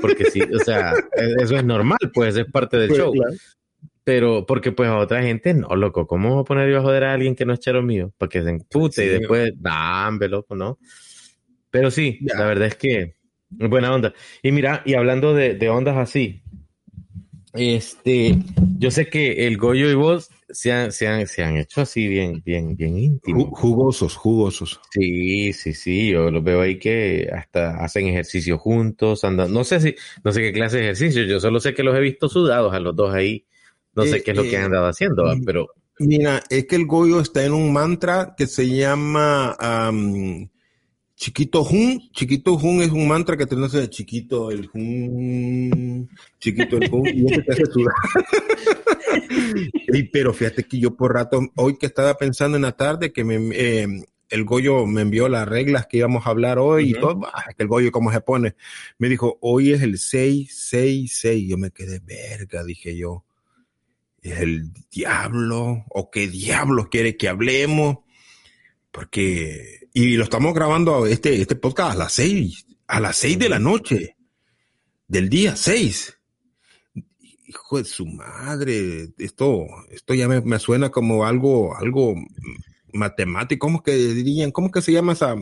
Porque 0.00 0.26
sí, 0.30 0.42
o 0.42 0.58
sea, 0.62 0.92
e- 1.16 1.42
eso 1.42 1.56
es 1.56 1.64
normal, 1.64 1.98
pues, 2.14 2.36
es 2.36 2.44
parte 2.44 2.76
del 2.76 2.88
Pues, 2.88 3.00
show. 3.00 3.12
claro. 3.12 3.32
Pero, 4.04 4.44
porque 4.46 4.72
pues 4.72 4.88
a 4.88 4.98
otra 4.98 5.22
gente, 5.22 5.54
no, 5.54 5.76
loco, 5.76 6.06
¿cómo 6.06 6.34
voy 6.34 6.40
a 6.40 6.44
poner 6.44 6.70
yo 6.70 6.78
a 6.78 6.82
joder 6.82 7.04
a 7.04 7.12
alguien 7.14 7.36
que 7.36 7.44
no 7.44 7.52
es 7.52 7.60
chero 7.60 7.82
mío? 7.82 8.12
Para 8.18 8.28
que 8.30 8.42
se 8.42 8.50
empute 8.50 9.04
y 9.04 9.08
Sí. 9.08 9.12
después, 9.18 9.52
dame, 9.56 10.28
loco, 10.28 10.56
¿no? 10.56 10.78
Pero 11.70 11.90
sí, 11.90 12.18
la 12.20 12.44
verdad 12.46 12.68
es 12.68 12.74
que 12.76 13.14
buena 13.50 13.94
onda. 13.94 14.12
Y 14.42 14.50
mira, 14.52 14.82
y 14.84 14.94
hablando 14.94 15.34
de, 15.34 15.54
de 15.54 15.68
ondas 15.68 15.96
así, 15.96 16.42
este, 17.54 18.36
yo 18.78 18.90
sé 18.90 19.06
que 19.08 19.46
el 19.46 19.58
Goyo 19.58 19.90
y 19.90 19.94
vos 19.94 20.30
se 20.48 20.72
han, 20.72 20.90
se 20.92 21.06
han, 21.06 21.26
se 21.26 21.42
han 21.42 21.56
hecho 21.58 21.82
así 21.82 22.08
bien, 22.08 22.42
bien, 22.44 22.74
bien 22.76 22.98
íntimos. 22.98 23.48
Jugosos, 23.52 24.16
jugosos. 24.16 24.80
Sí, 24.90 25.52
sí, 25.52 25.74
sí, 25.74 26.10
yo 26.10 26.30
los 26.30 26.42
veo 26.42 26.60
ahí 26.62 26.78
que 26.78 27.28
hasta 27.32 27.82
hacen 27.84 28.06
ejercicio 28.08 28.58
juntos, 28.58 29.22
andan, 29.24 29.52
no 29.52 29.64
sé 29.64 29.80
si, 29.80 29.94
no 30.24 30.32
sé 30.32 30.40
qué 30.40 30.52
clase 30.52 30.78
de 30.78 30.82
ejercicio, 30.84 31.22
yo 31.24 31.40
solo 31.40 31.60
sé 31.60 31.74
que 31.74 31.82
los 31.82 31.94
he 31.96 32.00
visto 32.00 32.28
sudados 32.28 32.74
a 32.74 32.80
los 32.80 32.96
dos 32.96 33.14
ahí, 33.14 33.46
no 33.94 34.04
sé 34.04 34.16
Eh, 34.16 34.22
qué 34.22 34.30
es 34.32 34.36
lo 34.36 34.44
eh, 34.44 34.50
que 34.50 34.56
han 34.56 34.64
andado 34.64 34.86
haciendo, 34.86 35.24
pero 35.44 35.68
Mira, 35.98 36.42
es 36.48 36.66
que 36.66 36.76
el 36.76 36.86
Goyo 36.86 37.20
está 37.20 37.44
en 37.44 37.52
un 37.52 37.72
mantra 37.72 38.34
que 38.36 38.46
se 38.46 38.66
llama 38.68 39.54
am, 39.58 40.48
Chiquito 41.14 41.62
Jun. 41.62 42.10
Chiquito 42.12 42.58
Jun 42.58 42.82
es 42.82 42.90
un 42.90 43.06
mantra 43.06 43.36
que 43.36 43.46
te 43.46 43.54
de 43.54 43.90
chiquito 43.90 44.50
el 44.50 44.66
Jun, 44.66 46.08
chiquito 46.40 46.78
el 46.78 46.88
Jun, 46.90 47.06
y 47.06 47.26
te 47.26 47.52
hace 47.52 47.66
sudar. 47.66 47.94
Sí, 49.92 50.04
pero 50.04 50.32
fíjate 50.32 50.64
que 50.64 50.78
yo 50.78 50.96
por 50.96 51.12
rato, 51.12 51.40
hoy 51.56 51.76
que 51.76 51.84
estaba 51.84 52.14
pensando 52.14 52.56
en 52.56 52.62
la 52.62 52.72
tarde, 52.72 53.12
que 53.12 53.24
me, 53.24 53.36
eh, 53.54 53.86
el 54.30 54.44
Goyo 54.44 54.86
me 54.86 55.02
envió 55.02 55.28
las 55.28 55.46
reglas 55.46 55.86
que 55.86 55.98
íbamos 55.98 56.26
a 56.26 56.30
hablar 56.30 56.58
hoy 56.58 56.90
y 56.90 56.92
todo, 56.94 57.16
bah, 57.16 57.44
que 57.54 57.62
el 57.62 57.68
Goyo 57.68 57.92
cómo 57.92 58.10
se 58.10 58.22
pone. 58.22 58.54
Me 58.98 59.08
dijo, 59.10 59.38
hoy 59.42 59.72
es 59.72 59.82
el 59.82 59.98
666. 59.98 61.48
Yo 61.48 61.58
me 61.58 61.70
quedé 61.70 62.00
verga, 62.00 62.64
dije 62.64 62.96
yo. 62.96 63.24
¿Es 64.22 64.38
el 64.38 64.72
diablo? 64.90 65.84
¿O 65.88 66.10
qué 66.10 66.28
diablos 66.28 66.88
quiere 66.88 67.16
que 67.16 67.28
hablemos? 67.28 67.98
Porque, 68.92 69.88
y 69.92 70.16
lo 70.16 70.24
estamos 70.24 70.54
grabando 70.54 71.06
este, 71.06 71.40
este 71.40 71.56
podcast 71.56 71.92
a 71.92 71.98
las 71.98 72.12
seis, 72.12 72.66
a 72.86 73.00
las 73.00 73.16
seis 73.16 73.38
de 73.38 73.48
la 73.48 73.58
noche, 73.58 74.16
del 75.08 75.28
día 75.28 75.56
seis. 75.56 76.18
Hijo 77.46 77.78
de 77.78 77.84
su 77.84 78.06
madre, 78.06 79.08
esto, 79.18 79.66
esto 79.90 80.14
ya 80.14 80.28
me, 80.28 80.40
me 80.40 80.58
suena 80.58 80.90
como 80.90 81.26
algo, 81.26 81.76
algo 81.76 82.14
matemático, 82.92 83.66
¿cómo 83.66 83.82
que 83.82 83.96
dirían? 83.96 84.52
¿Cómo 84.52 84.70
que 84.70 84.82
se 84.82 84.92
llama 84.92 85.14
esa, 85.14 85.34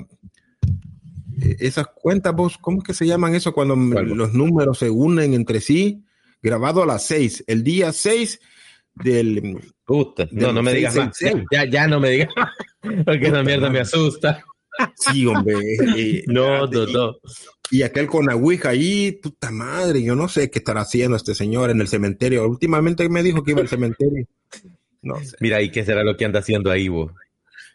esas 1.59 1.87
cuentas 1.89 2.35
vos? 2.35 2.57
¿Cómo 2.57 2.83
que 2.83 2.95
se 2.95 3.07
llaman 3.07 3.35
eso 3.35 3.53
cuando 3.53 3.77
los 3.77 4.33
números 4.33 4.79
se 4.79 4.89
unen 4.89 5.35
entre 5.35 5.61
sí? 5.61 6.03
Grabado 6.43 6.83
a 6.83 6.87
las 6.87 7.05
seis, 7.05 7.45
el 7.47 7.63
día 7.63 7.93
seis 7.93 8.41
del... 9.03 9.59
Puta, 9.85 10.29
no, 10.31 10.53
no 10.53 10.63
me 10.63 10.73
digas 10.73 10.95
más. 10.97 11.19
Ya, 11.51 11.65
ya, 11.65 11.87
no 11.89 12.01
me 12.01 12.11
digas 12.11 12.31
más, 12.37 12.51
porque 13.05 13.27
esa 13.29 13.43
mierda 13.43 13.71
me 13.71 13.81
asusta. 13.81 14.45
Sí, 14.97 15.27
hombre. 15.27 15.55
eh, 15.97 16.25
No, 16.27 16.67
no, 16.67 16.87
no. 16.87 17.17
Y 17.71 17.83
aquel 17.83 18.07
con 18.07 18.27
la 18.27 18.35
ouija 18.35 18.71
ahí, 18.71 19.13
puta 19.13 19.51
madre, 19.51 20.03
yo 20.03 20.17
no 20.17 20.29
sé 20.29 20.51
qué 20.51 20.59
estará 20.59 20.81
haciendo 20.81 21.17
este 21.17 21.35
señor 21.35 21.71
en 21.71 21.81
el 21.81 21.89
cementerio. 21.89 22.49
Últimamente 22.49 23.09
me 23.09 23.23
dijo 23.23 23.43
que 23.45 23.53
iba 23.53 23.61
al 23.61 23.69
cementerio. 23.69 24.27
No 25.03 25.17
sé. 25.23 25.37
Mira, 25.41 25.61
¿y 25.63 25.71
qué 25.71 25.85
será 25.85 26.03
lo 26.03 26.17
que 26.17 26.25
anda 26.25 26.41
haciendo 26.41 26.71
ahí, 26.71 26.89
vos? 26.89 27.13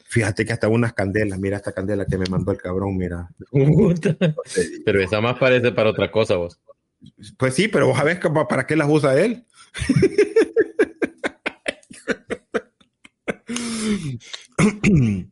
Fíjate 0.07 0.45
que 0.45 0.53
hasta 0.53 0.67
unas 0.67 0.93
candelas, 0.93 1.39
mira 1.39 1.57
esta 1.57 1.73
candela 1.73 2.05
que 2.05 2.17
me 2.17 2.25
mandó 2.29 2.51
el 2.51 2.57
cabrón, 2.57 2.95
mira. 2.97 3.29
Pero 4.85 5.01
esa 5.01 5.19
más 5.21 5.37
parece 5.37 5.71
para 5.71 5.89
otra 5.89 6.11
cosa, 6.11 6.35
vos. 6.35 6.59
Pues 7.37 7.53
sí, 7.53 7.67
pero 7.67 7.87
vos 7.87 7.97
sabés 7.97 8.19
para 8.49 8.65
qué 8.65 8.75
las 8.75 8.87
usa 8.89 9.19
él. 9.19 9.45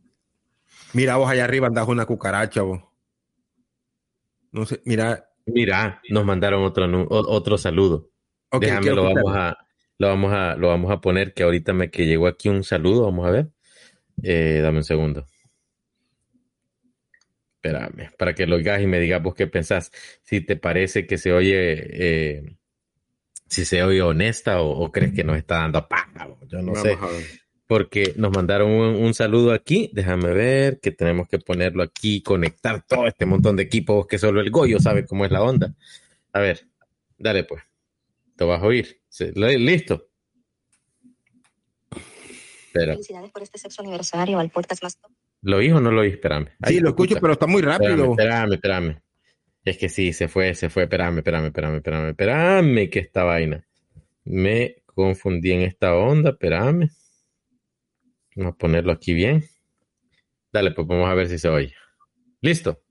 mira, 0.93 1.15
vos 1.17 1.29
allá 1.29 1.43
arriba 1.45 1.67
andas 1.67 1.87
una 1.87 2.05
cucaracha, 2.05 2.61
vos. 2.61 2.81
No 4.51 4.65
sé, 4.65 4.81
mira. 4.85 5.29
Mira, 5.45 6.01
nos 6.09 6.23
mandaron 6.25 6.63
otro, 6.63 6.85
otro 7.09 7.57
saludo. 7.57 8.11
Ok, 8.49 8.61
Déjame, 8.61 8.91
lo 8.91 9.03
vamos 9.03 9.35
a, 9.35 9.57
lo 9.97 10.07
vamos 10.07 10.33
a, 10.33 10.55
lo 10.55 10.67
vamos 10.69 10.91
a 10.91 11.01
poner 11.01 11.33
que 11.33 11.43
ahorita 11.43 11.73
me 11.73 11.89
que 11.89 12.05
llegó 12.05 12.27
aquí 12.27 12.49
un 12.49 12.63
saludo, 12.63 13.03
vamos 13.03 13.27
a 13.27 13.31
ver. 13.31 13.49
Eh, 14.21 14.59
dame 14.61 14.77
un 14.77 14.83
segundo. 14.83 15.25
Espérame, 17.55 18.11
para 18.17 18.35
que 18.35 18.45
lo 18.45 18.57
oigas 18.57 18.81
y 18.81 18.87
me 18.87 18.99
digas 18.99 19.23
vos 19.23 19.33
qué 19.35 19.47
pensás. 19.47 19.91
Si 20.21 20.41
te 20.41 20.55
parece 20.55 21.07
que 21.07 21.17
se 21.17 21.33
oye 21.33 22.37
eh, 22.37 22.57
si 23.47 23.65
se 23.65 23.83
oye 23.83 24.01
honesta 24.01 24.61
o, 24.61 24.69
o 24.69 24.91
crees 24.91 25.13
que 25.13 25.23
nos 25.23 25.37
está 25.37 25.59
dando 25.59 25.87
paja. 25.87 26.27
Yo 26.47 26.61
no 26.61 26.73
Vamos 26.73 26.81
sé. 26.81 27.42
Porque 27.67 28.13
nos 28.17 28.31
mandaron 28.31 28.69
un, 28.71 28.95
un 28.95 29.13
saludo 29.13 29.51
aquí. 29.53 29.89
Déjame 29.93 30.33
ver 30.33 30.79
que 30.79 30.91
tenemos 30.91 31.27
que 31.27 31.39
ponerlo 31.39 31.81
aquí, 31.83 32.21
conectar 32.21 32.85
todo 32.85 33.07
este 33.07 33.25
montón 33.25 33.55
de 33.55 33.63
equipos 33.63 34.05
que 34.05 34.17
solo 34.17 34.41
el 34.41 34.51
Goyo 34.51 34.79
sabe 34.79 35.05
cómo 35.05 35.25
es 35.25 35.31
la 35.31 35.41
onda. 35.43 35.73
A 36.33 36.39
ver, 36.39 36.67
dale 37.17 37.43
pues. 37.45 37.63
Te 38.35 38.43
vas 38.43 38.61
a 38.61 38.65
oír. 38.65 38.99
Listo. 39.35 40.07
Pero, 42.73 42.93
Felicidades 42.93 43.31
por 43.31 43.43
este 43.43 43.59
sexto 43.59 43.83
aniversario 43.83 44.39
al 44.39 44.49
podcast 44.49 44.81
más 44.81 44.97
¿lo 45.43 45.57
oí 45.57 45.71
o 45.71 45.79
no 45.79 45.91
lo 45.91 46.01
oí? 46.01 46.09
Espérame. 46.09 46.47
Sí, 46.65 46.79
lo 46.79 46.89
escucho, 46.89 47.17
pero 47.21 47.33
está 47.33 47.45
muy 47.45 47.61
Espérame, 47.61 47.81
rápido. 47.97 48.11
espérame, 48.11 48.53
espérame. 48.53 49.01
Es 49.63 49.77
que 49.77 49.89
sí, 49.89 50.11
se 50.11 50.27
fue, 50.27 50.55
se 50.55 50.69
fue. 50.69 50.83
Espérame, 50.83 51.19
espérame, 51.19 51.45
espérame, 51.47 51.77
espérame, 51.77 52.09
espérame, 52.09 52.89
que 52.89 52.99
esta 52.99 53.23
vaina. 53.23 53.63
Me 54.25 54.77
confundí 54.85 55.51
en 55.51 55.61
esta 55.61 55.95
onda, 55.95 56.31
espérame. 56.31 56.89
Vamos 58.35 58.53
a 58.53 58.57
ponerlo 58.57 58.91
aquí 58.91 59.13
bien. 59.13 59.43
Dale, 60.51 60.71
pues 60.71 60.87
vamos 60.87 61.09
a 61.09 61.13
ver 61.13 61.27
si 61.27 61.39
se 61.39 61.49
oye. 61.49 61.73
¿Listo? 62.41 62.81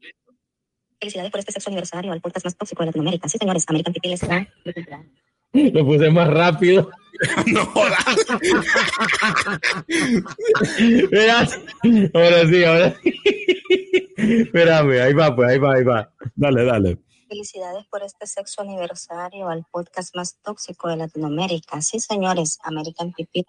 Felicidades 1.00 1.30
por 1.30 1.40
este 1.40 1.52
sexto 1.52 1.70
aniversario 1.70 2.12
al 2.12 2.20
podcast 2.20 2.46
más 2.46 2.56
tóxico 2.56 2.82
de 2.82 2.86
Latinoamérica. 2.86 3.28
Sí, 3.28 3.38
señores, 3.38 3.64
American 3.68 3.92
People 3.92 4.12
está. 4.12 4.48
Lo 5.52 5.84
puse 5.84 6.10
más 6.10 6.28
rápido. 6.28 6.90
no. 7.52 7.62
Ahora 12.14 12.46
sí, 12.48 12.64
ahora 12.64 12.96
sí. 13.02 13.14
Espérame, 14.16 15.00
ahí 15.00 15.12
va, 15.12 15.34
pues, 15.34 15.50
ahí 15.50 15.58
va, 15.58 15.74
ahí 15.74 15.84
va. 15.84 16.12
Dale, 16.34 16.64
dale. 16.64 16.98
Felicidades 17.28 17.84
por 17.86 18.02
este 18.02 18.26
sexto 18.26 18.62
aniversario 18.62 19.48
al 19.48 19.64
podcast 19.70 20.14
más 20.16 20.38
tóxico 20.42 20.88
de 20.88 20.96
Latinoamérica. 20.96 21.80
Sí, 21.80 22.00
señores, 22.00 22.58
American 22.62 23.12
People. 23.12 23.44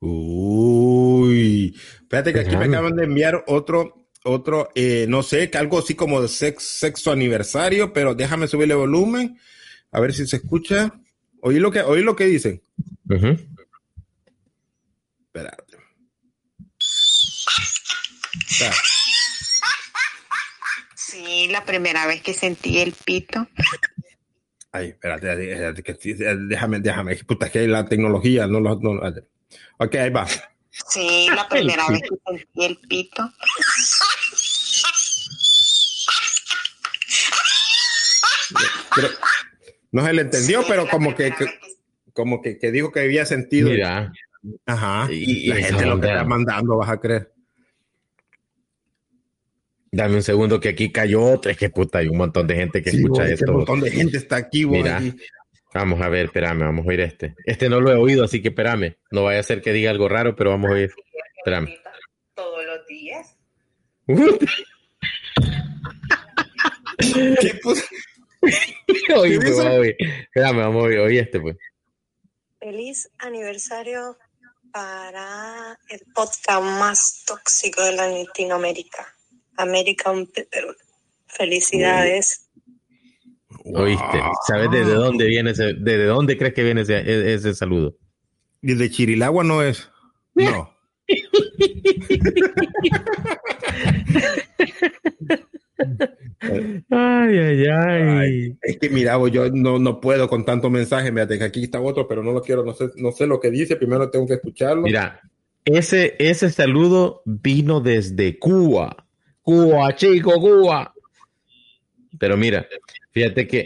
Uy, 0.00 1.74
espérate 2.00 2.32
que 2.32 2.40
aquí 2.40 2.56
me 2.56 2.66
acaban 2.66 2.96
de 2.96 3.04
enviar 3.04 3.44
otro, 3.46 4.08
otro, 4.24 4.70
eh, 4.74 5.06
no 5.08 5.22
sé, 5.22 5.50
que 5.50 5.58
algo 5.58 5.78
así 5.78 5.94
como 5.94 6.20
de 6.20 6.28
sex, 6.28 6.62
sexo 6.62 7.12
aniversario, 7.12 7.92
pero 7.92 8.14
déjame 8.14 8.48
subirle 8.48 8.74
volumen, 8.74 9.38
a 9.90 10.00
ver 10.00 10.12
si 10.12 10.26
se 10.26 10.36
escucha. 10.36 10.92
Oí 11.40 11.58
lo 11.58 11.70
que, 11.70 11.80
oí 11.80 12.02
lo 12.02 12.16
que 12.16 12.26
dicen. 12.26 12.62
Ujú. 13.08 13.36
Espérate. 15.26 15.76
Está. 18.50 18.72
Sí, 20.94 21.48
la 21.50 21.64
primera 21.64 22.06
vez 22.06 22.20
que 22.20 22.34
sentí 22.34 22.78
el 22.78 22.92
pito. 22.92 23.46
Ay, 24.72 24.88
espérate, 24.88 25.34
déjame, 26.48 26.80
déjame, 26.80 27.16
puta, 27.24 27.50
que 27.50 27.66
la 27.66 27.86
tecnología 27.86 28.46
no 28.46 28.60
lo, 28.60 28.78
no, 28.78 29.00
ok, 29.78 29.94
ahí 29.96 30.10
va. 30.10 30.26
Sí, 30.88 31.28
la 31.34 31.48
primera 31.48 31.86
vez 31.88 32.02
que 32.02 32.08
sentí 32.26 32.64
el 32.64 32.76
pito. 32.88 33.30
Pero, 38.94 39.08
no 39.92 40.04
se 40.06 40.12
le 40.12 40.22
entendió, 40.22 40.62
pero 40.68 40.88
como 40.88 41.14
que, 41.14 41.30
que- 41.32 41.46
como 42.12 42.40
que, 42.40 42.58
que 42.58 42.72
dijo 42.72 42.92
que 42.92 43.00
había 43.00 43.26
sentido. 43.26 43.70
Mira. 43.70 44.12
Ajá. 44.64 45.08
Y- 45.12 45.48
la 45.48 45.56
gente 45.56 45.86
lo 45.86 46.00
que 46.00 46.06
está 46.08 46.24
mandando, 46.24 46.76
vas 46.76 46.88
a 46.90 47.00
creer. 47.00 47.32
Dame 49.92 50.16
un 50.16 50.22
segundo 50.22 50.60
que 50.60 50.70
aquí 50.70 50.90
cayó 50.92 51.22
otro. 51.22 51.50
Es 51.50 51.56
que 51.56 51.70
puta, 51.70 51.98
hay 51.98 52.08
un 52.08 52.18
montón 52.18 52.46
de 52.46 52.54
gente 52.56 52.82
que 52.82 52.90
Sí, 52.90 52.98
escucha 52.98 53.22
vos, 53.22 53.30
esto. 53.30 53.50
Un 53.50 53.56
montón 53.58 53.80
de 53.80 53.90
gente 53.90 54.16
está 54.18 54.36
aquí, 54.36 54.64
vos, 54.64 54.76
Mira, 54.78 54.96
aquí. 54.98 55.16
Vamos 55.76 56.00
a 56.00 56.08
ver, 56.08 56.26
espérame, 56.26 56.60
vamos 56.60 56.84
a 56.84 56.88
oír 56.88 57.00
este. 57.00 57.34
Este 57.44 57.68
no 57.68 57.80
lo 57.80 57.92
he 57.92 57.96
oído, 57.96 58.24
así 58.24 58.42
que 58.42 58.48
espérame. 58.48 58.96
No 59.10 59.24
vaya 59.24 59.40
a 59.40 59.42
ser 59.42 59.62
que 59.62 59.72
diga 59.72 59.90
algo 59.90 60.08
raro, 60.08 60.34
pero 60.34 60.50
vamos 60.50 60.70
a 60.70 60.74
oír. 60.74 60.92
Espérame. 61.38 61.76
Todos 62.34 62.64
los 62.64 62.86
días. 62.86 63.36
Oye, 69.16 69.40
pues, 69.40 69.56
vamos 69.56 69.66
a 69.66 69.72
oír. 69.72 69.96
Espérame, 69.98 70.58
vamos 70.58 70.82
a 70.82 70.86
oír, 70.86 70.98
oí 70.98 71.18
este, 71.18 71.40
pues. 71.40 71.56
Feliz 72.58 73.10
aniversario 73.18 74.18
para 74.72 75.78
el 75.88 76.00
podcast 76.14 76.62
más 76.62 77.24
tóxico 77.26 77.82
de 77.82 77.92
Latinoamérica, 77.92 79.14
American 79.56 80.26
People. 80.26 80.76
Felicidades. 81.26 82.45
Oíste. 83.74 84.20
¿Sabes 84.46 84.70
desde 84.70 84.94
dónde 84.94 85.26
viene 85.26 85.50
ese, 85.50 85.74
desde 85.74 86.06
dónde 86.06 86.38
crees 86.38 86.54
que 86.54 86.62
viene 86.62 86.82
ese, 86.82 86.98
e- 86.98 87.34
ese 87.34 87.54
saludo? 87.54 87.96
Desde 88.62 88.90
Chirilagua 88.90 89.44
no 89.44 89.62
es. 89.62 89.90
No. 90.34 90.70
Ay, 96.90 97.38
ay, 97.38 97.66
ay. 97.66 98.58
Es 98.62 98.78
que 98.78 98.88
mira, 98.88 99.18
yo 99.28 99.50
no, 99.50 99.78
no 99.78 100.00
puedo 100.00 100.28
con 100.28 100.44
tanto 100.44 100.70
mensaje. 100.70 101.10
Mírate 101.10 101.38
que 101.38 101.44
aquí 101.44 101.64
está 101.64 101.80
otro, 101.80 102.06
pero 102.06 102.22
no 102.22 102.32
lo 102.32 102.42
quiero, 102.42 102.64
no 102.64 102.72
sé, 102.72 102.88
no 102.96 103.12
sé 103.12 103.26
lo 103.26 103.40
que 103.40 103.50
dice. 103.50 103.76
Primero 103.76 104.10
tengo 104.10 104.26
que 104.26 104.34
escucharlo. 104.34 104.82
Mira, 104.82 105.20
ese, 105.64 106.14
ese 106.18 106.50
saludo 106.50 107.22
vino 107.24 107.80
desde 107.80 108.38
Cuba. 108.38 109.06
Cuba, 109.42 109.94
chico, 109.94 110.40
Cuba. 110.40 110.92
Pero 112.18 112.36
mira, 112.36 112.66
fíjate 113.16 113.48
que 113.48 113.64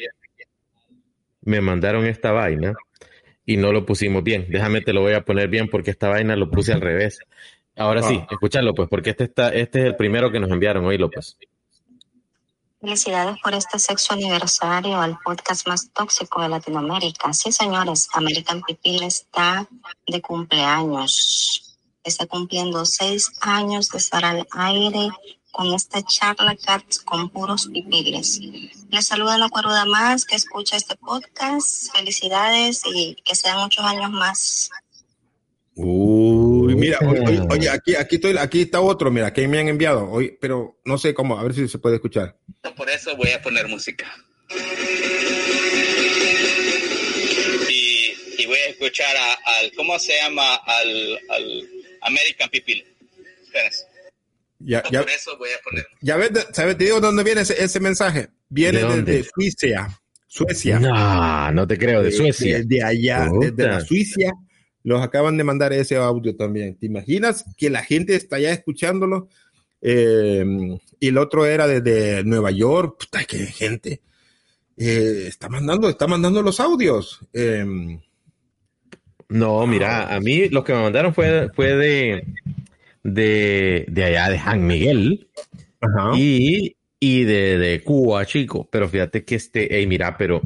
me 1.42 1.60
mandaron 1.60 2.06
esta 2.06 2.30
vaina 2.30 2.72
y 3.44 3.56
no 3.56 3.72
lo 3.72 3.84
pusimos 3.84 4.22
bien. 4.22 4.46
Déjame 4.48 4.80
te 4.80 4.92
lo 4.92 5.00
voy 5.00 5.14
a 5.14 5.24
poner 5.24 5.48
bien 5.48 5.68
porque 5.68 5.90
esta 5.90 6.08
vaina 6.08 6.36
lo 6.36 6.48
puse 6.52 6.72
al 6.72 6.80
revés. 6.80 7.18
Ahora 7.74 8.00
sí, 8.04 8.16
Ah. 8.22 8.28
escúchalo 8.30 8.74
pues, 8.74 8.88
porque 8.88 9.10
este 9.10 9.24
está, 9.24 9.48
este 9.52 9.80
es 9.80 9.84
el 9.86 9.96
primero 9.96 10.30
que 10.30 10.38
nos 10.38 10.52
enviaron, 10.52 10.84
oílo 10.84 11.10
pues. 11.10 11.36
Felicidades 12.80 13.38
por 13.42 13.52
este 13.54 13.80
sexto 13.80 14.14
aniversario 14.14 15.00
al 15.00 15.18
podcast 15.24 15.66
más 15.66 15.90
tóxico 15.92 16.40
de 16.42 16.48
Latinoamérica. 16.48 17.32
Sí, 17.32 17.50
señores, 17.50 18.08
American 18.12 18.62
People 18.62 19.04
está 19.04 19.66
de 20.06 20.20
cumpleaños. 20.22 21.76
Está 22.04 22.26
cumpliendo 22.26 22.84
seis 22.86 23.32
años 23.40 23.88
de 23.88 23.98
estar 23.98 24.24
al 24.24 24.46
aire 24.52 25.08
con 25.52 25.72
esta 25.74 26.02
charla 26.02 26.56
cats 26.56 26.98
con 27.00 27.28
puros 27.30 27.68
pipiles. 27.72 28.40
Les 28.90 29.06
saluda 29.06 29.38
la 29.38 29.48
cuerda 29.48 29.84
más 29.84 30.24
que 30.24 30.36
escucha 30.36 30.76
este 30.76 30.96
podcast. 30.96 31.94
Felicidades 31.94 32.82
y 32.94 33.16
que 33.24 33.34
sean 33.34 33.58
muchos 33.58 33.84
años 33.84 34.10
más. 34.10 34.70
Uy, 35.74 36.74
mira, 36.74 36.98
oye, 37.08 37.20
oye, 37.20 37.40
oye, 37.50 37.70
aquí, 37.70 37.94
aquí 37.94 38.16
estoy, 38.16 38.36
aquí 38.36 38.62
está 38.62 38.80
otro, 38.80 39.10
mira, 39.10 39.32
que 39.32 39.46
me 39.48 39.60
han 39.60 39.68
enviado. 39.68 40.10
Hoy, 40.10 40.36
pero 40.40 40.78
no 40.84 40.98
sé 40.98 41.14
cómo, 41.14 41.38
a 41.38 41.42
ver 41.42 41.54
si 41.54 41.68
se 41.68 41.78
puede 41.78 41.94
escuchar. 41.96 42.36
Por 42.76 42.90
eso 42.90 43.16
voy 43.16 43.30
a 43.30 43.40
poner 43.40 43.66
música. 43.68 44.06
Y, 47.68 48.12
y 48.38 48.46
voy 48.46 48.58
a 48.58 48.66
escuchar 48.70 49.16
a- 49.16 49.38
al, 49.58 49.72
¿cómo 49.74 49.98
se 49.98 50.16
llama? 50.16 50.56
Al, 50.56 51.18
al 51.30 51.68
American 52.02 52.48
People. 52.50 52.84
Espérense. 53.44 53.84
Ya, 54.60 54.82
ya, 54.90 55.00
Por 55.02 55.10
eso 55.10 55.36
voy 55.38 55.48
a 55.50 55.58
poner. 55.64 55.86
ya 56.02 56.16
ves, 56.16 56.30
¿sabes? 56.52 56.76
Te 56.76 56.84
digo 56.84 57.00
dónde 57.00 57.24
viene 57.24 57.40
ese, 57.40 57.62
ese 57.62 57.80
mensaje. 57.80 58.28
Viene 58.48 58.82
desde 59.02 59.28
Suiza. 59.34 60.00
Suecia. 60.26 60.78
No, 60.78 61.50
no 61.52 61.66
te 61.66 61.76
creo, 61.78 62.02
de 62.02 62.12
Suecia. 62.12 62.58
De, 62.58 62.64
de 62.64 62.82
allá, 62.84 63.26
Puta. 63.28 63.46
desde 63.50 63.66
la 63.66 63.80
Suiza. 63.80 64.30
Los 64.82 65.02
acaban 65.02 65.36
de 65.36 65.44
mandar 65.44 65.72
ese 65.72 65.96
audio 65.96 66.36
también. 66.36 66.76
¿Te 66.78 66.86
imaginas 66.86 67.44
que 67.56 67.68
la 67.70 67.82
gente 67.82 68.14
está 68.14 68.36
allá 68.36 68.52
escuchándolo? 68.52 69.28
Eh, 69.82 70.44
y 71.00 71.08
el 71.08 71.18
otro 71.18 71.46
era 71.46 71.66
desde 71.66 72.22
Nueva 72.24 72.50
York. 72.50 72.96
Puta, 73.00 73.24
qué 73.24 73.38
gente. 73.46 74.02
Eh, 74.76 75.24
está 75.26 75.48
mandando, 75.48 75.88
está 75.88 76.06
mandando 76.06 76.42
los 76.42 76.60
audios. 76.60 77.20
Eh, 77.32 77.98
No, 79.28 79.66
mira, 79.66 80.12
a 80.14 80.18
mí 80.20 80.48
lo 80.48 80.64
que 80.64 80.72
me 80.72 80.80
mandaron 80.82 81.14
fue, 81.14 81.50
fue 81.54 81.76
de, 81.76 82.24
de, 83.02 83.84
de 83.88 84.04
allá 84.04 84.28
de 84.28 84.38
San 84.38 84.66
Miguel 84.66 85.28
y, 86.16 86.76
y 86.98 87.24
de, 87.24 87.58
de 87.58 87.82
Cuba, 87.82 88.24
chico. 88.26 88.68
Pero 88.70 88.88
fíjate 88.88 89.24
que 89.24 89.34
este, 89.36 89.68
hey, 89.70 89.86
mira, 89.86 90.16
pero 90.16 90.42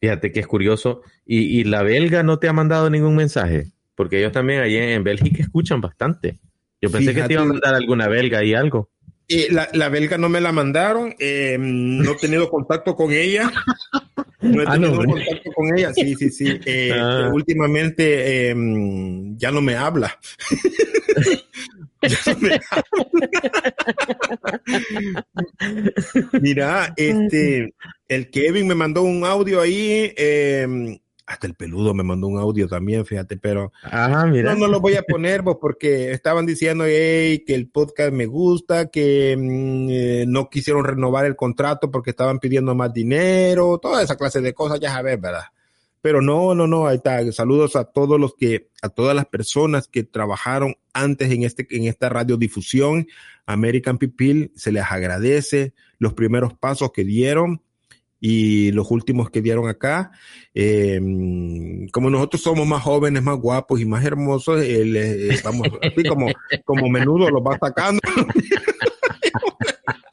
fíjate 0.00 0.32
que 0.32 0.40
es 0.40 0.46
curioso. 0.46 1.02
Y, 1.26 1.60
y 1.60 1.64
la 1.64 1.82
belga 1.82 2.22
no 2.22 2.38
te 2.38 2.48
ha 2.48 2.52
mandado 2.52 2.90
ningún 2.90 3.16
mensaje, 3.16 3.68
porque 3.94 4.18
ellos 4.18 4.32
también 4.32 4.60
allí 4.60 4.76
en 4.76 5.04
Bélgica 5.04 5.42
escuchan 5.42 5.80
bastante. 5.80 6.38
Yo 6.80 6.90
pensé 6.90 7.14
que 7.14 7.22
te 7.22 7.32
iba 7.32 7.42
a 7.42 7.46
mandar 7.46 7.74
alguna 7.74 8.08
belga 8.08 8.44
y 8.44 8.52
algo. 8.54 8.90
Eh, 9.26 9.48
la, 9.50 9.70
la 9.72 9.88
belga 9.88 10.18
no 10.18 10.28
me 10.28 10.38
la 10.42 10.52
mandaron, 10.52 11.14
eh, 11.18 11.56
no 11.58 12.12
he 12.12 12.16
tenido 12.16 12.50
contacto 12.50 12.94
con 12.94 13.10
ella. 13.10 13.50
No 14.42 14.60
he 14.60 14.66
Ah, 14.68 14.72
tenido 14.74 15.02
no, 15.02 15.08
contacto 15.14 15.50
con 15.54 15.78
ella, 15.78 15.94
sí, 15.94 16.14
sí, 16.14 16.28
sí. 16.28 16.60
Eh, 16.66 16.90
Ah. 16.94 17.30
Últimamente 17.32 18.50
eh, 18.50 18.54
ya 19.38 19.50
no 19.50 19.62
me 19.62 19.76
habla. 19.76 20.18
Mira, 26.40 26.92
este, 26.96 27.74
el 28.08 28.30
Kevin 28.30 28.66
me 28.66 28.74
mandó 28.74 29.02
un 29.02 29.24
audio 29.24 29.60
ahí, 29.60 30.12
eh, 30.16 30.98
hasta 31.26 31.46
el 31.46 31.54
peludo 31.54 31.94
me 31.94 32.02
mandó 32.02 32.26
un 32.26 32.38
audio 32.38 32.68
también, 32.68 33.06
fíjate, 33.06 33.36
pero 33.36 33.72
mira. 34.26 34.54
no, 34.54 34.60
no 34.60 34.66
lo 34.68 34.80
voy 34.80 34.96
a 34.96 35.02
poner 35.02 35.42
vos, 35.42 35.56
porque 35.60 36.12
estaban 36.12 36.44
diciendo 36.44 36.84
hey, 36.86 37.42
que 37.46 37.54
el 37.54 37.68
podcast 37.68 38.12
me 38.12 38.26
gusta, 38.26 38.90
que 38.90 39.34
mm, 39.36 39.88
eh, 39.90 40.24
no 40.28 40.50
quisieron 40.50 40.84
renovar 40.84 41.24
el 41.24 41.36
contrato 41.36 41.90
porque 41.90 42.10
estaban 42.10 42.38
pidiendo 42.38 42.74
más 42.74 42.92
dinero, 42.92 43.78
toda 43.78 44.02
esa 44.02 44.16
clase 44.16 44.40
de 44.40 44.52
cosas, 44.52 44.80
ya 44.80 44.90
sabes, 44.90 45.20
¿verdad? 45.20 45.44
Pero 46.04 46.20
no, 46.20 46.54
no, 46.54 46.66
no, 46.66 46.86
ahí 46.86 46.96
está. 46.96 47.32
Saludos 47.32 47.76
a 47.76 47.84
todos 47.84 48.20
los 48.20 48.34
que, 48.34 48.68
a 48.82 48.90
todas 48.90 49.16
las 49.16 49.24
personas 49.24 49.88
que 49.88 50.02
trabajaron 50.04 50.74
antes 50.92 51.32
en 51.32 51.44
este, 51.44 51.66
en 51.70 51.84
esta 51.84 52.10
radiodifusión, 52.10 53.06
American 53.46 53.96
People, 53.96 54.50
se 54.54 54.70
les 54.70 54.82
agradece 54.84 55.72
los 55.98 56.12
primeros 56.12 56.52
pasos 56.52 56.92
que 56.92 57.04
dieron 57.04 57.62
y 58.20 58.70
los 58.72 58.90
últimos 58.90 59.30
que 59.30 59.40
dieron 59.40 59.66
acá. 59.66 60.10
Eh, 60.52 61.00
como 61.90 62.10
nosotros 62.10 62.42
somos 62.42 62.66
más 62.66 62.82
jóvenes, 62.82 63.22
más 63.22 63.38
guapos 63.38 63.80
y 63.80 63.86
más 63.86 64.04
hermosos, 64.04 64.60
eh, 64.62 64.84
le- 64.84 65.28
eh, 65.34 65.40
vamos, 65.42 65.68
así 65.80 66.04
como, 66.06 66.26
como 66.66 66.90
menudo 66.90 67.30
los 67.30 67.40
va 67.42 67.56
sacando. 67.58 68.02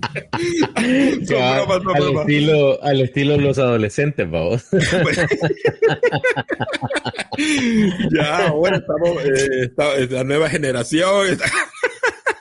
Bromas, 1.28 1.70
al, 1.70 1.80
bromas. 1.80 2.28
estilo, 2.28 2.82
al 2.82 3.00
estilo 3.00 3.36
los 3.38 3.58
adolescentes, 3.58 4.30
vamos. 4.30 4.66
ya, 8.12 8.48
ahora 8.48 8.76
estamos, 8.76 9.24
eh, 9.24 9.70
esta 9.98 10.24
nueva 10.24 10.48
generación. 10.50 11.28
está- 11.28 11.50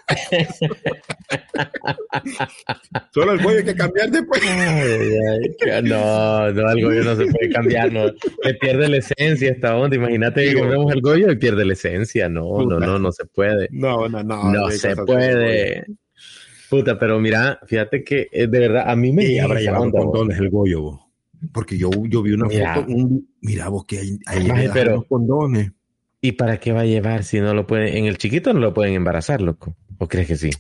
Solo 3.14 3.34
el 3.34 3.42
cuello 3.42 3.60
hay 3.60 3.66
que 3.66 3.76
cambiar 3.76 4.10
después. 4.12 4.42
Ay, 4.44 4.50
ay, 4.52 5.56
que- 5.60 5.82
no, 5.84 6.52
no, 6.52 6.72
el 6.72 6.84
Goyo 6.84 7.04
no 7.04 7.16
se 7.16 7.26
puede 7.28 7.50
cambiar, 7.52 7.92
no. 7.92 8.06
Le 8.44 8.54
pierde 8.60 8.90
la 8.90 8.98
esencia 8.98 9.52
esta 9.52 9.76
onda. 9.76 9.96
Imagínate 9.96 10.46
que 10.46 10.54
compremos 10.60 10.92
el 10.94 11.02
Goyo 11.02 11.32
y 11.32 11.36
pierde 11.38 11.66
la 11.66 11.74
esencia. 11.74 12.30
No, 12.30 12.64
no, 12.66 12.80
no, 12.80 13.00
no 13.00 13.12
se 13.12 13.26
puede. 13.26 13.68
No, 13.72 14.08
no, 14.10 14.24
no. 14.24 14.52
No 14.52 14.70
se 14.72 14.96
puede. 14.96 15.86
Puta, 16.78 16.98
pero 17.00 17.20
mira, 17.20 17.60
fíjate 17.66 18.04
que 18.04 18.28
eh, 18.32 18.48
de 18.48 18.60
verdad 18.60 18.90
a 18.90 18.96
mí 18.96 19.12
me 19.12 19.26
Y 19.26 19.40
habrá 19.40 19.60
llevado 19.60 19.92
condones 19.92 20.38
el 20.40 20.50
Goyo, 20.50 20.82
vos. 20.82 21.00
Porque 21.52 21.78
yo, 21.78 21.90
yo 22.08 22.22
vi 22.22 22.32
una 22.34 22.46
Mira. 22.48 22.76
foto, 22.76 22.88
un- 22.92 23.28
mira 23.42 23.68
vos 23.70 23.86
que 23.86 24.00
hay, 24.00 24.18
pero- 24.74 25.04
condones. 25.08 25.72
¿Y 26.22 26.32
para 26.34 26.58
qué 26.60 26.72
va 26.72 26.82
a 26.82 26.86
llevar 26.86 27.24
si 27.26 27.42
no 27.42 27.54
lo 27.54 27.68
pueden? 27.68 27.98
En 27.98 28.06
el 28.06 28.18
chiquito 28.18 28.54
no 28.54 28.62
lo 28.62 28.74
pueden 28.74 28.94
embarazar, 28.94 29.42
loco. 29.42 29.76
¿O 29.98 30.08
crees 30.08 30.28
que 30.28 30.38
sí? 30.38 30.52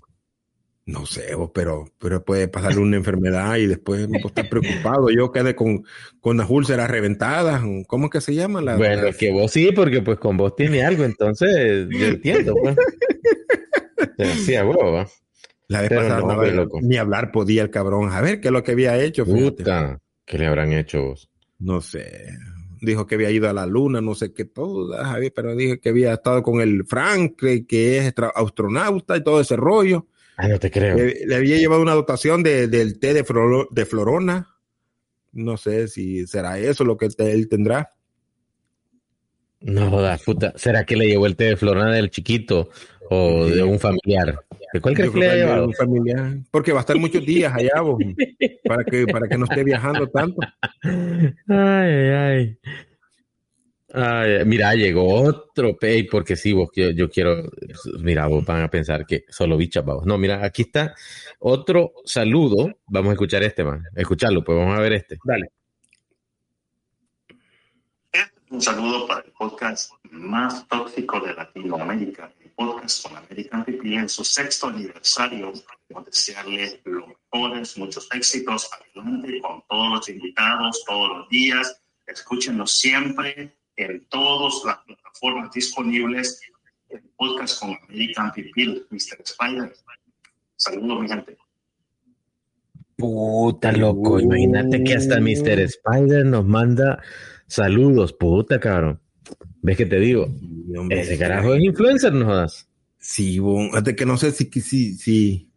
No 0.85 1.05
sé, 1.05 1.33
vos, 1.35 1.51
pero, 1.53 1.85
pero 1.97 2.25
puede 2.25 2.49
pasarle 2.49 2.79
una 2.81 2.97
enfermedad 2.97 3.55
y 3.55 3.67
después 3.67 4.05
vos 4.09 4.25
estar 4.25 4.49
preocupado. 4.49 5.09
Yo 5.09 5.31
quedé 5.31 5.55
con, 5.55 5.85
con 6.19 6.35
las 6.35 6.49
úlceras 6.49 6.91
reventadas. 6.91 7.61
¿Cómo 7.87 8.09
que 8.09 8.19
se 8.19 8.35
llama? 8.35 8.61
La, 8.61 8.75
Bueno, 8.75 9.03
la- 9.03 9.09
es 9.11 9.15
que 9.17 9.31
vos 9.31 9.49
sí, 9.51 9.69
porque 9.73 10.01
pues 10.01 10.19
con 10.19 10.35
vos 10.35 10.53
tiene 10.57 10.83
algo, 10.83 11.05
entonces 11.05 11.87
yo 11.89 12.07
entiendo, 12.07 12.53
pues. 12.61 12.75
¿va? 14.19 15.07
La 15.67 15.81
vez 15.81 15.89
pasada 15.89 16.19
no, 16.19 16.27
no, 16.27 16.33
hombre, 16.33 16.51
loco. 16.53 16.79
ni 16.81 16.97
hablar 16.97 17.31
podía 17.31 17.61
el 17.63 17.69
cabrón. 17.69 18.11
A 18.11 18.21
ver 18.21 18.39
qué 18.41 18.49
es 18.49 18.51
lo 18.51 18.63
que 18.63 18.73
había 18.73 18.97
hecho. 19.01 19.25
fíjate. 19.25 19.41
Puta, 19.63 19.99
¿qué 20.25 20.37
le 20.37 20.45
habrán 20.47 20.73
hecho 20.73 21.01
vos? 21.03 21.29
No 21.59 21.81
sé. 21.81 22.29
Dijo 22.81 23.07
que 23.07 23.15
había 23.15 23.31
ido 23.31 23.49
a 23.49 23.53
la 23.53 23.65
luna, 23.65 24.01
no 24.01 24.13
sé 24.13 24.33
qué 24.33 24.43
todo, 24.43 24.93
Javier, 25.01 25.31
pero 25.33 25.55
dijo 25.55 25.79
que 25.81 25.89
había 25.89 26.13
estado 26.13 26.43
con 26.43 26.59
el 26.59 26.83
Frank, 26.85 27.41
que, 27.65 27.97
es 27.97 28.13
astronauta 28.35 29.15
y 29.15 29.23
todo 29.23 29.39
ese 29.39 29.55
rollo. 29.55 30.07
Ah, 30.35 30.47
no 30.49 30.59
te 30.59 30.69
creo. 30.69 30.97
Le, 30.97 31.25
le 31.25 31.35
había 31.35 31.57
llevado 31.57 31.81
una 31.81 31.93
dotación 31.93 32.43
de, 32.43 32.67
del 32.67 32.99
té 32.99 33.13
de, 33.13 33.23
floro- 33.23 33.67
de 33.71 33.85
Florona. 33.85 34.49
No 35.31 35.55
sé 35.57 35.87
si 35.87 36.27
será 36.27 36.59
eso 36.59 36.83
lo 36.83 36.97
que 36.97 37.07
te- 37.09 37.31
él 37.31 37.47
tendrá. 37.47 37.91
No 39.61 39.89
jodas, 39.89 40.21
puta. 40.23 40.53
¿Será 40.57 40.85
que 40.85 40.97
le 40.97 41.05
llevó 41.07 41.25
el 41.25 41.35
té 41.37 41.45
de 41.45 41.55
Florana 41.57 41.93
del 41.93 42.09
chiquito 42.09 42.69
o 43.09 43.45
de 43.45 43.63
un 43.63 43.79
familiar? 43.79 44.39
¿De 44.73 44.81
cuál 44.81 44.95
crees 44.95 45.11
que 45.11 45.19
le 45.19 45.35
llevado? 45.35 45.71
familiar, 45.73 46.37
porque 46.49 46.71
va 46.71 46.79
a 46.79 46.81
estar 46.81 46.97
muchos 46.97 47.23
días 47.23 47.53
allá, 47.53 47.79
vos, 47.81 48.01
para 48.65 48.83
que, 48.83 49.05
para 49.05 49.27
que 49.27 49.37
no 49.37 49.45
esté 49.45 49.63
viajando 49.63 50.07
tanto. 50.07 50.41
Ay, 50.81 50.89
ay, 51.47 52.09
ay. 52.09 52.57
Ay, 53.95 54.43
mira, 54.45 54.73
llegó 54.73 55.21
otro 55.21 55.77
pay, 55.77 56.03
porque 56.07 56.35
sí, 56.35 56.51
vos, 56.51 56.69
yo, 56.75 56.89
yo 56.89 57.07
quiero, 57.07 57.51
mira, 57.99 58.25
vos 58.25 58.43
van 58.43 58.63
a 58.63 58.67
pensar 58.67 59.05
que 59.05 59.25
solo 59.29 59.55
bichas, 59.55 59.85
vamos. 59.85 60.07
No, 60.07 60.17
mira, 60.17 60.43
aquí 60.43 60.63
está 60.63 60.95
otro 61.37 61.93
saludo. 62.03 62.79
Vamos 62.87 63.11
a 63.11 63.13
escuchar 63.13 63.43
este, 63.43 63.63
man. 63.63 63.83
Escucharlo, 63.95 64.43
pues 64.43 64.57
vamos 64.57 64.75
a 64.75 64.81
ver 64.81 64.93
este. 64.93 65.17
Dale. 65.23 65.51
Un 68.49 68.61
saludo 68.61 69.07
para 69.07 69.23
el 69.23 69.31
podcast 69.33 69.91
más 70.13 70.67
tóxico 70.67 71.19
de 71.19 71.33
Latinoamérica, 71.33 72.31
el 72.39 72.51
podcast 72.51 73.07
con 73.07 73.17
American 73.17 73.65
People 73.65 73.95
en 73.95 74.07
su 74.07 74.23
sexto 74.23 74.67
aniversario. 74.67 75.51
Queremos 75.87 76.05
desearles 76.05 76.79
los 76.85 77.05
mejores, 77.07 77.77
muchos 77.77 78.07
éxitos 78.13 78.69
adelante 78.71 79.41
con 79.41 79.63
todos 79.67 79.89
los 79.89 80.09
invitados, 80.09 80.83
todos 80.85 81.17
los 81.17 81.29
días. 81.29 81.81
Escúchenlo 82.05 82.67
siempre 82.67 83.57
en 83.75 84.05
todas 84.05 84.63
las 84.65 84.77
plataformas 84.85 85.51
disponibles. 85.51 86.41
El 86.89 87.01
podcast 87.17 87.59
con 87.59 87.75
American 87.89 88.31
People, 88.31 88.85
Mr. 88.91 89.21
Spider. 89.23 89.73
Saludos, 90.55 91.01
mi 91.01 91.07
gente. 91.07 91.37
Puta, 92.95 93.71
loco. 93.71 94.19
Imagínate 94.19 94.83
que 94.83 94.93
hasta 94.93 95.19
Mr. 95.19 95.59
Spider 95.59 96.23
nos 96.23 96.45
manda 96.45 97.01
saludos. 97.47 98.13
Puta, 98.13 98.59
cabrón. 98.59 99.02
¿Ves 99.61 99.77
que 99.77 99.85
te 99.85 99.99
digo? 99.99 100.27
Ese 100.89 101.17
carajo 101.17 101.53
es 101.55 101.63
influencer, 101.63 102.13
no 102.13 102.25
jodas. 102.25 102.67
Sí, 102.99 103.39
fíjate 103.39 103.95
que 103.95 104.05
no 104.05 104.17
sé 104.17 104.31
si, 104.31 104.45
si, 104.61 104.95
si. 104.95 105.49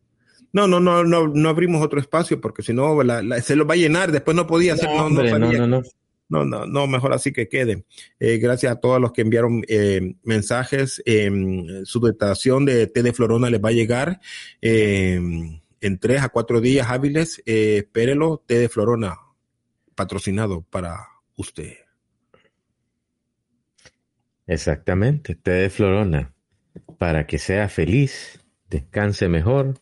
No, 0.52 0.66
no, 0.66 0.80
no, 0.80 1.04
no, 1.04 1.28
no 1.28 1.48
abrimos 1.48 1.82
otro 1.84 2.00
espacio 2.00 2.40
porque 2.40 2.62
si 2.62 2.72
no 2.72 3.02
la- 3.02 3.22
la- 3.22 3.40
se 3.40 3.56
lo 3.56 3.66
va 3.66 3.74
a 3.74 3.78
llenar. 3.78 4.10
Después 4.12 4.36
no 4.36 4.46
podía 4.46 4.74
hacer. 4.74 4.88
No, 4.88 5.08
No, 5.10 5.22
no, 5.22 5.38
no, 5.38 5.52
no, 5.66 5.82
no. 6.28 6.44
No, 6.44 6.66
no, 6.66 6.86
mejor 6.88 7.12
así 7.12 7.32
que 7.32 7.48
quede. 7.48 7.84
Eh, 8.18 8.38
gracias 8.38 8.72
a 8.72 8.80
todos 8.80 9.00
los 9.00 9.12
que 9.12 9.20
enviaron 9.22 9.62
eh, 9.68 10.16
mensajes. 10.24 11.00
Eh, 11.06 11.30
su 11.84 12.00
dotación 12.00 12.64
de 12.64 12.88
té 12.88 13.04
de 13.04 13.12
Florona 13.12 13.48
les 13.48 13.60
va 13.62 13.68
a 13.68 13.72
llegar 13.72 14.18
eh, 14.60 15.20
en 15.80 15.98
tres 16.00 16.22
a 16.22 16.28
cuatro 16.30 16.60
días 16.60 16.88
hábiles. 16.90 17.40
Eh, 17.46 17.76
espérelo, 17.84 18.42
té 18.44 18.58
de 18.58 18.68
Florona, 18.68 19.16
patrocinado 19.94 20.62
para 20.68 20.96
usted. 21.36 21.74
Exactamente, 24.46 25.34
té 25.34 25.50
de 25.52 25.70
Florona. 25.70 26.32
Para 26.98 27.26
que 27.26 27.38
sea 27.38 27.68
feliz, 27.68 28.40
descanse 28.68 29.28
mejor 29.28 29.74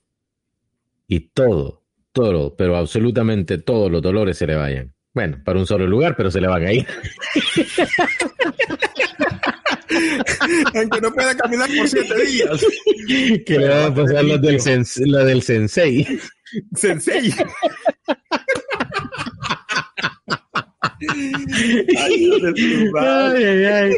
y 1.06 1.20
todo, 1.28 1.82
todo, 2.12 2.56
pero 2.56 2.76
absolutamente 2.76 3.58
todos 3.58 3.90
los 3.90 4.02
dolores 4.02 4.38
se 4.38 4.46
le 4.46 4.54
vayan. 4.56 4.94
Bueno, 5.12 5.40
para 5.44 5.58
un 5.58 5.66
solo 5.66 5.86
lugar, 5.86 6.16
pero 6.16 6.30
se 6.30 6.40
le 6.40 6.48
van 6.48 6.64
a 6.66 6.72
ir. 6.72 6.86
Aunque 10.74 11.00
no 11.00 11.12
pueda 11.12 11.36
caminar 11.36 11.68
por 11.76 11.88
siete 11.88 12.24
días. 12.24 12.64
que 13.46 13.58
le 13.58 13.68
van 13.68 13.92
a 13.92 13.94
pasar 13.94 14.24
la 14.24 14.38
del, 14.38 14.60
sens- 14.60 15.00
la 15.06 15.24
del 15.24 15.42
sensei. 15.42 16.06
Sensei. 16.74 17.32
Ay, 21.10 22.30
ay, 22.98 23.64
ay. 23.64 23.92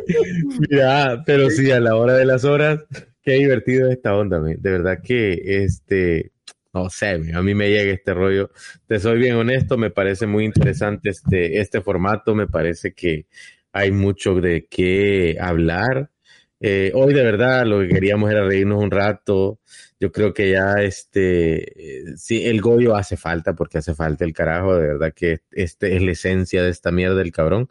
Mira, 0.69 1.23
pero 1.25 1.51
sí, 1.51 1.71
a 1.71 1.81
la 1.81 1.97
hora 1.97 2.15
de 2.15 2.25
las 2.25 2.45
horas, 2.45 2.85
qué 3.23 3.35
divertido 3.35 3.91
esta 3.91 4.15
onda, 4.15 4.41
de 4.41 4.71
verdad 4.71 5.01
que 5.03 5.65
este, 5.65 6.33
no 6.73 6.91
sé, 6.91 7.21
a 7.35 7.43
mí 7.43 7.55
me 7.55 7.71
llega 7.71 7.93
este 7.93 8.13
rollo. 8.13 8.51
Te 8.87 8.99
soy 8.99 9.19
bien 9.19 9.37
honesto, 9.37 9.79
me 9.79 9.91
parece 9.91 10.27
muy 10.27 10.45
interesante 10.45 11.11
este, 11.11 11.61
este 11.61 11.81
formato, 11.81 12.35
me 12.35 12.47
parece 12.47 12.93
que 12.93 13.27
hay 13.73 13.91
mucho 13.91 14.35
de 14.35 14.67
qué 14.71 15.39
hablar. 15.41 16.11
Eh, 16.61 16.91
hoy 16.95 17.13
de 17.13 17.23
verdad 17.23 17.67
lo 17.67 17.81
que 17.81 17.89
queríamos 17.89 18.31
era 18.31 18.45
reírnos 18.45 18.83
un 18.83 18.91
rato. 18.91 19.61
Yo 19.99 20.13
creo 20.13 20.35
que 20.35 20.51
ya 20.51 20.75
este, 20.75 22.11
eh, 22.11 22.17
sí, 22.17 22.45
el 22.45 22.61
Goyo 22.61 22.97
hace 22.97 23.17
falta 23.17 23.55
porque 23.55 23.79
hace 23.79 23.95
falta 23.95 24.25
el 24.25 24.33
carajo, 24.33 24.77
de 24.77 24.89
verdad 24.89 25.13
que 25.15 25.41
este 25.53 25.97
es 25.97 26.03
la 26.03 26.13
esencia 26.13 26.63
de 26.63 26.71
esta 26.71 26.91
mierda 26.91 27.17
del 27.17 27.33
cabrón. 27.33 27.69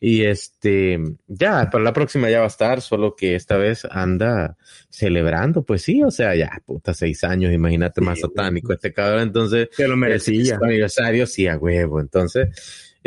Y 0.00 0.24
este, 0.24 1.00
ya, 1.26 1.70
para 1.70 1.82
la 1.82 1.92
próxima 1.92 2.30
ya 2.30 2.38
va 2.38 2.44
a 2.44 2.48
estar, 2.48 2.80
solo 2.80 3.16
que 3.16 3.34
esta 3.34 3.56
vez 3.56 3.84
anda 3.90 4.56
celebrando, 4.90 5.64
pues 5.64 5.82
sí, 5.82 6.04
o 6.04 6.10
sea, 6.12 6.36
ya, 6.36 6.62
puta, 6.64 6.94
seis 6.94 7.24
años, 7.24 7.52
imagínate 7.52 8.00
más 8.00 8.20
satánico 8.20 8.72
este 8.72 8.92
cabrón, 8.92 9.22
entonces. 9.22 9.68
Se 9.72 9.88
lo 9.88 9.96
merecía. 9.96 10.54
el 10.54 10.64
aniversario, 10.64 11.26
sí, 11.26 11.48
a 11.48 11.56
huevo, 11.56 12.00
entonces, 12.00 12.48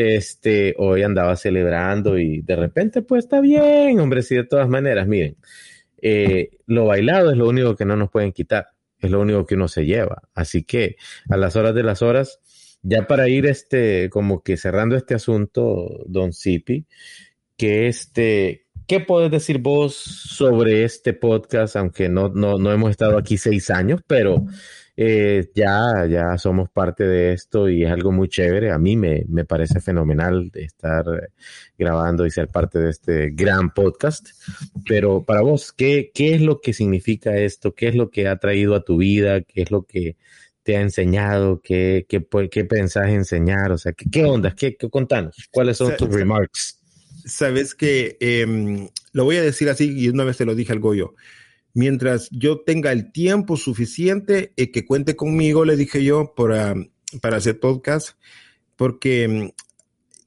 este, 0.01 0.75
hoy 0.77 1.03
andaba 1.03 1.35
celebrando 1.35 2.17
y 2.17 2.41
de 2.41 2.55
repente, 2.55 3.01
pues 3.01 3.25
está 3.25 3.41
bien, 3.41 3.99
hombre, 3.99 4.21
sí, 4.23 4.35
de 4.35 4.43
todas 4.43 4.69
maneras, 4.69 5.07
miren, 5.07 5.37
eh, 6.01 6.51
lo 6.65 6.85
bailado 6.85 7.31
es 7.31 7.37
lo 7.37 7.47
único 7.47 7.75
que 7.75 7.85
no 7.85 7.95
nos 7.95 8.09
pueden 8.09 8.31
quitar, 8.31 8.67
es 8.99 9.11
lo 9.11 9.21
único 9.21 9.45
que 9.45 9.55
uno 9.55 9.67
se 9.67 9.85
lleva, 9.85 10.23
así 10.33 10.63
que 10.63 10.97
a 11.29 11.37
las 11.37 11.55
horas 11.55 11.75
de 11.75 11.83
las 11.83 12.01
horas, 12.01 12.39
ya 12.81 13.07
para 13.07 13.29
ir 13.29 13.45
este, 13.45 14.09
como 14.09 14.43
que 14.43 14.57
cerrando 14.57 14.95
este 14.95 15.13
asunto, 15.13 16.03
Don 16.07 16.33
Zipi, 16.33 16.85
que 17.57 17.87
este, 17.87 18.65
¿qué 18.87 18.99
puedes 18.99 19.29
decir 19.29 19.59
vos 19.59 19.95
sobre 19.95 20.83
este 20.83 21.13
podcast? 21.13 21.75
Aunque 21.75 22.09
no, 22.09 22.29
no, 22.29 22.57
no 22.57 22.71
hemos 22.71 22.89
estado 22.89 23.17
aquí 23.17 23.37
seis 23.37 23.69
años, 23.69 24.01
pero 24.07 24.45
eh, 25.03 25.49
ya, 25.55 26.05
ya 26.07 26.37
somos 26.37 26.69
parte 26.69 27.03
de 27.03 27.33
esto 27.33 27.67
y 27.67 27.83
es 27.83 27.91
algo 27.91 28.11
muy 28.11 28.29
chévere. 28.29 28.69
A 28.69 28.77
mí 28.77 28.95
me, 28.95 29.25
me 29.27 29.45
parece 29.45 29.81
fenomenal 29.81 30.51
estar 30.53 31.05
grabando 31.75 32.23
y 32.27 32.29
ser 32.29 32.49
parte 32.49 32.77
de 32.77 32.91
este 32.91 33.31
gran 33.31 33.73
podcast. 33.73 34.29
Pero 34.87 35.23
para 35.23 35.41
vos, 35.41 35.71
¿qué, 35.71 36.11
¿qué 36.13 36.35
es 36.35 36.41
lo 36.41 36.61
que 36.61 36.73
significa 36.73 37.35
esto? 37.35 37.73
¿Qué 37.73 37.87
es 37.87 37.95
lo 37.95 38.11
que 38.11 38.27
ha 38.27 38.37
traído 38.37 38.75
a 38.75 38.83
tu 38.83 38.97
vida? 38.97 39.41
¿Qué 39.41 39.63
es 39.63 39.71
lo 39.71 39.87
que 39.87 40.17
te 40.61 40.77
ha 40.77 40.81
enseñado? 40.81 41.61
¿Qué, 41.63 42.05
qué, 42.07 42.23
qué 42.51 42.65
pensás 42.65 43.09
enseñar? 43.09 43.71
O 43.71 43.79
sea, 43.79 43.93
¿qué, 43.93 44.05
qué 44.11 44.23
ondas? 44.23 44.53
¿Qué, 44.53 44.75
qué 44.75 44.87
contanos? 44.87 45.35
¿Cuáles 45.49 45.77
son 45.77 45.97
tus 45.97 46.13
remarks? 46.13 46.79
Sabes 47.25 47.73
que 47.73 48.17
eh, 48.19 48.87
lo 49.13 49.23
voy 49.23 49.37
a 49.37 49.41
decir 49.41 49.67
así 49.67 49.91
y 49.97 50.09
una 50.09 50.25
vez 50.25 50.37
te 50.37 50.45
lo 50.45 50.53
dije 50.53 50.73
al 50.73 50.79
Goyo 50.79 51.15
mientras 51.73 52.29
yo 52.31 52.61
tenga 52.61 52.91
el 52.91 53.11
tiempo 53.11 53.57
suficiente 53.57 54.53
y 54.55 54.67
que 54.67 54.85
cuente 54.85 55.15
conmigo, 55.15 55.65
le 55.65 55.75
dije 55.75 56.03
yo, 56.03 56.33
para, 56.35 56.75
para 57.21 57.37
hacer 57.37 57.59
podcast, 57.59 58.17
porque 58.75 59.27
mm, 59.27 59.49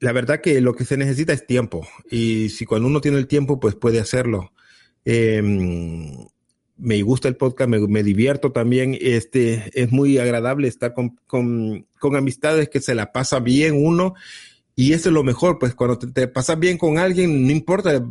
la 0.00 0.12
verdad 0.12 0.40
que 0.40 0.60
lo 0.60 0.74
que 0.74 0.84
se 0.84 0.96
necesita 0.96 1.32
es 1.32 1.46
tiempo 1.46 1.86
y 2.10 2.48
si 2.50 2.66
cuando 2.66 2.88
uno 2.88 3.00
tiene 3.00 3.18
el 3.18 3.26
tiempo, 3.26 3.60
pues 3.60 3.74
puede 3.74 4.00
hacerlo. 4.00 4.52
Eh, 5.04 5.42
me 6.76 7.02
gusta 7.02 7.28
el 7.28 7.36
podcast, 7.36 7.70
me, 7.70 7.78
me, 7.86 8.02
divierto 8.02 8.52
también. 8.52 8.96
Este 9.00 9.70
es 9.74 9.92
muy 9.92 10.18
agradable 10.18 10.68
estar 10.68 10.92
con, 10.94 11.16
con, 11.26 11.86
con, 11.98 12.16
amistades 12.16 12.68
que 12.68 12.80
se 12.80 12.94
la 12.94 13.12
pasa 13.12 13.40
bien 13.40 13.74
uno. 13.84 14.14
Y 14.74 14.92
eso 14.92 15.08
es 15.08 15.12
lo 15.12 15.22
mejor, 15.22 15.58
pues 15.58 15.74
cuando 15.74 15.98
te 15.98 16.26
pasas 16.26 16.58
bien 16.58 16.78
con 16.78 16.98
alguien, 16.98 17.46
no 17.46 17.52
importa, 17.52 18.04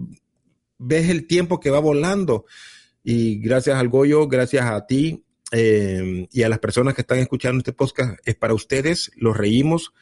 ves 0.77 1.09
el 1.09 1.27
tiempo 1.27 1.59
que 1.59 1.69
va 1.69 1.79
volando. 1.79 2.45
Y 3.03 3.39
gracias 3.39 3.77
al 3.77 3.89
Goyo, 3.89 4.27
gracias 4.27 4.65
a 4.65 4.85
ti 4.85 5.23
eh, 5.51 6.27
y 6.31 6.43
a 6.43 6.49
las 6.49 6.59
personas 6.59 6.95
que 6.95 7.01
están 7.01 7.19
escuchando 7.19 7.59
este 7.59 7.73
podcast, 7.73 8.17
es 8.25 8.35
para 8.35 8.53
ustedes, 8.53 9.11
los 9.15 9.37
reímos 9.37 9.93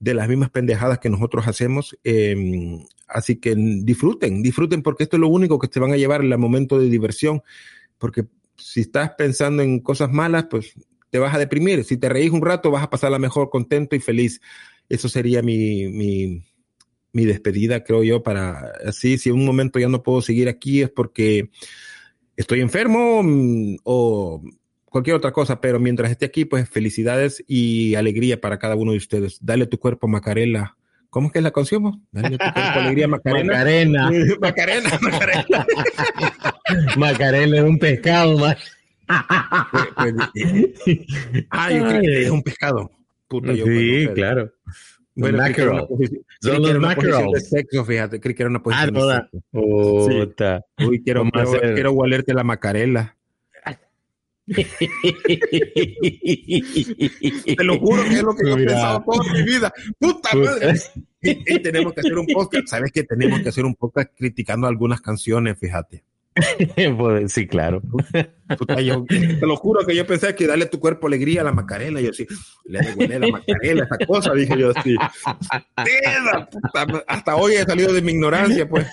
de 0.00 0.14
las 0.14 0.28
mismas 0.28 0.50
pendejadas 0.50 0.98
que 0.98 1.08
nosotros 1.08 1.46
hacemos. 1.48 1.96
Eh, 2.04 2.78
así 3.06 3.36
que 3.36 3.54
disfruten, 3.56 4.42
disfruten 4.42 4.82
porque 4.82 5.04
esto 5.04 5.16
es 5.16 5.20
lo 5.20 5.28
único 5.28 5.58
que 5.58 5.68
te 5.68 5.80
van 5.80 5.92
a 5.92 5.96
llevar 5.96 6.22
el 6.22 6.36
momento 6.36 6.78
de 6.78 6.90
diversión. 6.90 7.42
Porque 7.96 8.26
si 8.56 8.80
estás 8.80 9.12
pensando 9.16 9.62
en 9.62 9.80
cosas 9.80 10.10
malas, 10.10 10.46
pues 10.50 10.74
te 11.10 11.18
vas 11.18 11.34
a 11.34 11.38
deprimir. 11.38 11.84
Si 11.84 11.96
te 11.96 12.08
reís 12.08 12.30
un 12.30 12.42
rato, 12.42 12.70
vas 12.70 12.82
a 12.82 12.90
pasarla 12.90 13.18
mejor, 13.18 13.50
contento 13.50 13.96
y 13.96 14.00
feliz. 14.00 14.40
Eso 14.88 15.08
sería 15.08 15.42
mi, 15.42 15.88
mi, 15.88 16.44
mi 17.12 17.24
despedida, 17.24 17.82
creo 17.82 18.04
yo, 18.04 18.22
para 18.22 18.72
así. 18.84 19.18
Si 19.18 19.30
en 19.30 19.36
un 19.36 19.46
momento 19.46 19.78
ya 19.78 19.88
no 19.88 20.02
puedo 20.02 20.20
seguir 20.20 20.48
aquí 20.48 20.82
es 20.82 20.90
porque 20.90 21.50
estoy 22.38 22.60
enfermo 22.60 23.22
mm, 23.22 23.76
o 23.84 24.42
cualquier 24.86 25.16
otra 25.16 25.32
cosa, 25.32 25.60
pero 25.60 25.78
mientras 25.78 26.10
esté 26.10 26.24
aquí, 26.24 26.44
pues 26.44 26.68
felicidades 26.68 27.44
y 27.46 27.94
alegría 27.96 28.40
para 28.40 28.58
cada 28.58 28.76
uno 28.76 28.92
de 28.92 28.98
ustedes. 28.98 29.38
Dale 29.44 29.66
tu 29.66 29.78
cuerpo, 29.78 30.08
Macarela. 30.08 30.76
¿Cómo 31.10 31.26
es 31.26 31.32
que 31.32 31.38
es 31.40 31.42
la 31.42 31.50
canción? 31.50 32.06
Dale 32.12 32.38
tu 32.38 32.38
cuerpo, 32.38 32.52
alegría, 32.80 33.08
Macarena. 33.08 33.52
Macarena. 33.52 34.10
Macarena, 34.40 34.98
Macarena. 35.02 35.66
Macarena 36.96 37.56
es 37.58 37.64
un 37.64 37.78
pescado, 37.78 38.38
man. 38.38 38.56
Pues, 39.96 40.14
pues, 40.34 40.98
ah, 41.50 41.72
yo 41.72 41.88
creo 41.88 42.00
que 42.00 42.22
es 42.22 42.30
un 42.30 42.42
pescado. 42.42 42.90
Puta, 43.26 43.52
yo, 43.52 43.64
sí, 43.66 44.08
claro. 44.14 44.52
Bueno, 45.20 45.38
mackerel. 45.38 45.86
Son 46.40 46.62
los 46.62 46.72
De 46.72 46.78
mackerels. 46.78 47.48
sexo, 47.48 47.84
fíjate, 47.84 48.20
creí 48.20 48.34
que 48.34 48.42
era 48.44 48.50
una 48.50 48.58
Ah, 48.60 48.62
posición 48.62 48.94
de 48.94 49.00
toda. 49.00 49.28
sexo. 49.30 49.44
Puta. 49.50 50.64
Uy, 50.86 51.02
quiero, 51.02 51.24
quiero, 51.30 51.48
hacer- 51.50 51.74
quiero 51.74 51.92
la 52.34 52.44
macarela. 52.44 53.16
Te 57.56 57.64
lo 57.64 57.78
juro 57.78 58.02
que 58.04 58.14
es 58.14 58.22
lo 58.22 58.34
que 58.34 58.46
yo 58.48 58.54
he 58.54 58.56
Mira. 58.60 58.72
pensado 58.72 59.04
toda 59.06 59.32
mi 59.32 59.42
vida. 59.42 59.72
Puta 59.98 60.34
madre. 60.36 60.74
Y, 61.20 61.54
y 61.54 61.58
tenemos 61.62 61.92
que 61.92 62.00
hacer 62.00 62.16
un 62.18 62.26
podcast. 62.26 62.66
¿Sabes 62.68 62.92
que 62.92 63.02
Tenemos 63.04 63.40
que 63.40 63.48
hacer 63.48 63.64
un 63.64 63.74
podcast 63.74 64.10
criticando 64.16 64.66
algunas 64.66 65.00
canciones, 65.00 65.58
fíjate. 65.58 66.02
Pues, 66.98 67.32
sí, 67.32 67.46
claro. 67.46 67.82
Yo- 68.82 69.04
te 69.08 69.46
lo 69.46 69.56
juro 69.56 69.86
que 69.86 69.94
yo 69.94 70.06
pensé 70.06 70.34
que 70.34 70.46
darle 70.46 70.66
tu 70.66 70.78
cuerpo 70.80 71.06
alegría 71.06 71.40
a 71.42 71.44
la 71.44 71.52
Macarena. 71.52 72.00
Yo 72.00 72.12
sí, 72.12 72.26
le 72.64 72.80
regalé 72.80 73.18
la 73.18 73.26
Macarena, 73.28 73.84
esa 73.84 74.06
cosa, 74.06 74.32
dije 74.34 74.58
yo 74.58 74.72
así. 74.74 74.96
Hasta 77.06 77.36
hoy 77.36 77.54
he 77.54 77.64
salido 77.64 77.92
de 77.92 78.02
mi 78.02 78.12
ignorancia, 78.12 78.68
pues. 78.68 78.86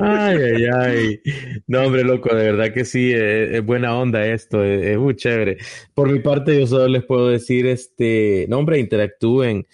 Ay, 0.00 0.36
ay, 0.38 0.64
ay. 0.72 1.20
No, 1.66 1.82
hombre, 1.82 2.04
loco, 2.04 2.34
de 2.34 2.52
verdad 2.52 2.72
que 2.72 2.84
sí, 2.84 3.12
es, 3.12 3.54
es 3.54 3.64
buena 3.64 3.96
onda 3.96 4.24
esto, 4.26 4.62
es, 4.64 4.86
es 4.86 4.98
muy 4.98 5.16
chévere. 5.16 5.58
Por 5.94 6.10
mi 6.10 6.20
parte, 6.20 6.58
yo 6.58 6.66
solo 6.66 6.88
les 6.88 7.04
puedo 7.04 7.28
decir, 7.28 7.66
este, 7.66 8.46
no, 8.48 8.58
hombre, 8.58 8.78
interactúen. 8.78 9.66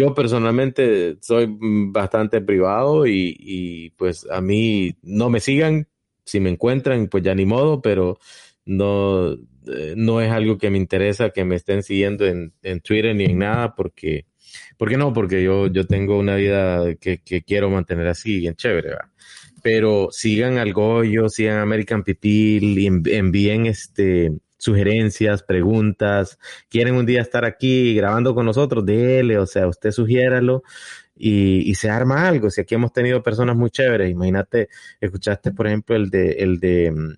Yo 0.00 0.14
personalmente 0.14 1.18
soy 1.20 1.46
bastante 1.50 2.40
privado 2.40 3.06
y, 3.06 3.92
pues 3.98 4.26
a 4.30 4.40
mí 4.40 4.96
no 5.02 5.28
me 5.28 5.40
sigan, 5.40 5.88
si 6.24 6.40
me 6.40 6.48
encuentran, 6.48 7.08
pues 7.08 7.22
ya 7.22 7.34
ni 7.34 7.44
modo, 7.44 7.82
pero 7.82 8.18
no, 8.64 9.32
eh, 9.32 9.94
no 9.96 10.22
es 10.22 10.30
algo 10.30 10.56
que 10.56 10.70
me 10.70 10.78
interesa 10.78 11.30
que 11.30 11.44
me 11.44 11.56
estén 11.56 11.82
siguiendo 11.82 12.26
en, 12.26 12.54
en 12.62 12.80
Twitter 12.80 13.14
ni 13.14 13.24
en 13.24 13.38
nada, 13.38 13.74
porque, 13.74 14.24
¿por 14.78 14.88
qué 14.88 14.96
no? 14.96 15.12
Porque 15.12 15.42
yo, 15.42 15.66
yo 15.66 15.86
tengo 15.86 16.18
una 16.18 16.36
vida 16.36 16.94
que, 16.94 17.20
quiero 17.46 17.68
mantener 17.68 18.06
así, 18.06 18.38
bien 18.38 18.54
chévere, 18.54 18.92
¿va? 18.92 19.12
Pero 19.62 20.08
sigan 20.12 20.56
al 20.56 20.72
Goyo, 20.72 21.28
sigan 21.28 21.58
American 21.58 22.02
Pipil, 22.04 23.04
envíen 23.06 23.66
este 23.66 24.32
sugerencias, 24.60 25.42
preguntas, 25.42 26.38
quieren 26.68 26.94
un 26.94 27.06
día 27.06 27.22
estar 27.22 27.44
aquí 27.44 27.94
grabando 27.94 28.34
con 28.34 28.46
nosotros, 28.46 28.84
dele, 28.84 29.38
o 29.38 29.46
sea, 29.46 29.66
usted 29.66 29.90
sugiéralo 29.90 30.62
y, 31.16 31.68
y 31.68 31.74
se 31.74 31.90
arma 31.90 32.28
algo. 32.28 32.50
Si 32.50 32.60
aquí 32.60 32.74
hemos 32.74 32.92
tenido 32.92 33.22
personas 33.22 33.56
muy 33.56 33.70
chéveres, 33.70 34.10
imagínate, 34.10 34.68
escuchaste 35.00 35.50
por 35.50 35.66
ejemplo 35.66 35.96
el 35.96 36.10
de, 36.10 36.32
el 36.32 36.60
de 36.60 36.92
mm, 36.92 37.14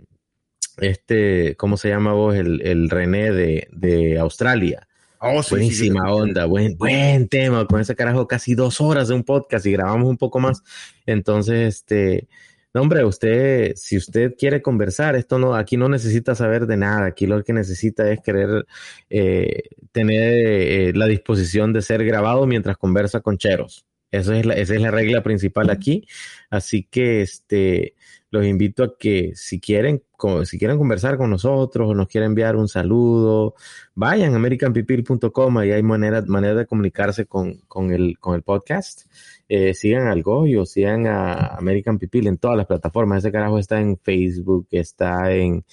este, 0.79 1.57
¿cómo 1.57 1.77
se 1.77 1.89
llama 1.89 2.13
vos? 2.13 2.35
El, 2.35 2.63
el 2.63 2.89
René 2.89 3.33
de, 3.33 3.69
de 3.73 4.19
Australia. 4.19 4.89
Oh, 5.19 5.43
sí, 5.43 5.51
Buenísima 5.51 6.01
sí, 6.01 6.07
sí. 6.07 6.21
onda, 6.21 6.47
buen, 6.47 6.77
buen 6.77 7.29
tema, 7.29 7.65
con 7.67 7.81
ese 7.81 7.95
carajo 7.95 8.27
casi 8.27 8.55
dos 8.55 8.81
horas 8.81 9.09
de 9.09 9.15
un 9.15 9.23
podcast 9.23 9.67
y 9.67 9.73
grabamos 9.73 10.09
un 10.09 10.17
poco 10.17 10.41
más. 10.41 10.63
Entonces, 11.07 11.77
este, 11.77 12.29
no, 12.75 12.81
hombre, 12.81 13.05
usted, 13.05 13.75
si 13.77 13.99
usted 13.99 14.35
quiere 14.39 14.63
conversar, 14.63 15.15
esto 15.15 15.39
no, 15.39 15.55
aquí 15.55 15.77
no 15.77 15.89
necesita 15.89 16.35
saber 16.35 16.67
de 16.67 16.79
nada, 16.79 17.07
aquí 17.07 17.27
lo 17.27 17.43
que 17.45 17.53
necesita 17.53 18.11
es 18.11 18.21
querer 18.21 18.67
eh, 19.11 19.65
tener 19.93 20.33
eh, 20.33 20.93
la 20.95 21.07
disposición 21.07 21.73
de 21.75 21.83
ser 21.83 22.05
grabado 22.05 22.47
mientras 22.47 22.79
conversa 22.79 23.21
con 23.21 23.37
cheros. 23.37 23.85
Eso 24.11 24.33
es 24.35 24.47
la, 24.47 24.55
esa 24.55 24.75
es 24.75 24.81
la 24.81 24.91
regla 24.91 25.23
principal 25.23 25.71
aquí. 25.71 26.07
Así 26.51 26.85
que 26.85 27.23
este, 27.23 27.95
los 28.33 28.47
invito 28.47 28.83
a 28.83 28.97
que 28.99 29.33
si 29.35 29.61
quieren, 29.61 30.03
si 30.45 30.59
quieren 30.59 30.79
conversar 30.79 31.19
con 31.19 31.29
nosotros 31.29 31.91
o 31.91 31.95
nos 31.95 32.09
quieren 32.09 32.31
enviar 32.31 32.57
un 32.57 32.67
saludo, 32.67 33.55
vayan 33.95 34.33
a 34.33 34.37
americanpipil.com 34.37 35.63
y 35.65 35.71
hay 35.71 35.83
manera, 35.83 36.23
manera 36.27 36.55
de 36.55 36.67
comunicarse 36.67 37.27
con, 37.27 37.59
con, 37.69 37.93
el, 37.93 38.19
con 38.19 38.35
el 38.35 38.43
podcast. 38.43 39.03
Eh, 39.51 39.75
sigan 39.75 40.07
al 40.07 40.23
Goyo, 40.23 40.65
sigan 40.65 41.07
a 41.07 41.49
American 41.59 41.99
Pipil 41.99 42.27
en 42.27 42.39
todas 42.39 42.57
las 42.57 42.65
plataformas. 42.65 43.19
Ese 43.19 43.33
carajo 43.33 43.59
está 43.59 43.83
en 43.83 43.99
Facebook, 43.99 44.67
está 44.71 45.31
en, 45.31 45.67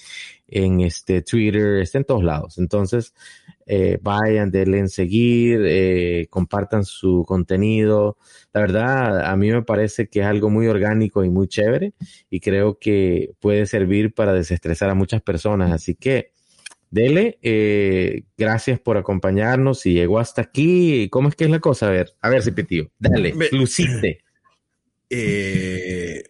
en 0.46 0.82
este 0.82 1.22
Twitter, 1.22 1.80
está 1.80 1.96
en 1.96 2.04
todos 2.04 2.22
lados. 2.22 2.58
Entonces, 2.58 3.14
eh, 3.72 3.98
vayan, 4.02 4.50
denle 4.50 4.78
en 4.80 4.88
seguir, 4.88 5.60
eh, 5.64 6.26
compartan 6.28 6.84
su 6.84 7.24
contenido. 7.24 8.16
La 8.52 8.62
verdad, 8.62 9.24
a 9.30 9.36
mí 9.36 9.48
me 9.52 9.62
parece 9.62 10.08
que 10.08 10.20
es 10.20 10.26
algo 10.26 10.50
muy 10.50 10.66
orgánico 10.66 11.22
y 11.24 11.30
muy 11.30 11.46
chévere 11.46 11.92
y 12.28 12.40
creo 12.40 12.80
que 12.80 13.30
puede 13.38 13.66
servir 13.66 14.12
para 14.12 14.32
desestresar 14.32 14.90
a 14.90 14.94
muchas 14.94 15.22
personas. 15.22 15.70
Así 15.70 15.94
que 15.94 16.32
dele, 16.90 17.38
eh, 17.42 18.24
gracias 18.36 18.80
por 18.80 18.96
acompañarnos. 18.96 19.78
Si 19.78 19.92
llegó 19.92 20.18
hasta 20.18 20.42
aquí, 20.42 21.08
¿cómo 21.08 21.28
es 21.28 21.36
que 21.36 21.44
es 21.44 21.50
la 21.50 21.60
cosa? 21.60 21.86
A 21.86 21.90
ver, 21.90 22.10
a 22.22 22.28
ver, 22.28 22.42
Cipitío, 22.42 22.90
dale, 22.98 23.34
Me- 23.34 23.50
lucite. 23.52 24.18
Eh, 25.12 26.22
¿Qué 26.22 26.29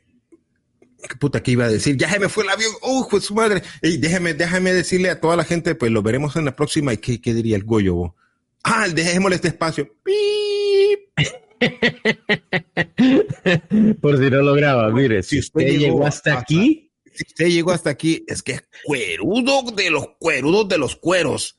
puta 1.17 1.43
que 1.43 1.53
iba 1.53 1.65
a 1.65 1.69
decir? 1.69 1.97
Ya 1.97 2.11
se 2.11 2.19
me 2.19 2.29
fue 2.29 2.45
el 2.45 2.51
avión. 2.51 2.73
¡Uh, 2.83 3.07
pues 3.09 3.25
su 3.25 3.35
madre! 3.35 3.63
Ey, 3.83 3.99
déjeme, 3.99 4.35
déjame 4.35 4.73
decirle 4.73 5.11
a 5.11 5.21
toda 5.21 5.37
la 5.37 5.45
gente, 5.45 5.75
pues 5.75 5.91
lo 5.91 6.03
veremos 6.03 6.37
en 6.37 6.45
la 6.45 6.57
próxima. 6.57 6.93
¿Y 6.93 6.99
qué, 6.99 7.21
qué 7.21 7.35
diría 7.35 7.57
el 7.57 7.65
Goyo? 7.65 8.15
Ah, 8.63 8.89
dejémosle 8.89 9.37
este 9.37 9.49
espacio. 9.49 9.95
Por 14.01 14.19
si 14.19 14.31
no 14.31 14.43
lo 14.43 14.55
graba, 14.55 14.91
mire, 14.91 15.23
si 15.23 15.39
usted 15.39 15.79
llegó 15.79 16.07
hasta 16.07 16.39
aquí, 16.39 16.91
Si 17.13 17.25
usted 17.27 17.49
llegó 17.49 17.73
hasta 17.73 17.91
aquí, 17.91 18.25
es 18.27 18.43
que 18.43 18.53
es 18.53 18.65
cuerudo 18.85 19.63
de 19.75 19.91
los 19.91 20.07
cuerudos 20.19 20.69
de 20.69 20.79
los 20.79 20.97
cueros. 20.97 21.59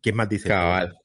¿Quién 0.00 0.16
más 0.16 0.28
dice? 0.28 0.48
Cabal. 0.48 0.96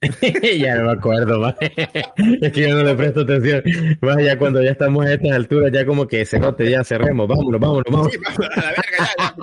ya 0.58 0.76
no 0.76 0.84
me 0.84 0.92
acuerdo, 0.92 1.40
más. 1.40 1.54
es 1.60 2.52
que 2.52 2.68
yo 2.68 2.74
no 2.76 2.84
le 2.84 2.94
presto 2.94 3.20
atención. 3.22 3.62
Más 4.00 4.22
ya 4.22 4.38
cuando 4.38 4.62
ya 4.62 4.70
estamos 4.72 5.04
a 5.06 5.12
estas 5.14 5.32
alturas, 5.32 5.72
ya 5.72 5.86
como 5.86 6.06
que 6.06 6.24
se 6.26 6.38
note, 6.38 6.70
ya 6.70 6.84
cerremos, 6.84 7.26
vámonos, 7.26 7.60
vámonos, 7.60 7.84
vámonos. 7.90 8.12
Sí, 8.12 8.18
a 8.26 8.60
la 8.60 8.66
verga, 8.68 9.10
ya, 9.18 9.34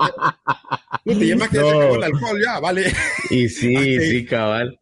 ya. 1.06 1.26
Ya 1.26 1.36
más 1.36 1.50
que 1.50 1.58
ya 1.58 1.64
se 1.64 1.72
No. 1.72 1.78
acabó 1.80 1.96
el 1.96 2.04
alcohol, 2.04 2.42
ya, 2.44 2.60
vale. 2.60 2.84
Y 3.30 3.50
sí, 3.50 4.00
sí, 4.00 4.26
cabal. 4.26 4.80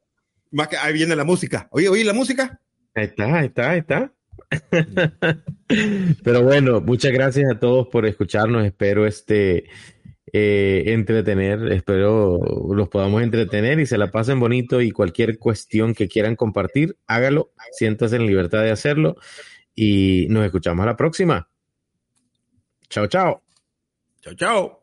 Más 0.52 0.68
que 0.68 0.78
ahí 0.78 0.94
viene 0.94 1.16
la 1.16 1.24
música. 1.24 1.68
Oye, 1.72 1.88
oye, 1.90 2.04
la 2.04 2.14
música. 2.14 2.60
Ahí 2.94 3.06
está, 3.06 3.40
ahí 3.40 3.46
está, 3.48 3.70
ahí 3.72 3.80
está. 3.80 4.14
Pero 6.24 6.44
bueno, 6.44 6.82
muchas 6.82 7.14
gracias 7.14 7.50
a 7.50 7.58
todos 7.60 7.88
por 7.88 8.06
escucharnos. 8.06 8.66
Espero 8.66 9.08
este 9.08 9.64
eh, 10.34 10.84
entretener, 10.88 11.72
espero 11.72 12.40
los 12.74 12.90
podamos 12.90 13.22
entretener 13.22 13.80
y 13.80 13.86
se 13.86 13.98
la 13.98 14.12
pasen 14.12 14.40
bonito 14.40 14.82
y 14.82 14.92
cualquier 14.92 15.38
cuestión 15.38 15.94
que 15.94 16.08
quieran 16.08 16.36
compartir, 16.36 16.98
hágalo, 17.08 17.52
siéntase 17.72 18.16
en 18.16 18.26
libertad 18.26 18.62
de 18.62 18.72
hacerlo 18.72 19.16
y 19.76 20.28
nos 20.30 20.46
escuchamos 20.46 20.84
a 20.84 20.88
la 20.88 20.98
próxima. 20.98 21.50
Chao, 22.90 23.08
chao. 23.08 23.42
Chao, 24.22 24.34
chao. 24.36 24.82